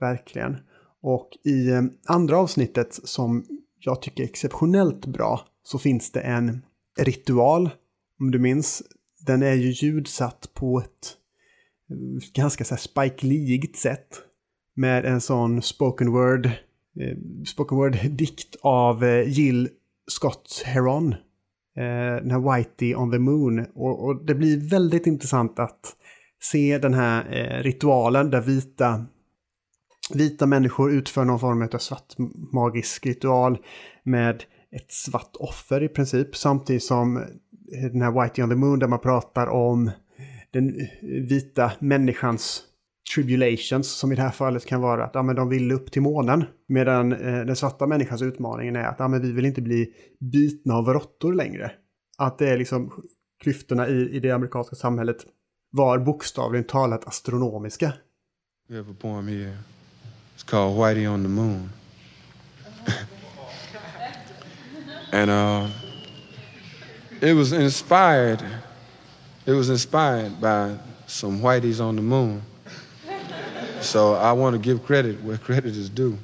verkligen. 0.00 0.56
Och 1.02 1.28
i 1.44 1.70
eh, 1.70 1.82
andra 2.06 2.38
avsnittet 2.38 3.00
som 3.04 3.44
jag 3.80 4.02
tycker 4.02 4.22
är 4.22 4.28
exceptionellt 4.28 5.06
bra 5.06 5.40
så 5.62 5.78
finns 5.78 6.12
det 6.12 6.20
en 6.20 6.62
ritual, 6.98 7.70
om 8.20 8.30
du 8.30 8.38
minns. 8.38 8.82
Den 9.26 9.42
är 9.42 9.54
ju 9.54 9.70
ljudsatt 9.70 10.50
på 10.54 10.80
ett 10.80 11.16
eh, 11.90 12.32
ganska 12.34 12.64
så 12.64 12.74
här 12.74 12.80
Spike 12.80 13.26
League 13.26 13.74
sätt. 13.74 14.22
Med 14.74 15.04
en 15.04 15.20
sån 15.20 15.62
spoken 15.62 16.12
word, 16.12 16.46
eh, 16.46 17.16
spoken 17.46 17.78
word-dikt 17.78 18.56
av 18.60 19.04
eh, 19.04 19.28
Jill 19.28 19.68
Scott 20.06 20.62
Heron. 20.66 21.14
Den 22.22 22.30
här 22.30 22.56
Whitey 22.56 22.94
on 22.94 23.10
the 23.10 23.18
Moon. 23.18 23.66
Och, 23.74 24.04
och 24.04 24.24
det 24.24 24.34
blir 24.34 24.70
väldigt 24.70 25.06
intressant 25.06 25.58
att 25.58 25.96
se 26.42 26.78
den 26.78 26.94
här 26.94 27.62
ritualen 27.62 28.30
där 28.30 28.40
vita 28.40 29.06
vita 30.14 30.46
människor 30.46 30.92
utför 30.92 31.24
någon 31.24 31.40
form 31.40 31.62
av 31.62 31.78
svart 31.78 32.18
magisk 32.52 33.06
ritual 33.06 33.58
med 34.02 34.44
ett 34.72 34.92
svart 34.92 35.36
offer 35.38 35.82
i 35.82 35.88
princip. 35.88 36.36
Samtidigt 36.36 36.82
som 36.82 37.16
eh, 37.16 37.90
den 37.92 38.02
här 38.02 38.22
Whitey 38.22 38.44
on 38.44 38.50
the 38.50 38.56
Moon 38.56 38.78
där 38.78 38.88
man 38.88 38.98
pratar 38.98 39.46
om 39.46 39.90
den 40.50 40.80
eh, 40.80 40.86
vita 41.28 41.72
människans 41.78 42.62
tribulations 43.14 43.88
som 43.88 44.12
i 44.12 44.14
det 44.14 44.22
här 44.22 44.30
fallet 44.30 44.66
kan 44.66 44.80
vara 44.80 45.04
att 45.04 45.14
ja, 45.14 45.22
men 45.22 45.36
de 45.36 45.48
vill 45.48 45.72
upp 45.72 45.92
till 45.92 46.02
månen. 46.02 46.44
Medan 46.66 47.12
eh, 47.12 47.44
den 47.44 47.56
svarta 47.56 47.86
människans 47.86 48.22
utmaning 48.22 48.68
är 48.68 48.84
att 48.84 48.96
ja, 48.98 49.08
men 49.08 49.22
vi 49.22 49.32
vill 49.32 49.46
inte 49.46 49.62
bli 49.62 49.94
bitna 50.18 50.74
av 50.74 50.88
råttor 50.88 51.34
längre. 51.34 51.72
Att 52.18 52.38
det 52.38 52.48
är 52.48 52.58
liksom 52.58 52.92
klyftorna 53.42 53.88
i, 53.88 54.10
i 54.10 54.20
det 54.20 54.30
amerikanska 54.30 54.76
samhället 54.76 55.26
var 55.70 55.98
bokstavligen 55.98 56.64
talat 56.64 57.06
astronomiska. 57.06 57.92
Vi 58.68 58.76
have 58.76 58.88
på 58.88 58.94
poem. 58.94 59.26
It's 60.40 60.50
called 60.50 60.78
Whitey 60.78 61.06
on 61.06 61.22
the 61.22 61.28
Moon. 61.28 61.70
and 65.12 65.30
uh, 65.30 65.66
it 67.20 67.34
was 67.34 67.52
inspired. 67.52 68.42
It 69.44 69.52
was 69.52 69.68
inspired 69.68 70.40
by 70.40 70.78
some 71.06 71.42
Whiteys 71.42 71.78
on 71.78 71.96
the 71.96 72.02
Moon. 72.02 72.40
So 73.82 74.14
I 74.14 74.32
want 74.32 74.56
to 74.56 74.58
give 74.58 74.86
credit 74.86 75.22
where 75.22 75.36
credit 75.36 75.76
is 75.76 75.90
due. 75.90 76.16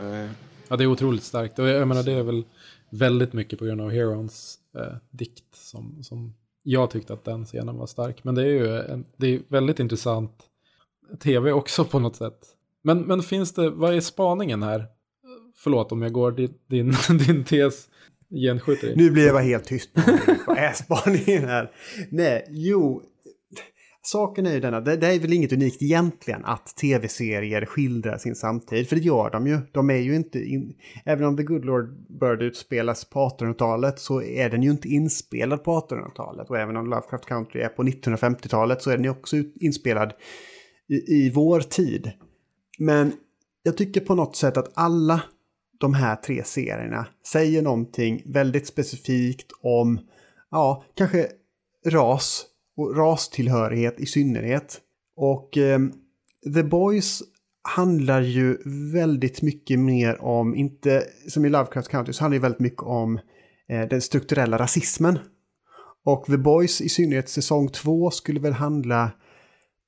Uh, 0.00 0.28
ja, 0.68 0.76
det 0.76 0.84
är 0.84 0.86
otroligt 0.86 1.22
starkt. 1.22 1.58
Och 1.58 1.68
jag 1.68 1.88
menar, 1.88 2.02
det 2.02 2.12
är 2.12 2.22
väl 2.22 2.44
väldigt 2.90 3.32
mycket 3.32 3.58
på 3.58 3.64
grund 3.64 3.80
av 3.80 3.90
Herons 3.90 4.58
eh, 4.76 4.96
dikt 5.10 5.54
som, 5.54 6.02
som 6.02 6.34
jag 6.62 6.90
tyckte 6.90 7.12
att 7.12 7.24
den 7.24 7.44
scenen 7.44 7.76
var 7.76 7.86
stark. 7.86 8.24
Men 8.24 8.34
det 8.34 8.42
är 8.42 8.46
ju 8.46 8.78
en, 8.78 9.04
det 9.16 9.26
är 9.26 9.42
väldigt 9.48 9.80
intressant 9.80 10.48
tv 11.20 11.52
också 11.52 11.84
på 11.84 11.98
något 11.98 12.16
sätt. 12.16 12.38
Men, 12.82 13.02
men 13.02 13.22
finns 13.22 13.52
det, 13.52 13.70
vad 13.70 13.94
är 13.94 14.00
spaningen 14.00 14.62
här? 14.62 14.86
Förlåt 15.56 15.92
om 15.92 16.02
jag 16.02 16.12
går 16.12 16.32
din, 16.32 16.54
din, 16.66 16.94
din 17.26 17.44
tes 17.44 17.88
genskjuter. 18.30 18.92
Nu 18.96 19.10
blir 19.10 19.24
jag 19.24 19.34
bara 19.34 19.42
helt 19.42 19.64
tyst 19.64 19.94
på 19.94 20.00
spaningen 20.74 21.44
här. 21.44 21.70
Nej, 22.10 22.46
jo. 22.50 23.02
Saken 24.04 24.46
är 24.46 24.52
ju 24.52 24.60
denna, 24.60 24.80
det, 24.80 24.96
det 24.96 25.06
är 25.06 25.18
väl 25.18 25.32
inget 25.32 25.52
unikt 25.52 25.82
egentligen 25.82 26.44
att 26.44 26.76
tv-serier 26.76 27.64
skildrar 27.66 28.18
sin 28.18 28.34
samtid, 28.34 28.88
för 28.88 28.96
det 28.96 29.02
gör 29.02 29.30
de 29.30 29.46
ju. 29.46 29.58
De 29.72 29.90
är 29.90 29.96
ju 29.96 30.14
inte, 30.14 30.38
in, 30.38 30.74
även 31.04 31.24
om 31.24 31.36
The 31.36 31.42
Good 31.42 31.64
Lord 31.64 31.96
Bird 32.20 32.42
utspelas 32.42 33.04
på 33.04 33.28
1800-talet 33.28 33.98
så 33.98 34.22
är 34.22 34.50
den 34.50 34.62
ju 34.62 34.70
inte 34.70 34.88
inspelad 34.88 35.64
på 35.64 35.80
1800-talet. 35.80 36.50
Och 36.50 36.58
även 36.58 36.76
om 36.76 36.90
Lovecraft 36.90 37.26
Country 37.26 37.60
är 37.60 37.68
på 37.68 37.82
1950-talet 37.82 38.82
så 38.82 38.90
är 38.90 38.94
den 38.94 39.04
ju 39.04 39.10
också 39.10 39.36
inspelad 39.60 40.12
i, 40.92 41.24
i 41.24 41.30
vår 41.30 41.60
tid. 41.60 42.12
Men 42.78 43.12
jag 43.62 43.76
tycker 43.76 44.00
på 44.00 44.14
något 44.14 44.36
sätt 44.36 44.56
att 44.56 44.72
alla 44.74 45.22
de 45.78 45.94
här 45.94 46.16
tre 46.16 46.44
serierna 46.44 47.06
säger 47.26 47.62
någonting 47.62 48.22
väldigt 48.26 48.66
specifikt 48.66 49.52
om, 49.62 50.00
ja, 50.50 50.84
kanske 50.94 51.28
ras 51.86 52.46
och 52.76 52.96
rastillhörighet 52.96 54.00
i 54.00 54.06
synnerhet. 54.06 54.80
Och 55.16 55.58
eh, 55.58 55.80
The 56.54 56.62
Boys 56.62 57.22
handlar 57.62 58.20
ju 58.20 58.58
väldigt 58.92 59.42
mycket 59.42 59.78
mer 59.78 60.22
om, 60.22 60.54
inte 60.54 61.04
som 61.28 61.44
i 61.44 61.48
Lovecraft 61.48 61.88
County, 61.88 62.12
så 62.12 62.24
handlar 62.24 62.38
det 62.38 62.42
väldigt 62.42 62.60
mycket 62.60 62.82
om 62.82 63.18
eh, 63.68 63.88
den 63.88 64.00
strukturella 64.00 64.58
rasismen. 64.58 65.18
Och 66.04 66.26
The 66.26 66.36
Boys, 66.36 66.80
i 66.80 66.88
synnerhet 66.88 67.28
säsong 67.28 67.68
två, 67.68 68.10
skulle 68.10 68.40
väl 68.40 68.52
handla 68.52 69.10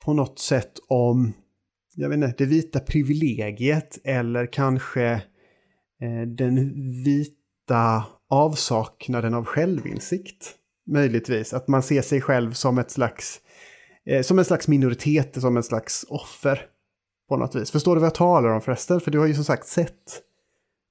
på 0.05 0.13
något 0.13 0.39
sätt 0.39 0.73
om, 0.89 1.33
jag 1.95 2.09
vet 2.09 2.17
inte, 2.17 2.35
det 2.39 2.47
vita 2.47 2.81
privilegiet 2.81 3.99
eller 4.05 4.53
kanske 4.53 5.05
eh, 6.01 6.23
den 6.27 6.73
vita 7.05 8.05
avsaknaden 8.29 9.35
av 9.35 9.45
självinsikt. 9.45 10.55
Möjligtvis, 10.87 11.55
att 11.55 11.69
man 11.69 11.83
ser 11.83 12.03
sig 12.03 12.21
själv 12.21 12.53
som 12.53 12.79
ett 12.79 12.91
slags, 12.91 13.41
eh, 14.07 14.23
som 14.23 14.39
en 14.39 14.45
slags 14.45 14.69
minoritet, 14.69 15.41
som 15.41 15.57
en 15.57 15.63
slags 15.63 16.05
offer. 16.09 16.67
På 17.29 17.37
något 17.37 17.55
vis. 17.55 17.71
Förstår 17.71 17.95
du 17.95 18.01
vad 18.01 18.07
jag 18.07 18.15
talar 18.15 18.49
om 18.49 18.61
förresten? 18.61 19.01
För 19.01 19.11
du 19.11 19.19
har 19.19 19.27
ju 19.27 19.35
som 19.35 19.45
sagt 19.45 19.67
sett 19.67 20.23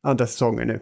andra 0.04 0.28
säsonger 0.28 0.66
nu. 0.66 0.80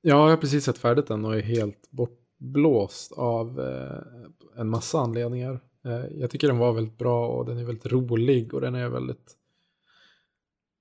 Ja, 0.00 0.14
jag 0.14 0.30
har 0.30 0.36
precis 0.36 0.64
sett 0.64 0.78
färdigt 0.78 1.06
den 1.06 1.24
och 1.24 1.36
är 1.36 1.40
helt 1.40 1.90
bortblåst 1.90 3.12
av 3.12 3.60
eh, 3.60 4.60
en 4.60 4.68
massa 4.68 4.98
anledningar. 4.98 5.60
Eh, 5.84 6.20
jag 6.20 6.30
tycker 6.30 6.48
den 6.48 6.58
var 6.58 6.72
väldigt 6.72 6.98
bra 6.98 7.28
och 7.28 7.46
den 7.46 7.58
är 7.58 7.64
väldigt 7.64 7.86
rolig 7.86 8.54
och 8.54 8.60
den 8.60 8.74
är 8.74 8.88
väldigt 8.88 9.36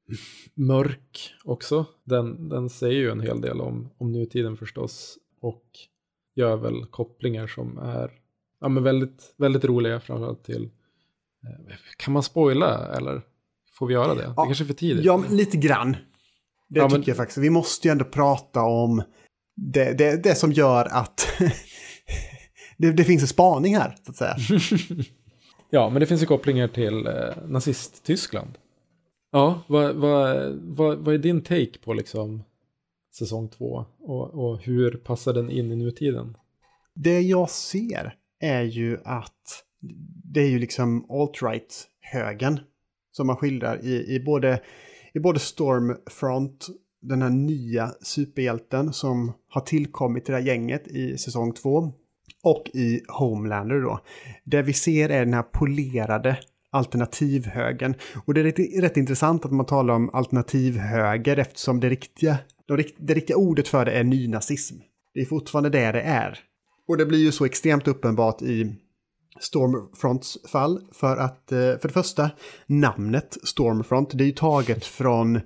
mörk 0.54 1.34
också. 1.44 1.86
Den, 2.04 2.50
den 2.50 2.70
säger 2.70 3.00
ju 3.00 3.12
en 3.12 3.20
hel 3.20 3.42
del 3.42 3.62
om, 3.62 3.90
om 3.98 4.12
nutiden 4.12 4.58
förstås 4.58 5.18
och 5.42 5.66
gör 6.36 6.56
väl 6.56 6.86
kopplingar 6.86 7.48
som 7.48 7.78
är 7.78 8.12
ja, 8.62 8.70
men 8.70 8.84
väldigt, 8.84 9.34
väldigt 9.38 9.66
roliga 9.66 10.00
framförallt 10.00 10.44
till 10.44 10.64
eh, 11.44 11.76
kan 11.98 12.14
man 12.14 12.24
spoila 12.24 12.98
eller 12.98 13.22
får 13.74 13.88
vi 13.88 13.94
göra 13.94 14.16
det? 14.16 14.24
Ja, 14.24 14.30
det 14.30 14.36
kanske 14.36 14.64
är 14.64 14.66
för 14.66 14.74
tidigt. 14.74 15.06
Ja, 15.06 15.24
lite 15.30 15.58
grann. 15.58 15.96
Det 16.70 16.80
ja, 16.80 16.86
tycker 16.86 16.98
men... 16.98 17.04
jag 17.08 17.18
faktiskt. 17.18 17.38
Vi 17.38 17.50
måste 17.50 17.88
ju 17.88 17.92
ändå 17.92 18.06
prata 18.06 18.62
om 18.62 19.04
det, 19.56 19.98
det, 19.98 20.24
det 20.24 20.36
som 20.36 20.52
gör 20.52 20.86
att 20.86 21.28
det, 22.82 22.92
det, 22.92 23.04
finns 23.04 23.22
en 23.22 23.28
spaning 23.28 23.78
här, 23.78 23.96
så 24.04 24.12
att 24.12 24.18
säga. 24.18 24.36
ja, 25.70 25.90
men 25.90 26.00
det 26.00 26.06
finns 26.06 26.22
ju 26.22 26.26
kopplingar 26.26 26.68
till 26.68 27.08
eh, 27.08 27.14
nazist-Tyskland. 27.48 28.58
Ja, 29.32 29.62
vad, 29.68 29.96
vad, 29.96 30.52
vad, 30.62 30.98
vad 30.98 31.14
är 31.14 31.18
din 31.18 31.42
take 31.42 31.80
på 31.84 31.94
liksom 31.94 32.44
säsong 33.18 33.50
två? 33.50 33.86
Och, 34.00 34.30
och 34.30 34.62
hur 34.64 34.92
passar 34.92 35.34
den 35.34 35.52
in 35.52 35.72
i 35.72 35.76
nutiden? 35.76 36.38
Det 36.96 37.22
jag 37.22 37.50
ser 37.50 38.16
är 38.40 38.64
ju 38.64 38.98
att 39.06 39.64
det 40.24 40.42
är 40.42 40.50
ju 40.50 40.60
liksom 40.60 41.06
alt-right-högen 41.10 42.60
som 43.12 43.28
man 43.28 43.36
skildrar 43.36 43.86
i, 43.86 44.16
i, 44.16 44.20
både, 44.20 44.62
i 45.14 45.20
både 45.20 45.40
Stormfront, 45.40 46.68
den 47.02 47.22
här 47.22 47.30
nya 47.30 47.92
superhjälten 48.02 48.94
som 48.94 49.34
har 49.50 49.62
tillkommit 49.62 50.26
till 50.26 50.32
det 50.32 50.40
här 50.40 50.48
gänget 50.48 50.88
i 50.88 51.18
säsong 51.18 51.54
två, 51.54 51.94
och 52.44 52.70
i 52.74 53.02
Homelander 53.08 53.82
då. 53.82 54.00
Det 54.44 54.62
vi 54.62 54.74
ser 54.74 55.10
är 55.10 55.26
den 55.26 55.34
här 55.34 55.44
polerade 55.44 56.38
alternativhögen. 56.72 57.96
Och 58.26 58.34
det 58.34 58.42
är 58.42 58.44
rätt, 58.44 58.84
rätt 58.84 58.98
intressant 58.98 59.46
att 59.46 59.52
man 59.52 59.66
talar 59.66 59.94
om 59.94 60.10
alternativhöger 60.14 61.38
eftersom 61.38 61.80
det 61.80 61.90
riktiga 61.90 62.38
det 62.98 63.14
riktiga 63.14 63.38
ordet 63.38 63.68
för 63.68 63.86
det 63.86 63.92
är 63.92 64.04
nynazism. 64.04 64.76
Det 65.14 65.20
är 65.20 65.26
fortfarande 65.26 65.70
det 65.70 65.92
det 65.92 66.02
är. 66.02 66.40
Och 66.88 66.98
det 66.98 67.06
blir 67.06 67.20
ju 67.20 67.32
så 67.32 67.46
extremt 67.46 67.88
uppenbart 67.88 68.42
i 68.42 68.76
Stormfronts 69.40 70.38
fall 70.52 70.82
för 70.92 71.18
att, 71.18 71.52
eh, 71.52 71.58
för 71.58 71.88
det 71.88 71.94
första, 71.94 72.30
namnet 72.66 73.38
Stormfront, 73.44 74.18
det 74.18 74.24
är 74.24 74.26
ju 74.26 74.32
taget 74.32 74.86
från 74.86 75.42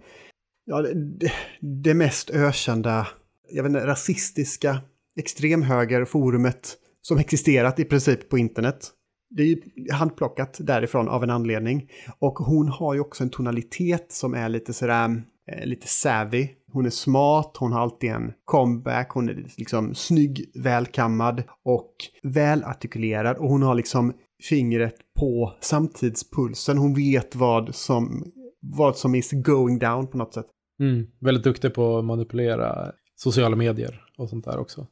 ja, 0.65 0.81
det, 0.81 1.31
det 1.61 1.93
mest 1.93 2.29
ökända, 2.29 3.07
jag 3.51 3.63
vet 3.63 3.69
inte, 3.69 3.87
rasistiska 3.87 4.81
extremhögerforumet 5.19 6.77
som 7.07 7.17
existerat 7.17 7.79
i 7.79 7.85
princip 7.85 8.29
på 8.29 8.37
internet. 8.37 8.91
Det 9.29 9.43
är 9.43 9.47
ju 9.47 9.61
handplockat 9.91 10.57
därifrån 10.59 11.09
av 11.09 11.23
en 11.23 11.29
anledning. 11.29 11.89
Och 12.19 12.33
hon 12.33 12.67
har 12.67 12.93
ju 12.93 12.99
också 12.99 13.23
en 13.23 13.29
tonalitet 13.29 14.11
som 14.11 14.33
är 14.33 14.49
lite 14.49 14.73
sådär, 14.73 15.23
eh, 15.51 15.65
lite 15.65 15.87
savvy. 15.87 16.47
Hon 16.71 16.85
är 16.85 16.89
smart, 16.89 17.57
hon 17.59 17.71
har 17.71 17.81
alltid 17.81 18.09
en 18.09 18.33
comeback, 18.45 19.09
hon 19.09 19.29
är 19.29 19.47
liksom 19.57 19.95
snygg, 19.95 20.51
välkammad 20.63 21.43
och 21.65 21.91
välartikulerad. 22.23 23.37
Och 23.37 23.49
hon 23.49 23.63
har 23.63 23.75
liksom 23.75 24.13
fingret 24.49 24.95
på 25.19 25.53
samtidspulsen. 25.61 26.77
Hon 26.77 26.93
vet 26.93 27.35
vad 27.35 27.75
som, 27.75 28.31
vad 28.61 28.97
som 28.97 29.15
is 29.15 29.31
going 29.31 29.79
down 29.79 30.07
på 30.07 30.17
något 30.17 30.33
sätt. 30.33 30.47
Mm, 30.79 31.07
väldigt 31.19 31.43
duktig 31.43 31.73
på 31.73 31.97
att 31.97 32.05
manipulera 32.05 32.91
sociala 33.15 33.55
medier 33.55 34.01
och 34.17 34.29
sånt 34.29 34.45
där 34.45 34.57
också. 34.57 34.87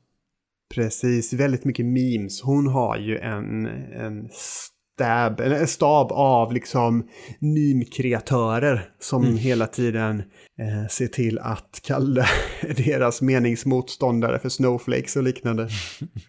Precis, 0.76 1.34
väldigt 1.34 1.66
mycket 1.66 1.86
memes. 1.86 2.41
Hon 2.41 2.68
har 2.68 2.97
ju 2.97 3.18
en, 3.18 3.66
en 3.93 4.30
stab, 4.32 5.39
en 5.39 5.68
stab 5.68 6.11
av 6.11 6.53
liksom 6.53 7.07
meme-kreatörer 7.39 8.89
som 8.99 9.24
mm. 9.24 9.38
hela 9.38 9.68
tiden 9.68 10.20
eh, 10.59 10.88
ser 10.89 11.07
till 11.07 11.39
att 11.39 11.80
kalla 11.84 12.26
deras 12.61 13.22
meningsmotståndare 13.22 14.39
för 14.39 14.49
snowflakes 14.49 15.16
och 15.16 15.24
liknande. 15.24 15.70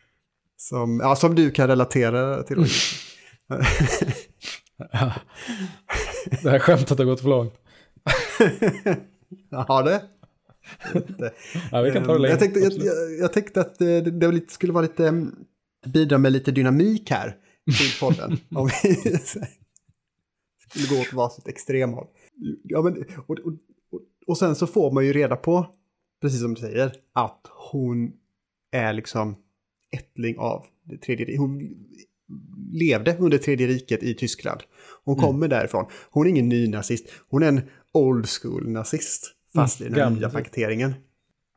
som, 0.56 1.00
ja, 1.02 1.16
som 1.16 1.34
du 1.34 1.50
kan 1.50 1.68
relatera 1.68 2.42
till. 2.42 2.56
det 6.42 6.50
här 6.50 6.58
skämtet 6.58 6.98
har 6.98 7.04
gått 7.04 7.20
för 7.20 7.28
långt. 7.28 7.54
Ja, 9.50 9.82
det? 9.82 10.02
Ja, 11.72 11.82
vi 11.82 11.92
kan 11.92 12.04
ta 12.04 12.12
det 12.12 12.18
längre. 12.18 12.32
Jag 12.32 12.38
tänkte, 12.38 12.60
jag, 12.60 12.72
jag, 12.72 13.18
jag 13.20 13.32
tänkte 13.32 13.60
att 13.60 13.78
det, 13.78 14.00
det 14.00 14.32
lite, 14.32 14.52
skulle 14.52 14.72
vara 14.72 14.82
lite, 14.82 15.08
mm, 15.08 15.34
bidra 15.86 16.18
med 16.18 16.32
lite 16.32 16.50
dynamik 16.50 17.10
här 17.10 17.36
till 17.78 18.00
podden. 18.00 18.36
om 18.54 18.70
vi 18.82 18.94
skulle 20.68 20.96
gå 20.96 21.00
åt 21.00 21.12
varsitt 21.12 21.48
extremhåll. 21.48 22.06
Ja, 22.62 22.82
men, 22.82 23.04
och, 23.26 23.38
och, 23.38 23.52
och, 24.26 24.38
sen 24.38 24.56
så 24.56 24.66
får 24.66 24.92
man 24.92 25.06
ju 25.06 25.12
reda 25.12 25.36
på, 25.36 25.66
precis 26.20 26.40
som 26.40 26.54
du 26.54 26.60
säger, 26.60 26.92
att 27.12 27.40
hon 27.72 28.12
är 28.72 28.92
liksom 28.92 29.36
ättling 29.92 30.38
av 30.38 30.66
det 30.84 30.96
tredje 30.96 31.26
riket. 31.26 31.40
Hon 31.40 31.60
levde 32.72 33.16
under 33.18 33.38
tredje 33.38 33.66
riket 33.66 34.02
i 34.02 34.14
Tyskland. 34.14 34.60
Hon 35.04 35.14
mm. 35.18 35.26
kommer 35.26 35.48
därifrån. 35.48 35.86
Hon 36.10 36.26
är 36.26 36.30
ingen 36.30 36.48
nynazist, 36.48 37.08
hon 37.28 37.42
är 37.42 37.48
en 37.48 37.60
old 37.92 38.26
school 38.28 38.68
nazist. 38.68 39.34
Fast 39.54 39.80
i 39.80 39.88
den 39.88 40.14
nya 40.14 40.30
paketeringen. 40.30 40.94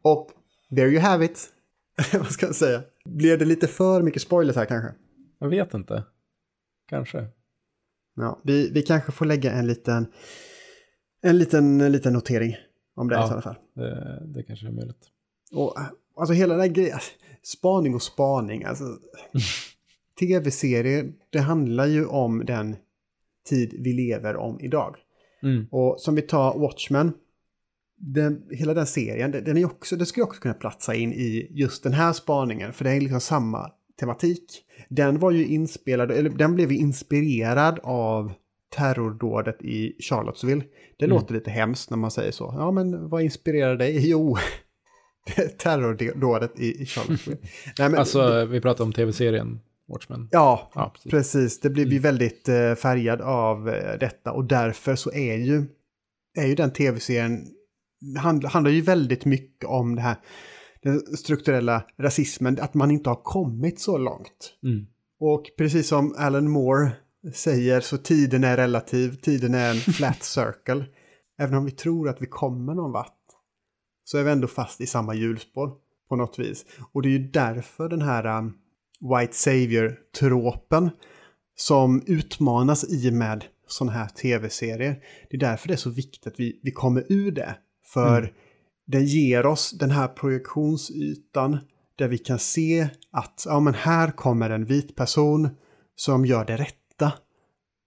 Och 0.01 0.31
there 0.75 0.89
you 0.89 0.99
have 0.99 1.25
it. 1.25 1.49
Vad 2.13 2.31
ska 2.31 2.45
jag 2.45 2.55
säga? 2.55 2.81
Blev 3.05 3.39
det 3.39 3.45
lite 3.45 3.67
för 3.67 4.01
mycket 4.01 4.21
spoilers 4.21 4.55
här 4.55 4.65
kanske? 4.65 4.93
Jag 5.39 5.49
vet 5.49 5.73
inte. 5.73 6.03
Kanske. 6.89 7.27
Ja, 8.15 8.41
vi, 8.43 8.71
vi 8.71 8.81
kanske 8.81 9.11
får 9.11 9.25
lägga 9.25 9.51
en 9.51 9.67
liten, 9.67 10.07
en 11.21 11.37
liten, 11.37 11.81
en 11.81 11.91
liten 11.91 12.13
notering 12.13 12.55
om 12.95 13.07
det 13.07 13.15
ja, 13.15 13.27
i 13.27 13.31
alla 13.31 13.41
fall. 13.41 13.55
Det, 13.75 14.23
det 14.25 14.43
kanske 14.43 14.67
är 14.67 14.71
möjligt. 14.71 15.09
Och 15.51 15.75
alltså 16.15 16.33
hela 16.33 16.53
den 16.53 16.61
här 16.61 16.67
grejen, 16.67 16.99
spaning 17.43 17.95
och 17.95 18.01
spaning, 18.01 18.63
alltså. 18.63 18.83
Tv-serier, 20.19 21.13
det 21.29 21.39
handlar 21.39 21.85
ju 21.85 22.05
om 22.05 22.45
den 22.45 22.75
tid 23.49 23.75
vi 23.79 23.93
lever 23.93 24.35
om 24.35 24.59
idag. 24.59 24.95
Mm. 25.43 25.67
Och 25.71 25.99
som 25.99 26.15
vi 26.15 26.21
tar 26.21 26.59
Watchmen, 26.59 27.13
den, 27.97 28.43
hela 28.51 28.73
den 28.73 28.87
serien, 28.87 29.31
den, 29.31 29.57
är 29.57 29.65
också, 29.65 29.95
den 29.95 30.05
skulle 30.05 30.23
också 30.23 30.41
kunna 30.41 30.53
platsa 30.53 30.95
in 30.95 31.13
i 31.13 31.47
just 31.51 31.83
den 31.83 31.93
här 31.93 32.13
spaningen, 32.13 32.73
för 32.73 32.83
det 32.83 32.91
är 32.91 33.01
liksom 33.01 33.21
samma 33.21 33.71
tematik. 33.99 34.63
Den 34.89 35.19
var 35.19 35.31
ju 35.31 35.47
inspelad, 35.47 36.11
eller 36.11 36.29
den 36.29 36.55
blev 36.55 36.71
ju 36.71 36.77
inspirerad 36.77 37.79
av 37.83 38.33
terrordådet 38.75 39.61
i 39.61 39.95
Charlottesville. 39.99 40.63
Det 40.97 41.05
mm. 41.05 41.17
låter 41.17 41.33
lite 41.33 41.51
hemskt 41.51 41.89
när 41.89 41.97
man 41.97 42.11
säger 42.11 42.31
så. 42.31 42.53
Ja, 42.57 42.71
men 42.71 43.09
vad 43.09 43.21
inspirerade 43.21 43.77
dig? 43.77 44.09
Jo, 44.09 44.37
terrordådet 45.57 46.59
i, 46.59 46.85
Charlottesville. 46.85 47.37
Nej, 47.79 47.89
men, 47.89 47.99
Alltså, 47.99 48.45
vi 48.45 48.61
pratar 48.61 48.83
om 48.83 48.93
tv-serien 48.93 49.59
Watchmen. 49.87 50.29
ja, 50.31 50.71
Ja, 50.75 50.91
precis. 50.93 51.11
precis. 51.11 51.59
Det 51.59 51.69
blir 51.69 51.85
vi 51.85 51.99
väldigt 51.99 52.49
eh, 52.49 52.75
färgad 52.75 53.21
av 53.21 53.69
eh, 53.69 53.99
detta 53.99 54.31
och 54.31 54.45
därför 54.45 54.95
så 54.95 55.11
är 55.11 55.35
ju, 55.35 55.65
är 56.37 56.47
ju 56.47 56.55
den 56.55 56.71
tv-serien, 56.71 57.47
hand, 58.17 58.45
handlar 58.45 58.71
ju 58.71 58.81
väldigt 58.81 59.25
mycket 59.25 59.69
om 59.69 59.95
det 59.95 60.01
här, 60.01 60.15
den 60.83 60.99
strukturella 60.99 61.83
rasismen, 61.97 62.57
att 62.61 62.73
man 62.73 62.91
inte 62.91 63.09
har 63.09 63.23
kommit 63.23 63.79
så 63.79 63.97
långt. 63.97 64.53
Mm. 64.63 64.87
Och 65.19 65.45
precis 65.57 65.87
som 65.87 66.15
Alan 66.17 66.49
Moore 66.49 66.91
säger 67.33 67.81
så 67.81 67.97
tiden 67.97 68.43
är 68.43 68.57
relativ, 68.57 69.15
tiden 69.15 69.53
är 69.53 69.71
en 69.71 69.93
flat 69.93 70.23
circle. 70.23 70.85
Även 71.39 71.57
om 71.57 71.65
vi 71.65 71.71
tror 71.71 72.09
att 72.09 72.21
vi 72.21 72.25
kommer 72.25 72.73
någon 72.73 72.91
vart 72.91 73.13
så 74.03 74.17
är 74.17 74.23
vi 74.23 74.31
ändå 74.31 74.47
fast 74.47 74.81
i 74.81 74.87
samma 74.87 75.15
hjulspår 75.15 75.71
på 76.09 76.15
något 76.15 76.39
vis. 76.39 76.65
Och 76.91 77.01
det 77.01 77.07
är 77.09 77.11
ju 77.11 77.27
därför 77.27 77.89
den 77.89 78.01
här 78.01 78.37
um, 78.37 78.53
White 78.99 79.33
Savior-tråpen 79.33 80.89
som 81.55 82.03
utmanas 82.07 82.89
i 82.89 83.09
och 83.09 83.13
med 83.13 83.45
sådana 83.67 83.91
här 83.91 84.07
tv-serier. 84.07 85.03
Det 85.29 85.37
är 85.37 85.39
därför 85.39 85.67
det 85.67 85.73
är 85.73 85.77
så 85.77 85.89
viktigt 85.89 86.27
att 86.27 86.39
vi, 86.39 86.59
vi 86.63 86.71
kommer 86.71 87.03
ur 87.09 87.31
det. 87.31 87.57
För 87.93 88.19
Mm. 88.19 88.33
den 88.87 89.05
ger 89.05 89.45
oss 89.45 89.71
den 89.71 89.91
här 89.91 90.07
projektionsytan 90.07 91.57
där 91.95 92.07
vi 92.07 92.17
kan 92.17 92.39
se 92.39 92.89
att 93.11 93.43
ja, 93.47 93.59
men 93.59 93.73
här 93.73 94.11
kommer 94.11 94.49
en 94.49 94.65
vit 94.65 94.95
person 94.95 95.49
som 95.95 96.25
gör 96.25 96.45
det 96.45 96.57
rätta. 96.57 97.13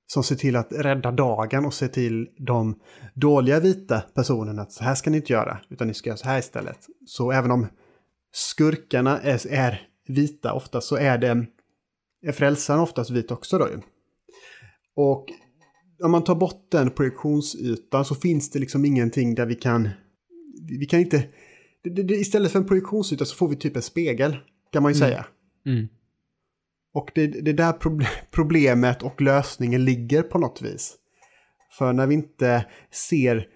Som 0.06 0.22
ser 0.22 0.36
till 0.36 0.56
att 0.56 0.72
rädda 0.72 1.10
dagen 1.10 1.64
och 1.64 1.74
se 1.74 1.88
till 1.88 2.28
de 2.38 2.80
dåliga 3.14 3.60
vita 3.60 4.00
personerna 4.00 4.62
att 4.62 4.72
så 4.72 4.84
här 4.84 4.94
ska 4.94 5.10
ni 5.10 5.16
inte 5.16 5.32
göra, 5.32 5.60
utan 5.68 5.88
ni 5.88 5.94
ska 5.94 6.10
göra 6.10 6.16
så 6.16 6.28
här 6.28 6.38
istället. 6.38 6.78
Så 7.06 7.32
även 7.32 7.50
om 7.50 7.66
skurkarna 8.32 9.20
är, 9.20 9.46
är 9.46 9.88
vita 10.08 10.52
ofta 10.52 10.80
så 10.80 10.96
är 10.96 11.18
det 11.18 11.46
är 12.26 12.32
frälsaren 12.32 12.80
oftast 12.80 13.10
vit 13.10 13.30
också 13.30 13.58
då 13.58 13.68
ju. 13.68 13.80
Och 14.96 15.26
om 16.02 16.10
man 16.10 16.24
tar 16.24 16.34
bort 16.34 16.66
den 16.70 16.90
projektionsytan 16.90 18.04
så 18.04 18.14
finns 18.14 18.50
det 18.50 18.58
liksom 18.58 18.84
ingenting 18.84 19.34
där 19.34 19.46
vi 19.46 19.54
kan... 19.54 19.88
Vi 20.78 20.86
kan 20.86 21.00
inte... 21.00 21.24
Det, 21.82 22.02
det, 22.02 22.14
istället 22.14 22.52
för 22.52 22.58
en 22.58 22.66
projektionsyta 22.66 23.24
så 23.24 23.36
får 23.36 23.48
vi 23.48 23.56
typ 23.56 23.76
en 23.76 23.82
spegel, 23.82 24.36
kan 24.72 24.82
man 24.82 24.92
ju 24.92 24.98
säga. 24.98 25.26
Mm. 25.66 25.88
Och 26.92 27.10
det, 27.14 27.22
är 27.22 27.52
där 27.52 27.72
proble- 27.72 28.06
problemet 28.30 29.02
och 29.02 29.20
lösningen 29.20 29.84
ligger 29.84 30.22
på 30.22 30.38
något 30.38 30.62
vis. 30.62 30.96
För 31.78 31.92
när 31.92 32.06
vi 32.06 32.14
inte 32.14 32.66
ser 32.90 33.48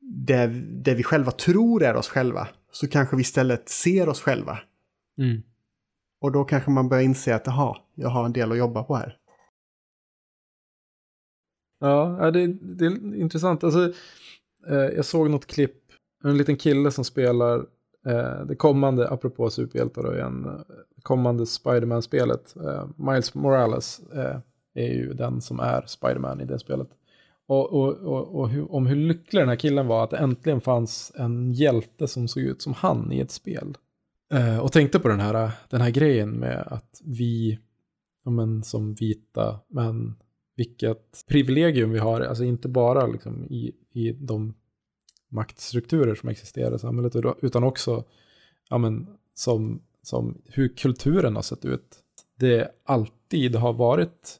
det, 0.00 0.46
det 0.84 0.94
vi 0.94 1.02
själva 1.02 1.30
tror 1.30 1.82
är 1.82 1.96
oss 1.96 2.08
själva 2.08 2.48
så 2.72 2.88
kanske 2.88 3.16
vi 3.16 3.22
istället 3.22 3.68
ser 3.68 4.08
oss 4.08 4.20
själva. 4.20 4.58
Mm. 5.18 5.42
Och 6.20 6.32
då 6.32 6.44
kanske 6.44 6.70
man 6.70 6.88
börjar 6.88 7.04
inse 7.04 7.34
att 7.34 7.46
jaha, 7.46 7.76
jag 7.94 8.08
har 8.08 8.24
en 8.24 8.32
del 8.32 8.52
att 8.52 8.58
jobba 8.58 8.82
på 8.82 8.96
här. 8.96 9.17
Ja, 11.80 12.30
det, 12.30 12.46
det 12.46 12.86
är 12.86 13.14
intressant. 13.14 13.64
Alltså, 13.64 13.92
eh, 14.68 14.76
jag 14.96 15.04
såg 15.04 15.30
något 15.30 15.46
klipp, 15.46 15.76
en 16.24 16.36
liten 16.36 16.56
kille 16.56 16.90
som 16.90 17.04
spelar 17.04 17.56
eh, 18.06 18.44
det 18.46 18.56
kommande, 18.56 19.08
apropå 19.08 19.50
superhjältar 19.50 20.02
då 20.02 20.14
igen, 20.14 20.44
eh, 20.44 20.60
kommande 21.02 21.46
Spiderman-spelet. 21.46 22.54
Miles 22.96 23.34
Morales 23.34 24.00
är 24.74 24.92
ju 24.92 25.12
den 25.12 25.40
som 25.40 25.60
är 25.60 25.84
Spiderman 25.86 26.40
i 26.40 26.44
det 26.44 26.58
spelet. 26.58 26.88
Och, 27.46 27.72
och, 27.72 27.94
och, 27.94 28.40
och 28.40 28.48
hur, 28.48 28.72
om 28.72 28.86
hur 28.86 28.96
lycklig 28.96 29.42
den 29.42 29.48
här 29.48 29.56
killen 29.56 29.86
var 29.86 30.04
att 30.04 30.10
det 30.10 30.16
äntligen 30.16 30.60
fanns 30.60 31.12
en 31.16 31.52
hjälte 31.52 32.08
som 32.08 32.28
såg 32.28 32.42
ut 32.42 32.62
som 32.62 32.72
han 32.72 33.12
i 33.12 33.20
ett 33.20 33.30
spel. 33.30 33.76
Eh, 34.32 34.58
och 34.58 34.72
tänkte 34.72 34.98
på 34.98 35.08
den 35.08 35.20
här, 35.20 35.50
den 35.70 35.80
här 35.80 35.90
grejen 35.90 36.30
med 36.30 36.64
att 36.66 37.00
vi, 37.04 37.58
ja, 38.24 38.30
men, 38.30 38.62
som 38.62 38.94
vita 38.94 39.60
män 39.68 40.14
vilket 40.58 41.24
privilegium 41.28 41.90
vi 41.90 41.98
har, 41.98 42.20
alltså 42.20 42.44
inte 42.44 42.68
bara 42.68 43.06
liksom 43.06 43.44
i, 43.44 43.72
i 43.92 44.12
de 44.12 44.54
maktstrukturer 45.28 46.14
som 46.14 46.28
existerar 46.28 46.74
i 46.74 46.78
samhället, 46.78 47.16
utan 47.42 47.64
också 47.64 48.04
ja, 48.68 48.78
men, 48.78 49.06
som, 49.34 49.82
som 50.02 50.42
hur 50.44 50.68
kulturen 50.76 51.34
har 51.34 51.42
sett 51.42 51.64
ut. 51.64 51.98
Det 52.36 52.70
alltid 52.84 53.56
har 53.56 53.72
varit 53.72 54.36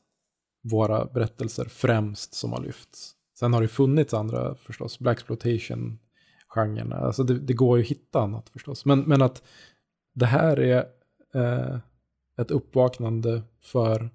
våra 0.63 1.05
berättelser 1.05 1.65
främst 1.65 2.35
som 2.35 2.53
har 2.53 2.63
lyfts. 2.63 3.15
Sen 3.39 3.53
har 3.53 3.63
det 3.63 3.69
funnits 3.69 4.15
andra 4.15 4.55
förstås, 4.55 4.99
blaxploitation 4.99 5.99
genren 6.49 6.93
alltså 6.93 7.23
det, 7.23 7.39
det 7.39 7.53
går 7.53 7.79
ju 7.79 7.85
att 7.85 7.91
hitta 7.91 8.21
annat 8.21 8.49
förstås. 8.49 8.85
Men, 8.85 9.01
men 9.01 9.23
att 9.23 9.43
det 10.15 10.27
här 10.27 10.61
är 10.61 10.87
eh, 11.35 11.79
ett 12.41 12.51
uppvaknande 12.51 13.43
för 13.61 14.11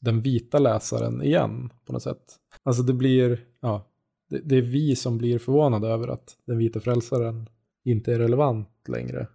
den 0.00 0.22
vita 0.22 0.58
läsaren 0.58 1.22
igen 1.22 1.72
på 1.86 1.92
något 1.92 2.02
sätt. 2.02 2.24
Alltså 2.62 2.82
det 2.82 2.92
blir, 2.92 3.44
ja, 3.60 3.86
det, 4.30 4.38
det 4.38 4.56
är 4.56 4.62
vi 4.62 4.96
som 4.96 5.18
blir 5.18 5.38
förvånade 5.38 5.88
över 5.88 6.08
att 6.08 6.36
den 6.46 6.58
vita 6.58 6.80
frälsaren 6.80 7.48
inte 7.84 8.14
är 8.14 8.18
relevant 8.18 8.68
längre. 8.88 9.28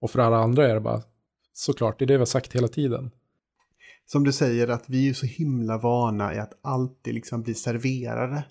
Och 0.00 0.10
för 0.10 0.18
alla 0.18 0.36
andra 0.36 0.68
är 0.68 0.74
det 0.74 0.80
bara, 0.80 1.02
såklart, 1.52 1.98
det 1.98 2.04
är 2.04 2.06
det 2.06 2.14
vi 2.14 2.18
har 2.18 2.26
sagt 2.26 2.52
hela 2.52 2.68
tiden. 2.68 3.10
Som 4.06 4.24
du 4.24 4.32
säger 4.32 4.68
att 4.68 4.84
vi 4.88 5.08
är 5.08 5.14
så 5.14 5.26
himla 5.26 5.78
vana 5.78 6.34
i 6.34 6.38
att 6.38 6.58
alltid 6.62 7.14
liksom 7.14 7.42
bli 7.42 7.54
serverade. 7.54 8.44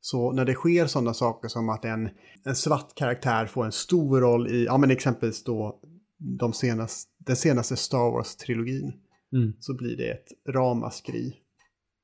Så 0.00 0.32
när 0.32 0.44
det 0.44 0.54
sker 0.54 0.86
sådana 0.86 1.14
saker 1.14 1.48
som 1.48 1.68
att 1.68 1.84
en, 1.84 2.08
en 2.44 2.56
svart 2.56 2.94
karaktär 2.94 3.46
får 3.46 3.64
en 3.64 3.72
stor 3.72 4.20
roll 4.20 4.48
i, 4.48 4.64
ja 4.64 4.78
men 4.78 4.90
exempelvis 4.90 5.44
då 5.44 5.80
de 6.18 6.52
senaste, 6.52 7.10
den 7.18 7.36
senaste 7.36 7.76
Star 7.76 8.10
Wars-trilogin. 8.10 8.92
Mm. 9.32 9.52
så 9.60 9.74
blir 9.74 9.96
det 9.96 10.10
ett 10.10 10.54
ramaskri. 10.54 11.36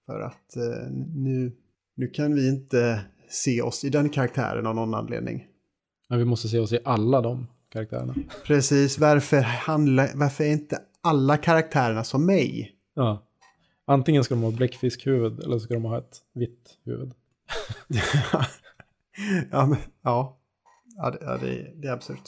För 0.07 0.21
att 0.21 0.57
eh, 0.57 0.91
nu, 1.15 1.53
nu 1.95 2.09
kan 2.09 2.35
vi 2.35 2.49
inte 2.49 3.05
se 3.29 3.63
oss 3.63 3.85
i 3.85 3.89
den 3.89 4.09
karaktären 4.09 4.67
av 4.67 4.75
någon 4.75 4.95
anledning. 4.95 5.47
Men 6.09 6.19
vi 6.19 6.25
måste 6.25 6.49
se 6.49 6.59
oss 6.59 6.73
i 6.73 6.79
alla 6.85 7.21
de 7.21 7.47
karaktärerna. 7.69 8.15
Precis, 8.45 8.99
varför, 8.99 9.41
handla, 9.41 10.09
varför 10.15 10.45
är 10.45 10.53
inte 10.53 10.83
alla 11.01 11.37
karaktärerna 11.37 12.05
som 12.05 12.27
mig? 12.27 12.73
Ja. 12.95 13.23
Antingen 13.85 14.25
ska 14.25 14.35
de 14.35 14.43
ha 14.43 14.51
bläckfiskhuvud 14.51 15.41
eller 15.41 15.59
ska 15.59 15.75
de 15.75 15.85
ha 15.85 15.99
ett 15.99 16.23
vitt 16.33 16.79
huvud. 16.85 17.13
ja, 19.51 19.67
men, 19.67 19.79
ja. 20.03 20.39
ja, 20.97 21.11
det, 21.11 21.19
ja 21.21 21.39
det, 21.41 21.73
det 21.75 21.89
är 21.89 21.93
absurt. 21.93 22.23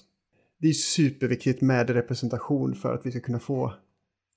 Det 0.59 0.69
är 0.69 0.73
superviktigt 0.73 1.61
med 1.61 1.91
representation 1.91 2.75
för 2.75 2.95
att 2.95 3.07
vi 3.07 3.11
ska 3.11 3.21
kunna 3.21 3.41
få 3.41 3.75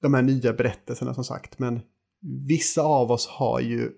de 0.01 0.13
här 0.13 0.21
nya 0.21 0.53
berättelserna 0.53 1.13
som 1.13 1.23
sagt. 1.23 1.59
Men 1.59 1.79
vissa 2.47 2.81
av 2.81 3.11
oss 3.11 3.27
har 3.27 3.59
ju 3.59 3.91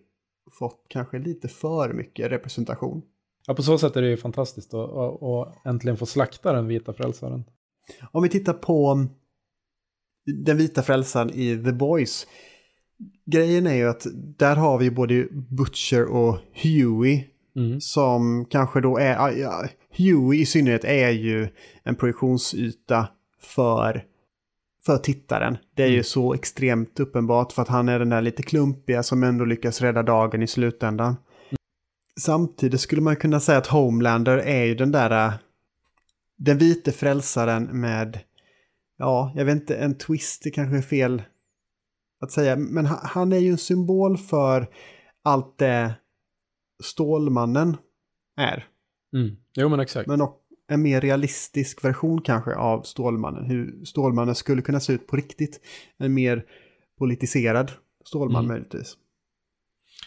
fått 0.60 0.86
kanske 0.90 1.20
lite 1.20 1.48
för 1.48 1.94
mycket 1.94 2.32
representation. 2.32 3.02
Ja, 3.48 3.54
på 3.54 3.64
så 3.64 3.78
sätt 3.78 3.96
är 3.96 4.02
det 4.02 4.10
ju 4.10 4.18
fantastiskt 4.18 4.74
att, 4.74 5.66
äntligen 5.66 5.98
få 5.98 6.06
slakta 6.06 6.54
den 6.54 6.68
vita 6.68 6.94
frälsaren. 6.94 7.44
Om 8.12 8.24
vi 8.24 8.30
tittar 8.30 8.54
på 8.54 9.08
den 10.26 10.58
vita 10.58 10.84
frälsaren 10.84 11.30
i 11.30 11.64
The 11.64 11.72
Boys. 11.72 12.28
Grejen 13.26 13.68
är 13.68 13.74
ju 13.74 13.90
att 13.90 14.08
där 14.38 14.56
har 14.56 14.78
vi 14.78 14.92
både 14.92 15.28
Butcher 15.32 16.06
och 16.06 16.38
Huey 16.54 17.24
Mm. 17.56 17.82
som 17.82 18.46
kanske 18.50 18.82
då 18.82 18.98
är, 18.98 19.32
ja, 19.32 19.68
Huey 19.98 20.42
i 20.42 20.46
synnerhet 20.46 20.84
är 20.84 21.10
ju 21.10 21.48
en 21.84 21.96
projektionsyta 21.96 23.08
för, 23.42 24.06
för 24.86 24.98
tittaren. 24.98 25.58
Det 25.76 25.84
är 25.84 25.88
ju 25.88 25.94
Mm. 25.94 26.04
så 26.04 26.34
extremt 26.34 27.00
uppenbart 27.00 27.52
för 27.52 27.62
att 27.62 27.68
han 27.68 27.90
är 27.90 28.00
den 28.00 28.10
där 28.10 28.22
lite 28.22 28.44
klumpiga 28.44 29.04
som 29.04 29.24
ändå 29.24 29.46
lyckas 29.46 29.82
rädda 29.82 30.04
dagen 30.04 30.42
i 30.42 30.48
slutändan. 30.48 31.16
Samtidigt 32.20 32.82
skulle 32.82 33.02
man 33.02 33.16
kunna 33.16 33.40
säga 33.40 33.58
att 33.58 33.68
Homelander 33.68 34.38
är 34.38 34.64
ju 34.64 34.76
den 34.76 34.92
där, 34.92 35.28
äh, 35.28 35.34
den 36.38 36.58
vite 36.58 36.92
frälsaren 36.92 37.82
med, 37.82 38.20
ja, 38.98 39.32
jag 39.36 39.46
vet 39.46 39.56
inte, 39.56 39.76
en 39.76 39.98
twist, 39.98 40.44
det 40.44 40.52
kanske 40.52 40.78
är 40.78 40.82
fel 40.82 41.22
att 42.22 42.32
säga, 42.32 42.56
men 42.56 42.86
han, 42.86 43.34
är 43.34 43.38
ju 43.38 43.52
en 43.52 43.58
symbol 43.58 44.18
för 44.18 44.68
allt 45.24 45.58
det 45.58 45.94
Stålmannen 46.84 47.78
är. 48.38 48.68
Mm. 49.14 49.36
Jo, 49.56 49.70
men 49.70 49.80
exakt. 49.80 50.08
Men 50.08 50.22
en 50.68 50.82
mer 50.82 51.02
realistisk 51.02 51.84
version 51.84 52.22
kanske 52.22 52.56
av 52.56 52.82
Stålmannen. 52.82 53.46
Hur 53.46 53.86
Stålmannen 53.86 54.36
skulle 54.36 54.62
kunna 54.62 54.80
se 54.80 54.94
ut 54.94 55.08
på 55.08 55.16
riktigt. 55.16 55.60
En 55.98 56.14
mer 56.14 56.46
politiserad 57.00 57.72
Stålman 58.06 58.46
Mm. 58.46 58.48
möjligtvis. 58.48 58.98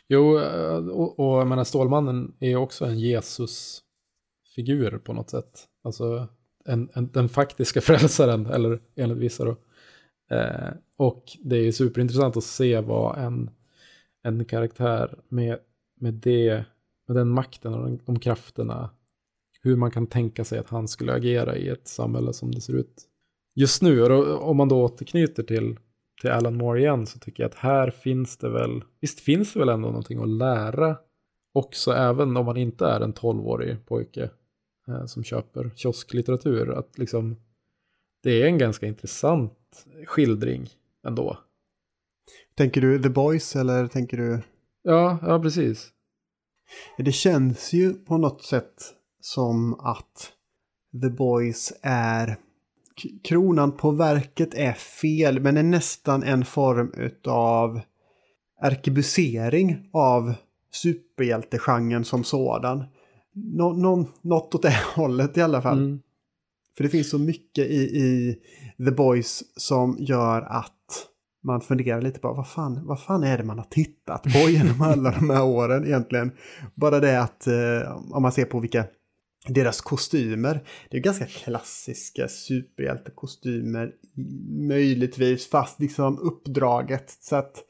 Jo, 0.08 0.38
eh, 0.38 0.76
och, 0.76 1.20
och 1.20 1.40
jag 1.40 1.46
menar 1.46 1.64
Stålmannen 1.64 2.34
är 2.40 2.56
också 2.56 2.84
en 2.84 2.98
Jesus-figur 2.98 4.98
på 4.98 5.12
något 5.12 5.30
sätt. 5.30 5.64
Alltså 5.84 6.28
en, 6.64 6.88
en, 6.94 7.10
den 7.12 7.28
faktiska 7.28 7.80
frälsaren, 7.80 8.46
eller 8.46 8.80
enligt 8.96 9.18
vissa 9.18 9.44
då. 9.44 9.56
Eh, 10.36 10.70
och 10.96 11.24
det 11.44 11.56
är 11.56 11.72
superintressant 11.72 12.36
att 12.36 12.44
se 12.44 12.80
vad 12.80 13.18
en, 13.18 13.50
en 14.22 14.44
karaktär 14.44 15.18
med, 15.28 15.58
med, 16.00 16.14
det, 16.14 16.64
med 17.08 17.16
den 17.16 17.28
makten 17.28 17.74
och 17.74 17.82
de, 17.82 17.98
de 18.04 18.20
krafterna, 18.20 18.90
hur 19.66 19.76
man 19.76 19.90
kan 19.90 20.06
tänka 20.06 20.44
sig 20.44 20.58
att 20.58 20.68
han 20.68 20.88
skulle 20.88 21.12
agera 21.12 21.56
i 21.56 21.68
ett 21.68 21.88
samhälle 21.88 22.32
som 22.32 22.52
det 22.52 22.60
ser 22.60 22.72
ut 22.72 23.02
just 23.54 23.82
nu. 23.82 24.02
Och 24.02 24.50
om 24.50 24.56
man 24.56 24.68
då 24.68 24.84
återknyter 24.84 25.42
till, 25.42 25.78
till 26.20 26.30
Alan 26.30 26.56
Moore 26.56 26.80
igen 26.80 27.06
så 27.06 27.18
tycker 27.18 27.42
jag 27.42 27.50
att 27.50 27.56
här 27.56 27.90
finns 27.90 28.36
det 28.36 28.48
väl, 28.48 28.84
visst 29.00 29.20
finns 29.20 29.52
det 29.52 29.58
väl 29.58 29.68
ändå 29.68 29.88
någonting 29.88 30.22
att 30.22 30.28
lära 30.28 30.96
också 31.52 31.92
även 31.92 32.36
om 32.36 32.46
man 32.46 32.56
inte 32.56 32.86
är 32.86 33.00
en 33.00 33.14
12-årig 33.14 33.86
pojke 33.86 34.30
eh, 34.88 35.06
som 35.06 35.24
köper 35.24 35.70
kiosklitteratur. 35.76 36.78
Att 36.78 36.98
liksom, 36.98 37.36
det 38.22 38.42
är 38.42 38.46
en 38.46 38.58
ganska 38.58 38.86
intressant 38.86 39.86
skildring 40.06 40.68
ändå. 41.06 41.38
Tänker 42.54 42.80
du 42.80 43.02
The 43.02 43.08
Boys 43.08 43.56
eller 43.56 43.86
tänker 43.86 44.16
du? 44.16 44.40
Ja, 44.82 45.18
ja 45.22 45.42
precis. 45.42 45.92
Det 46.98 47.12
känns 47.12 47.72
ju 47.72 47.94
på 47.94 48.18
något 48.18 48.42
sätt 48.42 48.95
som 49.26 49.74
att 49.74 50.32
The 51.02 51.08
Boys 51.08 51.72
är 51.82 52.36
kronan 53.24 53.72
på 53.72 53.90
verket 53.90 54.54
är 54.54 54.72
fel 54.72 55.40
men 55.40 55.56
är 55.56 55.62
nästan 55.62 56.22
en 56.22 56.44
form 56.44 56.92
av 57.28 57.80
arkebusering 58.60 59.90
av 59.92 60.34
superhjältegenren 60.72 62.04
som 62.04 62.24
sådan. 62.24 62.84
Nå, 63.34 63.72
nå, 63.72 64.08
något 64.22 64.54
åt 64.54 64.62
det 64.62 64.76
hållet 64.94 65.36
i 65.36 65.42
alla 65.42 65.62
fall. 65.62 65.78
Mm. 65.78 66.00
För 66.76 66.84
det 66.84 66.90
finns 66.90 67.10
så 67.10 67.18
mycket 67.18 67.66
i, 67.66 67.80
i 67.80 68.38
The 68.84 68.90
Boys 68.90 69.42
som 69.56 69.96
gör 69.98 70.42
att 70.42 70.72
man 71.44 71.60
funderar 71.60 72.02
lite 72.02 72.20
på 72.20 72.32
vad 72.32 72.48
fan, 72.48 72.86
vad 72.86 73.02
fan 73.02 73.24
är 73.24 73.38
det 73.38 73.44
man 73.44 73.58
har 73.58 73.66
tittat 73.70 74.22
på 74.22 74.50
genom 74.50 74.82
alla 74.82 75.10
de 75.10 75.30
här 75.30 75.44
åren 75.44 75.86
egentligen. 75.86 76.32
Bara 76.74 77.00
det 77.00 77.20
att 77.20 77.46
eh, 77.46 78.12
om 78.12 78.22
man 78.22 78.32
ser 78.32 78.44
på 78.44 78.60
vilka 78.60 78.84
deras 79.46 79.80
kostymer. 79.80 80.60
Det 80.90 80.96
är 80.96 81.00
ganska 81.00 81.26
klassiska 81.26 82.28
superhjältekostymer 82.28 83.92
möjligtvis 84.68 85.50
fast 85.50 85.80
liksom 85.80 86.18
uppdraget 86.18 87.16
så 87.20 87.36
att 87.36 87.64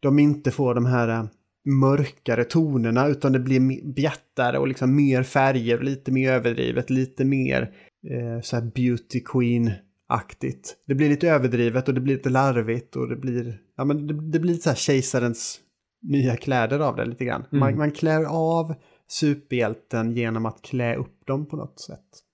de 0.00 0.18
inte 0.18 0.50
får 0.50 0.74
de 0.74 0.86
här 0.86 1.08
eh, 1.08 1.24
mörkare 1.64 2.44
tonerna 2.44 3.06
utan 3.06 3.32
det 3.32 3.38
blir 3.38 3.92
bjärtare 3.94 4.58
och 4.58 4.68
liksom 4.68 4.96
mer 4.96 5.22
färger, 5.22 5.80
lite 5.80 6.12
mer 6.12 6.32
överdrivet, 6.32 6.90
lite 6.90 7.24
mer 7.24 7.62
eh, 8.10 8.40
så 8.42 8.56
här 8.56 8.70
beauty 8.74 9.20
queen-aktigt. 9.20 10.76
Det 10.86 10.94
blir 10.94 11.08
lite 11.08 11.28
överdrivet 11.28 11.88
och 11.88 11.94
det 11.94 12.00
blir 12.00 12.16
lite 12.16 12.30
larvigt 12.30 12.96
och 12.96 13.08
det 13.08 13.16
blir, 13.16 13.58
ja 13.76 13.84
men 13.84 14.06
det, 14.06 14.30
det 14.30 14.38
blir 14.38 14.52
lite 14.52 14.62
så 14.62 14.70
här 14.70 14.76
kejsarens 14.76 15.60
nya 16.02 16.36
kläder 16.36 16.78
av 16.78 16.96
det 16.96 17.04
lite 17.04 17.24
grann. 17.24 17.44
Mm. 17.52 17.60
Man, 17.60 17.76
man 17.76 17.90
klär 17.90 18.24
av 18.24 18.74
superhjälten 19.08 20.12
genom 20.12 20.46
att 20.46 20.62
klä 20.62 20.96
upp 20.96 21.26
dem 21.26 21.46
på 21.46 21.56
något 21.56 21.80
sätt. 21.80 22.24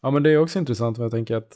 Ja 0.00 0.10
men 0.10 0.22
det 0.22 0.30
är 0.30 0.38
också 0.38 0.58
intressant 0.58 0.96
för 0.96 1.04
jag 1.04 1.12
tänker 1.12 1.36
att 1.36 1.52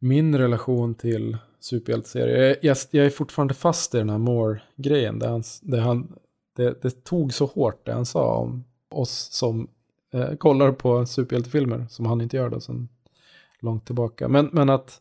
min 0.00 0.38
relation 0.38 0.94
till 0.94 1.36
superhjälteserier, 1.60 2.56
jag, 2.62 2.76
jag, 2.90 3.06
är 3.06 3.10
fortfarande 3.10 3.54
fast 3.54 3.94
i 3.94 3.98
den 3.98 4.10
här 4.10 4.18
Moore-grejen 4.18 5.18
där 5.18 5.28
han, 5.28 5.42
där 5.62 5.80
han 5.80 6.12
det, 6.56 6.82
det, 6.82 7.04
tog 7.04 7.34
så 7.34 7.46
hårt 7.46 7.86
det 7.86 7.92
han 7.92 8.06
sa 8.06 8.34
om 8.34 8.64
oss 8.88 9.28
som 9.32 9.68
eh, 10.12 10.34
kollar 10.34 10.72
på 10.72 11.06
superhjältefilmer, 11.06 11.86
som 11.90 12.06
han 12.06 12.20
inte 12.20 12.36
gör 12.36 12.50
då 12.50 12.60
sen 12.60 12.88
långt 13.60 13.86
tillbaka. 13.86 14.28
Men, 14.28 14.50
men 14.52 14.70
att 14.70 15.00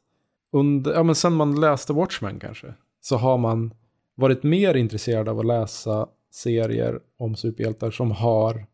under, 0.51 0.93
ja, 0.93 1.03
men 1.03 1.15
sen 1.15 1.33
man 1.33 1.59
läste 1.59 1.93
Watchmen 1.93 2.39
kanske, 2.39 2.73
så 3.01 3.17
har 3.17 3.37
man 3.37 3.73
varit 4.15 4.43
mer 4.43 4.75
intresserad 4.75 5.29
av 5.29 5.39
att 5.39 5.45
läsa 5.45 6.07
serier 6.31 6.99
om 7.17 7.35
superhjältar 7.35 7.91
som 7.91 8.11
har 8.11 8.65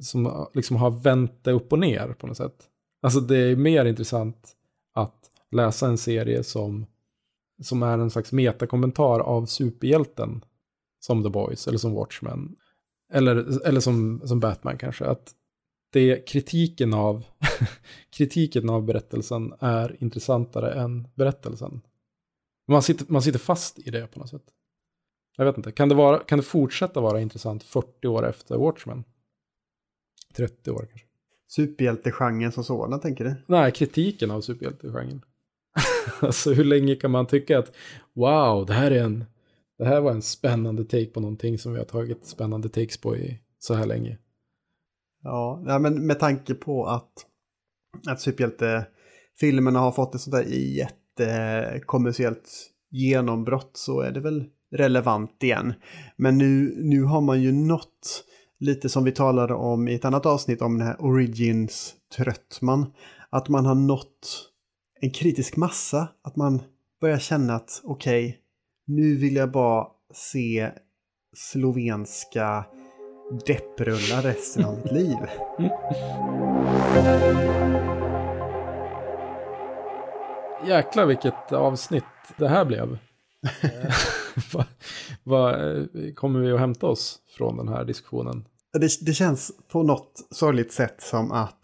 som 0.00 0.26
ah, 0.26 0.50
liksom 0.54 0.76
har 0.76 0.90
vänt 0.90 1.44
det 1.44 1.52
upp 1.52 1.72
och 1.72 1.78
ner 1.78 2.08
på 2.08 2.26
något 2.26 2.36
sätt. 2.36 2.68
Alltså 3.02 3.20
det 3.20 3.36
är 3.36 3.56
mer 3.56 3.84
intressant 3.84 4.56
att 4.94 5.30
läsa 5.50 5.86
en 5.86 5.98
serie 5.98 6.44
som, 6.44 6.86
som 7.62 7.82
är 7.82 7.98
en 7.98 8.10
slags 8.10 8.32
metakommentar 8.32 9.20
av 9.20 9.46
superhjälten 9.46 10.44
som 11.00 11.22
The 11.22 11.28
Boys 11.28 11.68
eller 11.68 11.78
som 11.78 11.94
Watchmen. 11.94 12.56
Eller, 13.12 13.66
eller 13.66 13.80
som, 13.80 14.22
som 14.24 14.40
Batman 14.40 14.78
kanske. 14.78 15.04
Att 15.04 15.34
det, 15.92 16.28
kritiken, 16.28 16.94
av, 16.94 17.24
kritiken 18.16 18.70
av 18.70 18.84
berättelsen 18.84 19.54
är 19.58 19.96
intressantare 20.02 20.72
än 20.72 21.08
berättelsen. 21.14 21.80
Man 22.68 22.82
sitter, 22.82 23.12
man 23.12 23.22
sitter 23.22 23.38
fast 23.38 23.78
i 23.78 23.90
det 23.90 24.06
på 24.06 24.18
något 24.18 24.30
sätt. 24.30 24.44
Jag 25.36 25.44
vet 25.44 25.56
inte, 25.56 25.72
kan 25.72 25.88
det, 25.88 25.94
vara, 25.94 26.18
kan 26.18 26.38
det 26.38 26.44
fortsätta 26.44 27.00
vara 27.00 27.20
intressant 27.20 27.62
40 27.62 28.08
år 28.08 28.28
efter 28.28 28.56
Watchmen? 28.56 29.04
30 30.32 30.70
år 30.70 30.86
kanske. 30.90 31.06
Superhjältegenren 31.48 32.52
som 32.52 32.64
sådan, 32.64 33.00
tänker 33.00 33.24
du? 33.24 33.34
Nej, 33.46 33.72
kritiken 33.72 34.30
av 34.30 34.40
superhjältegenren. 34.40 35.22
alltså 36.20 36.52
hur 36.52 36.64
länge 36.64 36.94
kan 36.94 37.10
man 37.10 37.26
tycka 37.26 37.58
att 37.58 37.72
wow, 38.14 38.66
det 38.66 38.72
här 38.72 38.90
är 38.90 39.04
en 39.04 39.24
det 39.78 39.84
här 39.88 40.00
var 40.00 40.10
en 40.10 40.22
spännande 40.22 40.84
take 40.84 41.06
på 41.06 41.20
någonting 41.20 41.58
som 41.58 41.72
vi 41.72 41.78
har 41.78 41.84
tagit 41.84 42.26
spännande 42.26 42.68
takes 42.68 43.00
på 43.00 43.16
i 43.16 43.38
så 43.58 43.74
här 43.74 43.86
länge. 43.86 44.18
Ja, 45.22 45.78
men 45.80 46.06
med 46.06 46.18
tanke 46.18 46.54
på 46.54 46.86
att, 46.86 47.12
att 48.08 48.20
superhjältefilmerna 48.20 49.78
har 49.78 49.92
fått 49.92 50.14
ett 50.14 50.20
sånt 50.20 50.36
där 50.36 50.44
jättekommersiellt 51.18 52.50
genombrott 52.90 53.70
så 53.74 54.00
är 54.00 54.10
det 54.10 54.20
väl 54.20 54.44
relevant 54.70 55.42
igen. 55.42 55.74
Men 56.16 56.38
nu, 56.38 56.74
nu 56.76 57.02
har 57.02 57.20
man 57.20 57.42
ju 57.42 57.52
nått 57.52 58.24
lite 58.62 58.88
som 58.88 59.04
vi 59.04 59.12
talade 59.12 59.54
om 59.54 59.88
i 59.88 59.94
ett 59.94 60.04
annat 60.04 60.26
avsnitt 60.26 60.62
om 60.62 60.78
den 60.78 60.86
här 60.86 61.04
Origins 61.04 61.94
Tröttman. 62.16 62.92
Att 63.30 63.48
man 63.48 63.66
har 63.66 63.74
nått 63.74 64.48
en 65.00 65.10
kritisk 65.10 65.56
massa. 65.56 66.08
Att 66.24 66.36
man 66.36 66.62
börjar 67.00 67.18
känna 67.18 67.54
att 67.54 67.80
okej, 67.84 68.26
okay, 68.26 68.38
nu 68.86 69.16
vill 69.16 69.36
jag 69.36 69.50
bara 69.50 69.86
se 70.14 70.70
slovenska 71.36 72.64
depprullar 73.46 74.22
resten 74.22 74.64
av 74.64 74.76
mitt 74.76 74.92
liv. 74.92 75.16
Jäklar 80.66 81.06
vilket 81.06 81.52
avsnitt 81.52 82.04
det 82.36 82.48
här 82.48 82.64
blev. 82.64 82.98
Vad 84.52 84.66
va, 85.22 85.56
kommer 86.14 86.40
vi 86.40 86.52
att 86.52 86.60
hämta 86.60 86.86
oss 86.86 87.18
från 87.36 87.56
den 87.56 87.68
här 87.68 87.84
diskussionen? 87.84 88.44
Det, 88.72 88.90
det 89.00 89.12
känns 89.12 89.52
på 89.68 89.82
något 89.82 90.28
sorgligt 90.30 90.72
sätt 90.72 91.02
som 91.02 91.32
att 91.32 91.58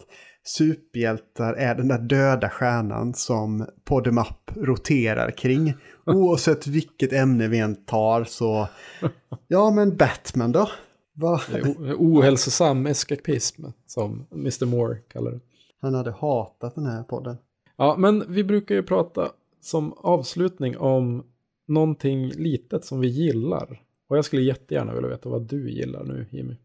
superhjältar 0.44 1.52
är 1.52 1.74
den 1.74 1.88
där 1.88 1.98
döda 1.98 2.50
stjärnan 2.50 3.14
som 3.14 3.66
Podemap 3.84 4.50
roterar 4.56 5.30
kring. 5.30 5.74
Oavsett 6.06 6.66
vilket 6.66 7.12
ämne 7.12 7.48
vi 7.48 7.59
än 7.59 7.84
tar 7.84 8.24
så, 8.24 8.68
ja 9.48 9.70
men 9.70 9.96
Batman 9.96 10.52
då? 10.52 10.68
Va? 11.12 11.40
Ohälsosam 11.98 12.86
eskapism 12.86 13.64
som 13.86 14.26
Mr. 14.32 14.66
Moore 14.66 14.98
kallar 14.98 15.30
det. 15.30 15.40
Han 15.80 15.94
hade 15.94 16.11
hatat 16.11 16.74
den 16.74 16.86
här 16.86 17.02
podden. 17.02 17.36
Ja, 17.76 17.96
men 17.98 18.24
vi 18.28 18.44
brukar 18.44 18.74
ju 18.74 18.82
prata 18.82 19.30
som 19.61 19.92
avslutning 19.92 20.78
om 20.78 21.24
någonting 21.68 22.28
litet 22.28 22.84
som 22.84 23.00
vi 23.00 23.09
gillar. 23.09 23.82
Och 24.09 24.16
jag 24.16 24.24
skulle 24.24 24.42
jättegärna 24.42 24.94
vilja 24.94 25.09
veta 25.09 25.28
vad 25.28 25.42
du 25.42 25.70
gillar 25.70 26.04
nu, 26.04 26.26
Jimmy. 26.30 26.56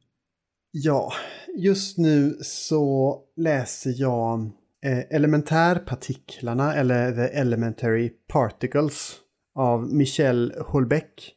Ja, 0.75 1.13
just 1.55 1.97
nu 1.97 2.37
så 2.41 3.19
läser 3.35 3.93
jag 3.97 4.49
eh, 4.85 5.15
Elementärpartiklarna 5.15 6.75
eller 6.75 7.11
The 7.11 7.37
Elementary 7.37 8.09
Particles 8.27 9.15
av 9.55 9.93
Michel 9.93 10.53
Houellebecq. 10.67 11.31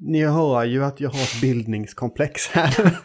Ni 0.00 0.24
hör 0.24 0.64
ju 0.64 0.84
att 0.84 1.00
jag 1.00 1.10
har 1.10 1.22
ett 1.22 1.40
bildningskomplex 1.40 2.48
här. 2.48 2.96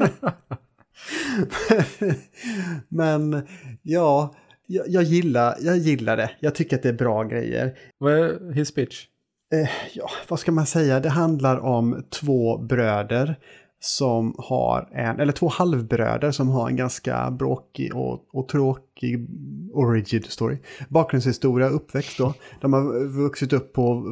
Men 2.87 3.47
ja, 3.81 4.35
jag, 4.67 4.85
jag, 4.87 5.03
gillar, 5.03 5.57
jag 5.61 5.77
gillar 5.77 6.17
det. 6.17 6.31
Jag 6.39 6.55
tycker 6.55 6.75
att 6.75 6.83
det 6.83 6.89
är 6.89 6.93
bra 6.93 7.23
grejer. 7.23 7.77
Vad 7.97 8.13
är 8.13 8.53
his 8.53 8.73
pitch? 8.73 9.05
Eh, 9.53 9.69
ja, 9.93 10.09
vad 10.27 10.39
ska 10.39 10.51
man 10.51 10.65
säga? 10.65 10.99
Det 10.99 11.09
handlar 11.09 11.59
om 11.59 12.05
två 12.09 12.57
bröder 12.57 13.39
som 13.79 14.35
har 14.37 14.89
en, 14.91 15.19
eller 15.19 15.33
två 15.33 15.47
halvbröder 15.47 16.31
som 16.31 16.49
har 16.49 16.69
en 16.69 16.75
ganska 16.75 17.31
bråkig 17.31 17.95
och, 17.95 18.25
och 18.33 18.47
tråkig 18.47 19.27
origin 19.73 20.23
story. 20.23 20.57
Bakgrundshistoria, 20.89 21.69
uppväxt 21.69 22.17
då. 22.17 22.33
De 22.61 22.73
har 22.73 23.07
vuxit 23.07 23.53
upp 23.53 23.73
på, 23.73 24.05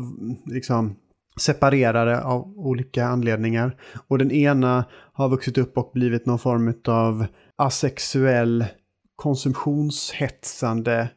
liksom, 0.46 0.96
separerade 1.40 2.24
av 2.24 2.54
olika 2.58 3.06
anledningar. 3.06 3.78
Och 4.08 4.18
den 4.18 4.32
ena 4.32 4.86
har 5.14 5.30
vuxit 5.30 5.58
upp 5.58 5.78
och 5.78 5.92
blivit 5.94 6.26
någon 6.26 6.40
form 6.40 6.74
av 6.88 7.26
asexuell 7.56 8.66
konsumtionshetsande 9.16 11.10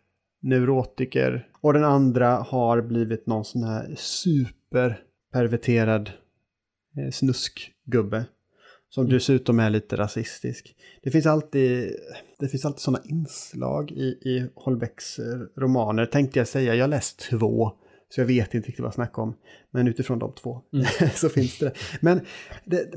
neurotiker. 0.42 1.48
Och 1.60 1.72
den 1.72 1.84
andra 1.84 2.28
har 2.28 2.82
blivit 2.82 3.26
någon 3.26 3.44
sån 3.44 3.62
här 3.62 3.94
superperverterad 3.96 6.10
eh, 6.96 7.10
snuskgubbe. 7.10 8.24
Som 8.90 9.04
Mm. 9.04 9.14
dessutom 9.14 9.60
är 9.60 9.70
lite 9.70 9.96
rasistisk. 9.96 10.76
Det 11.02 11.10
finns 11.10 11.26
alltid, 11.26 11.96
det 12.38 12.48
finns 12.48 12.64
alltid 12.64 12.80
sådana 12.80 13.04
inslag 13.04 13.90
i, 13.90 14.04
i 14.04 14.48
Holbecks 14.54 15.18
eh, 15.18 15.38
romaner. 15.56 16.06
Tänkte 16.06 16.38
jag 16.38 16.48
säga, 16.48 16.74
jag 16.74 16.82
har 16.82 16.88
läst 16.88 17.18
två. 17.18 17.72
Så 18.08 18.20
jag 18.20 18.26
vet 18.26 18.54
inte 18.54 18.68
riktigt 18.68 18.80
vad 18.82 18.86
jag 18.88 18.94
snackar 18.94 19.22
om. 19.22 19.34
Men 19.70 19.88
utifrån 19.88 20.18
de 20.18 20.32
två 20.32 20.62
Mm. 20.72 20.86
så 21.14 21.28
finns 21.28 21.58
det. 21.58 21.72
Men 22.00 22.20
det, 22.64 22.90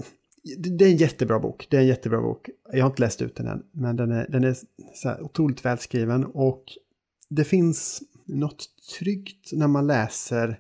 det, 0.58 0.78
det 0.78 0.86
är 0.86 0.90
en 0.90 0.98
jättebra 0.98 1.40
bok. 1.40 1.68
Det 1.70 1.78
är 1.78 1.82
en 1.82 1.88
jättebra 1.88 2.22
bok. 2.22 2.50
Jag 2.72 2.84
har 2.84 2.90
inte 2.90 3.02
läst 3.02 3.22
ut 3.22 3.36
den 3.36 3.48
än. 3.48 3.64
Men 3.72 3.96
den 3.96 4.12
är, 4.12 4.28
den 4.30 4.44
är 4.44 4.56
så 4.94 5.16
otroligt 5.22 5.66
välskriven. 5.66 6.26
Och 6.26 6.64
det 7.30 7.44
finns 7.44 8.02
något 8.26 8.66
tryggt 9.00 9.50
när 9.54 9.68
man 9.68 9.88
läser 9.88 10.60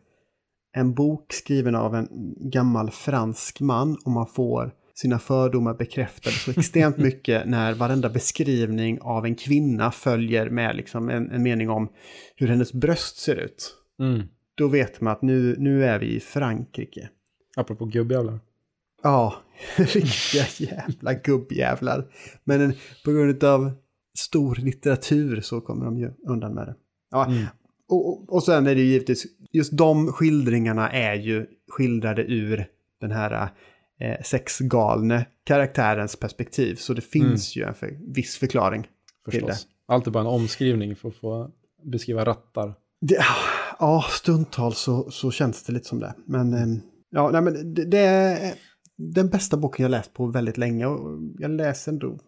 en 0.74 0.94
bok 0.94 1.34
skriven 1.34 1.76
av 1.76 1.96
en 1.96 2.08
gammal 2.40 2.92
fransk 2.92 3.60
man 3.60 3.98
och 4.06 4.12
man 4.12 4.28
får 4.28 4.74
sina 4.94 5.20
fördomar 5.20 5.74
bekräftade 5.74 6.36
så 6.36 6.52
extremt 6.52 6.98
mycket 7.08 7.48
när 7.48 7.74
varenda 7.74 8.10
beskrivning 8.10 9.02
av 9.02 9.26
en 9.26 9.36
kvinna 9.36 9.92
följer 9.92 10.50
med 10.50 10.76
liksom 10.76 11.10
en, 11.10 11.32
en 11.32 11.44
mening 11.44 11.70
om 11.70 11.90
hur 12.36 12.48
hennes 12.48 12.74
bröst 12.74 13.18
ser 13.18 13.36
ut. 13.36 13.76
Mm. 14.00 14.22
Då 14.56 14.68
vet 14.68 15.02
man 15.02 15.14
att 15.14 15.22
nu, 15.22 15.56
nu 15.60 15.86
är 15.86 16.00
vi 16.00 16.16
i 16.16 16.20
Frankrike. 16.20 17.10
Apropå 17.56 17.86
gubbjävlar. 17.86 18.40
Ja, 19.04 19.36
riktiga 19.76 20.44
jävla 20.58 21.14
gubbjävlar. 21.14 22.06
Men 22.44 22.62
en, 22.62 22.74
på 23.06 23.12
grund 23.12 23.44
av 23.44 23.72
stor 24.18 24.56
litteratur 24.56 25.42
så 25.42 25.62
kommer 25.62 25.86
de 25.86 25.98
ju 25.98 26.12
undan 26.28 26.54
med 26.54 26.68
det. 26.68 26.76
Ja, 27.12 27.26
Mm. 27.26 27.46
och, 27.90 28.08
och, 28.10 28.34
och 28.34 28.44
sen 28.44 28.68
är 28.68 28.76
det 28.76 28.82
ju 28.82 28.88
givetvis, 28.88 29.26
just 29.52 29.78
de 29.78 30.08
skildringarna 30.08 30.92
är 30.92 31.14
ju 31.14 31.46
skildrade 31.68 32.24
ur 32.24 32.66
den 33.02 33.12
här 33.12 33.50
eh, 34.02 34.22
sexgalne 34.24 35.26
karaktärens 35.44 36.16
perspektiv. 36.16 36.76
Så 36.76 36.94
det 36.94 37.02
finns 37.02 37.56
ju 37.56 37.64
en 37.64 37.74
för, 37.74 37.98
viss 38.14 38.38
förklaring. 38.38 38.82
till 38.82 38.92
Förstås. 39.32 39.68
Allt 39.88 40.08
är 40.08 40.12
bara 40.12 40.22
en 40.22 40.28
omskrivning 40.28 40.96
för 40.96 41.10
att 41.10 41.16
få 41.16 41.52
beskriva 41.84 42.26
rattar. 42.26 42.76
Det, 43.02 43.18
ja, 43.80 44.06
stundtals 44.10 44.80
så, 44.80 45.12
så 45.12 45.32
känns 45.32 45.64
det 45.64 45.74
lite 45.74 45.88
som 45.88 46.00
det. 46.00 46.14
Men, 46.26 46.54
eh, 46.54 46.82
ja, 47.10 47.30
nej, 47.30 47.42
men 47.42 47.74
det, 47.74 47.86
det 47.86 48.00
är 48.00 48.54
den 48.98 49.30
bästa 49.30 49.58
boken 49.58 49.84
jag 49.84 49.90
läst 49.90 50.14
på 50.14 50.26
väldigt 50.26 50.58
länge 50.58 50.86
och 50.86 51.20
jag 51.40 51.52
läser 51.52 51.92
ändå 51.92 52.20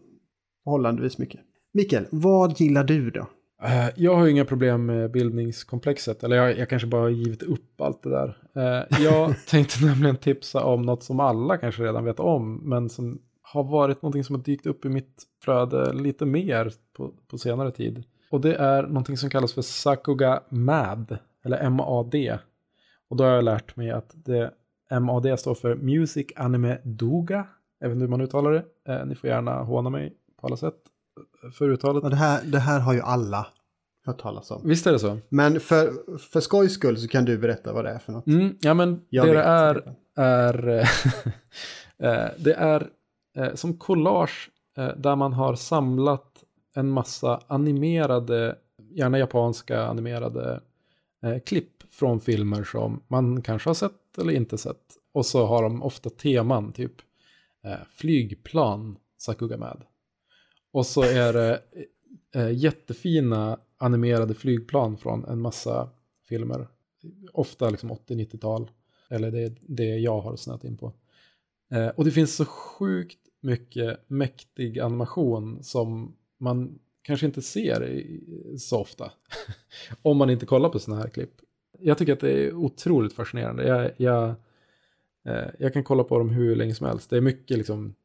förhållandevis 0.63 1.17
mycket. 1.17 1.41
Mikael, 1.73 2.07
vad 2.11 2.59
gillar 2.59 2.83
du 2.83 3.11
då? 3.11 3.29
Eh, 3.63 3.89
Jag 3.95 4.15
har 4.15 4.25
ju 4.25 4.31
inga 4.31 4.45
problem 4.45 4.85
med 4.85 5.11
bildningskomplexet, 5.11 6.23
eller 6.23 6.35
jag, 6.35 6.57
jag 6.57 6.69
kanske 6.69 6.87
bara 6.87 7.01
har 7.01 7.09
givit 7.09 7.43
upp 7.43 7.81
allt 7.81 8.03
det 8.03 8.09
där. 8.09 8.37
Eh, 8.55 9.03
Jag 9.03 9.33
tänkte 9.49 9.85
nämligen 9.85 10.17
tipsa 10.17 10.63
om 10.63 10.81
något 10.81 11.03
som 11.03 11.19
alla 11.19 11.57
kanske 11.57 11.83
redan 11.83 12.05
vet 12.05 12.19
om, 12.19 12.55
men 12.69 12.89
som 12.89 13.21
har 13.41 13.63
varit 13.63 14.01
någonting 14.01 14.23
som 14.23 14.35
har 14.35 14.43
dykt 14.43 14.65
upp 14.65 14.85
i 14.85 14.89
mitt 14.89 15.23
flöde 15.43 15.93
lite 15.93 16.25
mer 16.25 16.71
på, 16.97 17.13
på 17.27 17.37
senare 17.37 17.71
tid. 17.71 18.03
Och 18.31 18.41
det 18.41 18.55
är 18.55 18.83
någonting 18.83 19.17
som 19.17 19.29
kallas 19.29 19.53
för 19.53 19.61
Sakuga 19.61 20.43
MAD, 20.49 21.17
eller 21.45 21.69
MAD. 21.69 22.15
Och 23.09 23.17
då 23.17 23.23
har 23.23 23.31
jag 23.31 23.43
lärt 23.43 23.75
mig 23.75 23.91
att 23.91 24.11
det 24.15 24.51
MAD 25.01 25.39
står 25.39 25.55
för 25.55 25.75
Music 25.75 26.27
Anime 26.35 26.77
Doga. 26.83 27.47
Jag 27.79 27.87
vet 27.89 27.95
inte 27.95 28.03
hur 28.03 28.09
man 28.09 28.21
uttalar 28.21 28.51
det. 28.51 28.63
Eh, 28.93 29.05
Ni 29.05 29.15
får 29.15 29.29
gärna 29.29 29.63
håna 29.63 29.89
mig 29.89 30.13
på 30.41 30.47
alla 30.47 30.57
sätt 30.57 30.75
för 31.51 31.69
uttalet. 31.69 32.03
Och 32.03 32.09
det, 32.09 32.15
här, 32.15 32.41
det 32.45 32.59
här 32.59 32.79
har 32.79 32.93
ju 32.93 33.01
alla 33.01 33.47
hört 34.05 34.21
talas 34.21 34.51
om. 34.51 34.61
Visst 34.65 34.87
är 34.87 34.91
det 34.91 34.99
så? 34.99 35.17
Men 35.29 35.59
för, 35.59 36.17
för 36.17 36.39
skojs 36.39 36.73
skull 36.73 36.97
så 36.97 37.07
kan 37.07 37.25
du 37.25 37.37
berätta 37.37 37.73
vad 37.73 37.85
det 37.85 37.91
är 37.91 37.99
för 37.99 38.11
något. 38.11 38.27
Mm, 38.27 38.57
ja, 38.61 38.73
men 38.73 39.01
Jag 39.09 39.25
det 39.25 39.31
det 39.31 39.37
vet. 39.37 39.45
är, 39.45 39.95
är, 40.15 40.67
eh, 40.67 40.87
eh, 42.09 42.29
det 42.37 42.53
är 42.53 42.89
eh, 43.37 43.53
som 43.53 43.77
collage 43.77 44.49
eh, 44.77 44.89
där 44.97 45.15
man 45.15 45.33
har 45.33 45.55
samlat 45.55 46.43
en 46.75 46.89
massa 46.89 47.41
animerade, 47.47 48.55
gärna 48.91 49.19
japanska 49.19 49.83
animerade 49.85 50.61
eh, 51.23 51.39
klipp 51.45 51.83
från 51.91 52.19
filmer 52.19 52.63
som 52.63 53.01
man 53.07 53.41
kanske 53.41 53.69
har 53.69 53.73
sett 53.75 54.17
eller 54.17 54.33
inte 54.33 54.57
sett. 54.57 54.97
Och 55.13 55.25
så 55.25 55.45
har 55.45 55.63
de 55.63 55.83
ofta 55.83 56.09
teman, 56.09 56.71
typ 56.73 56.93
eh, 57.63 57.77
flygplan, 57.95 58.95
Sakuga 59.17 59.57
med. 59.57 59.81
Och 60.73 60.85
så 60.85 61.01
är 61.01 61.33
det 61.33 61.61
eh, 62.35 62.51
jättefina 62.51 63.59
animerade 63.77 64.33
flygplan 64.33 64.97
från 64.97 65.25
en 65.25 65.39
massa 65.41 65.89
filmer. 66.29 66.67
Ofta 67.33 67.69
liksom 67.69 67.91
80-90-tal. 67.91 68.71
Eller 69.09 69.31
det 69.31 69.43
är 69.43 69.55
det 69.61 69.97
jag 69.97 70.21
har 70.21 70.35
snöat 70.35 70.63
in 70.63 70.77
på. 70.77 70.93
Eh, 71.71 71.87
och 71.87 72.05
det 72.05 72.11
finns 72.11 72.35
så 72.35 72.45
sjukt 72.45 73.19
mycket 73.41 74.09
mäktig 74.09 74.79
animation 74.79 75.63
som 75.63 76.15
man 76.39 76.79
kanske 77.01 77.25
inte 77.25 77.41
ser 77.41 78.07
så 78.57 78.79
ofta. 78.79 79.11
Om 80.01 80.17
man 80.17 80.29
inte 80.29 80.45
kollar 80.45 80.69
på 80.69 80.79
sådana 80.79 81.01
här 81.01 81.09
klipp. 81.09 81.33
Jag 81.79 81.97
tycker 81.97 82.13
att 82.13 82.19
det 82.19 82.45
är 82.45 82.53
otroligt 82.53 83.13
fascinerande. 83.13 83.67
Jag, 83.67 83.91
jag, 83.97 84.29
eh, 85.25 85.49
jag 85.59 85.73
kan 85.73 85.83
kolla 85.83 86.03
på 86.03 86.17
dem 86.17 86.29
hur 86.29 86.55
länge 86.55 86.75
som 86.75 86.87
helst. 86.87 87.09
Det 87.09 87.17
är 87.17 87.21
mycket 87.21 87.57
liksom, 87.57 87.95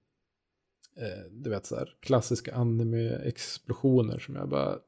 du 1.30 1.50
vet 1.50 1.66
så 1.66 1.76
här, 1.76 1.94
klassiska 2.00 2.54
anime-explosioner 2.54 4.18
som 4.18 4.34
jag 4.34 4.48
bara, 4.48 4.78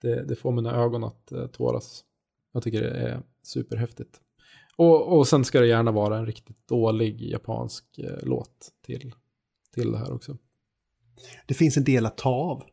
det, 0.00 0.24
det 0.24 0.36
får 0.36 0.52
mina 0.52 0.74
ögon 0.74 1.04
att 1.04 1.32
eh, 1.32 1.46
tåras. 1.46 2.04
Jag 2.52 2.62
tycker 2.62 2.80
det 2.80 2.90
är 2.90 3.22
superhäftigt. 3.42 4.20
Och, 4.76 5.18
och 5.18 5.28
sen 5.28 5.44
ska 5.44 5.60
det 5.60 5.66
gärna 5.66 5.90
vara 5.92 6.18
en 6.18 6.26
riktigt 6.26 6.68
dålig 6.68 7.22
japansk 7.22 7.98
eh, 7.98 8.18
låt 8.22 8.72
till, 8.82 9.14
till 9.74 9.92
det 9.92 9.98
här 9.98 10.12
också. 10.12 10.36
Det 11.46 11.54
finns 11.54 11.76
en 11.76 11.84
del 11.84 12.06
att 12.06 12.18
ta 12.18 12.30
av. 12.30 12.64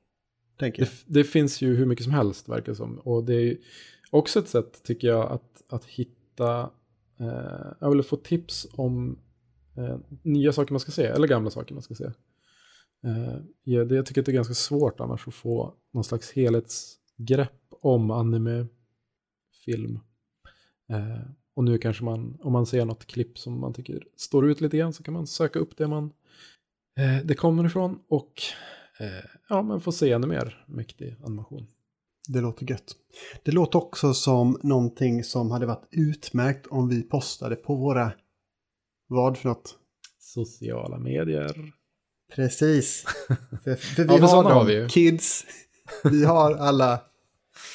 Tänker 0.60 0.82
jag. 0.82 0.90
Det, 0.90 1.20
det 1.20 1.24
finns 1.24 1.62
ju 1.62 1.76
hur 1.76 1.86
mycket 1.86 2.04
som 2.04 2.14
helst 2.14 2.50
verkar 2.50 2.74
som. 2.74 3.00
Och 3.00 3.24
det 3.24 3.36
är 3.36 3.58
också 4.12 4.40
ett 4.40 4.48
sätt 4.48 4.84
tycker 4.84 5.08
jag 5.08 5.32
att, 5.32 5.64
att 5.70 5.86
hitta, 5.86 6.72
eh, 7.20 7.74
jag 7.80 7.92
vill 7.92 8.04
få 8.04 8.16
tips 8.16 8.68
om 8.72 9.20
eh, 9.78 9.98
nya 10.24 10.54
saker 10.54 10.74
man 10.74 10.80
ska 10.80 10.92
se, 10.92 11.06
eller 11.06 11.28
gamla 11.28 11.50
saker 11.50 11.74
man 11.74 11.84
ska 11.84 11.96
se. 11.96 12.12
Eh, 13.04 13.38
ja, 13.64 13.86
det, 13.86 13.96
jag 13.96 14.06
tycker 14.06 14.22
att 14.22 14.26
det 14.26 14.32
är 14.32 14.34
ganska 14.34 14.54
svårt 14.54 15.00
annars 15.00 15.28
att 15.28 15.34
få 15.34 15.74
någon 15.94 16.04
slags 16.04 16.32
helhetsgrepp 16.32 17.74
om 17.82 18.12
anime-film. 18.12 20.00
Eh, 20.90 21.22
och 21.56 21.64
nu 21.64 21.78
kanske 21.78 22.04
man, 22.04 22.38
om 22.42 22.54
man 22.54 22.66
ser 22.66 22.86
något 22.86 23.06
klipp 23.06 23.38
som 23.38 23.60
man 23.60 23.74
tycker 23.74 24.04
står 24.16 24.50
ut 24.50 24.62
lite 24.62 24.78
grann 24.78 24.94
så 24.94 25.04
kan 25.04 25.14
man 25.14 25.28
söka 25.28 25.60
upp 25.60 25.78
det 25.78 25.88
man 25.88 26.14
eh, 26.98 27.26
det 27.26 27.36
kommer 27.36 27.66
ifrån 27.66 28.00
och 28.08 28.34
eh, 29.00 29.26
ja, 29.50 29.62
man 29.62 29.82
får 29.82 29.92
se 29.92 30.12
ännu 30.12 30.28
mer 30.28 30.66
mäktig 30.68 31.16
animation. 31.24 31.68
Det 32.28 32.42
låter 32.42 32.72
gött. 32.72 32.96
Det 33.44 33.52
låter 33.52 33.80
också 33.80 34.14
som 34.14 34.60
någonting 34.64 35.24
som 35.24 35.52
hade 35.52 35.66
varit 35.66 35.88
utmärkt 35.92 36.68
om 36.68 36.90
vi 36.90 37.04
postade 37.04 37.56
på 37.56 37.76
våra... 37.76 38.12
Vad 39.08 39.38
för 39.38 39.50
något? 39.50 39.76
Sociala 40.20 41.00
medier. 41.00 41.74
Precis. 42.36 43.06
För, 43.64 43.76
för 43.76 44.04
vi 44.04 44.18
Ja, 44.18 44.26
har 44.28 44.44
dem, 44.44 44.52
har 44.52 44.66
vi 44.66 44.74
ju. 44.74 44.88
kids. 44.88 45.46
Vi 46.04 46.26
har 46.26 46.54
alla, 46.56 47.00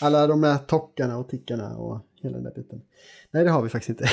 alla 0.00 0.26
de 0.26 0.40
där 0.40 0.56
tockarna 0.58 1.18
och 1.18 1.28
tickarna 1.28 1.76
och 1.76 2.00
hela 2.22 2.34
den 2.34 2.44
där 2.44 2.52
biten. 2.54 2.82
Nej, 3.30 3.44
det 3.44 3.50
har 3.50 3.62
vi 3.62 3.68
faktiskt 3.68 3.88
inte. 3.88 4.08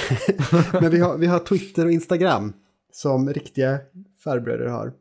Men 0.81 0.91
vi 0.91 0.99
har, 0.99 1.17
vi 1.17 1.27
har 1.27 1.39
Twitter 1.39 1.85
och 1.85 1.91
Instagram 1.91 2.53
som 2.91 3.33
riktiga 3.33 3.79
farbröder 4.23 4.65
har. 4.65 4.93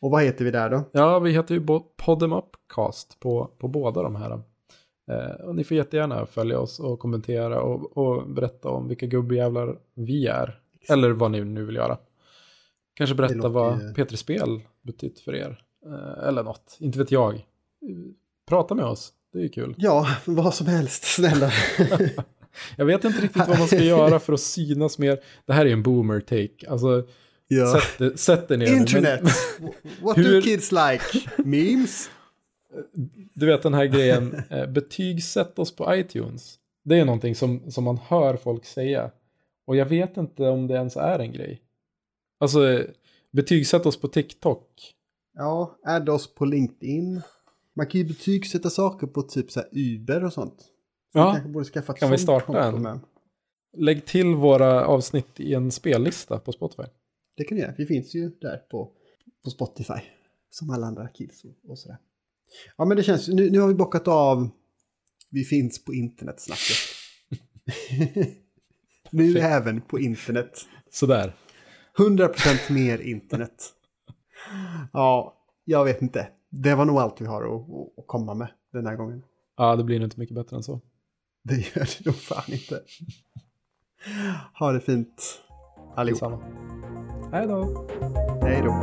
Och 0.00 0.10
vad 0.10 0.22
heter 0.22 0.44
vi 0.44 0.50
där 0.50 0.70
då? 0.70 0.82
Ja, 0.92 1.18
vi 1.18 1.30
heter 1.32 1.54
ju 1.54 1.60
bo- 1.60 1.86
Podem 1.96 2.32
Upcast 2.32 3.20
på, 3.20 3.50
på 3.58 3.68
båda 3.68 4.02
de 4.02 4.16
här. 4.16 4.32
Eh, 5.10 5.44
och 5.46 5.54
ni 5.54 5.64
får 5.64 5.76
jättegärna 5.76 6.26
följa 6.26 6.58
oss 6.58 6.80
och 6.80 6.98
kommentera 6.98 7.60
och, 7.62 7.96
och 7.96 8.28
berätta 8.28 8.68
om 8.68 8.88
vilka 8.88 9.06
gubbjävlar 9.06 9.78
vi 9.94 10.26
är. 10.26 10.60
Eller 10.88 11.10
vad 11.10 11.30
ni 11.30 11.44
nu 11.44 11.64
vill 11.64 11.76
göra. 11.76 11.98
Kanske 12.94 13.14
berätta 13.14 13.34
låter 13.34 13.48
vad 13.48 13.96
P3 13.96 14.16
Spel 14.16 14.60
betytt 14.82 15.20
för 15.20 15.34
er. 15.34 15.60
Eh, 15.86 16.28
eller 16.28 16.42
något, 16.42 16.76
inte 16.80 16.98
vet 16.98 17.10
jag. 17.10 17.46
Prata 18.48 18.74
med 18.74 18.84
oss, 18.84 19.12
det 19.32 19.44
är 19.44 19.48
kul. 19.48 19.74
Ja, 19.78 20.06
vad 20.24 20.54
som 20.54 20.66
helst, 20.66 21.04
snälla. 21.04 21.50
Jag 22.76 22.84
vet 22.84 23.04
inte 23.04 23.20
riktigt 23.20 23.48
vad 23.48 23.58
man 23.58 23.66
ska 23.66 23.78
göra 23.84 24.20
för 24.20 24.32
att 24.32 24.40
synas 24.40 24.98
mer. 24.98 25.20
Det 25.46 25.52
här 25.52 25.66
är 25.66 25.72
en 25.72 25.82
boomer 25.82 26.20
take. 26.20 26.70
Alltså, 26.70 27.06
ja. 27.48 27.80
sätt, 27.98 28.20
sätt 28.20 28.48
det 28.48 28.56
ner 28.56 28.66
nu. 28.66 28.72
Men- 28.72 28.80
Internet. 28.80 29.22
What 30.00 30.18
Hur- 30.18 30.34
do 30.34 30.42
kids 30.42 30.72
like? 30.72 31.30
Memes? 31.44 32.10
Du 33.34 33.46
vet 33.46 33.62
den 33.62 33.74
här 33.74 33.84
grejen, 33.84 34.42
eh, 34.50 34.66
betygsätt 34.66 35.58
oss 35.58 35.76
på 35.76 35.94
iTunes. 35.96 36.54
Det 36.84 36.98
är 36.98 37.04
någonting 37.04 37.34
som, 37.34 37.70
som 37.70 37.84
man 37.84 37.98
hör 38.08 38.36
folk 38.36 38.64
säga. 38.64 39.10
Och 39.66 39.76
jag 39.76 39.86
vet 39.86 40.16
inte 40.16 40.42
om 40.42 40.66
det 40.66 40.74
ens 40.74 40.96
är 40.96 41.18
en 41.18 41.32
grej. 41.32 41.60
Alltså, 42.38 42.68
eh, 42.68 42.86
betygsätt 43.30 43.86
oss 43.86 44.00
på 44.00 44.08
TikTok. 44.08 44.94
Ja, 45.34 45.78
add 45.84 46.08
oss 46.08 46.34
på 46.34 46.44
LinkedIn. 46.44 47.22
Man 47.76 47.86
kan 47.86 48.00
ju 48.00 48.06
betygsätta 48.06 48.70
saker 48.70 49.06
på 49.06 49.22
typ 49.22 49.50
så 49.50 49.60
här 49.60 49.68
Uber 49.72 50.24
och 50.24 50.32
sånt. 50.32 50.60
Så 51.12 51.18
Ja, 51.18 51.40
borde 51.46 51.64
skaffa 51.64 51.92
kan 51.92 52.10
vi 52.10 52.18
starta 52.18 52.64
en? 52.64 52.82
med. 52.82 53.00
Lägg 53.76 54.06
till 54.06 54.34
våra 54.34 54.86
avsnitt 54.86 55.40
i 55.40 55.54
en 55.54 55.70
spellista 55.72 56.38
på 56.38 56.52
Spotify. 56.52 56.82
Det 57.36 57.44
kan 57.44 57.56
vi 57.56 57.62
göra. 57.62 57.74
Vi 57.78 57.86
finns 57.86 58.14
ju 58.14 58.30
där 58.40 58.56
på 58.56 58.92
på 59.44 59.50
Spotify. 59.50 60.00
Som 60.50 60.70
alla 60.70 60.86
andra 60.86 61.08
kids 61.08 61.44
och, 61.44 61.70
och 61.70 61.78
sådär. 61.78 61.98
Ja 62.76 62.84
men 62.84 62.96
det 62.96 63.02
känns, 63.02 63.28
nu, 63.28 63.50
nu 63.50 63.60
har 63.60 63.68
vi 63.68 63.74
bockat 63.74 64.08
av, 64.08 64.48
vi 65.30 65.44
finns 65.44 65.84
på 65.84 65.94
internet 65.94 66.40
snacket. 66.40 66.76
nu 69.10 69.38
även 69.38 69.80
på 69.80 70.00
internet. 70.00 70.58
Sådär. 70.90 71.34
100% 71.98 72.72
mer 72.72 72.98
internet. 72.98 73.72
Ja, 74.92 75.34
jag 75.64 75.84
vet 75.84 76.02
inte. 76.02 76.28
Det 76.50 76.74
var 76.74 76.84
nog 76.84 76.98
allt 76.98 77.20
vi 77.20 77.26
har 77.26 77.56
att, 77.56 78.06
komma 78.06 78.34
med 78.34 78.48
den 78.72 78.86
här 78.86 78.96
gången. 78.96 79.22
Ja, 79.56 79.76
det 79.76 79.84
blir 79.84 79.98
nog 79.98 80.06
inte 80.06 80.20
mycket 80.20 80.34
bättre 80.34 80.56
än 80.56 80.62
så. 80.62 80.80
Det 81.42 81.54
gör 81.54 81.98
det 81.98 82.06
nog 82.06 82.14
fan 82.14 82.52
inte. 82.52 82.82
Ha 84.58 84.72
det 84.72 84.80
fint 84.80 85.42
allihop. 85.94 86.20
Detsamma. 86.20 86.42
Hej 87.32 87.46
då. 87.46 87.86
Hej 88.42 88.62
då. 88.62 88.74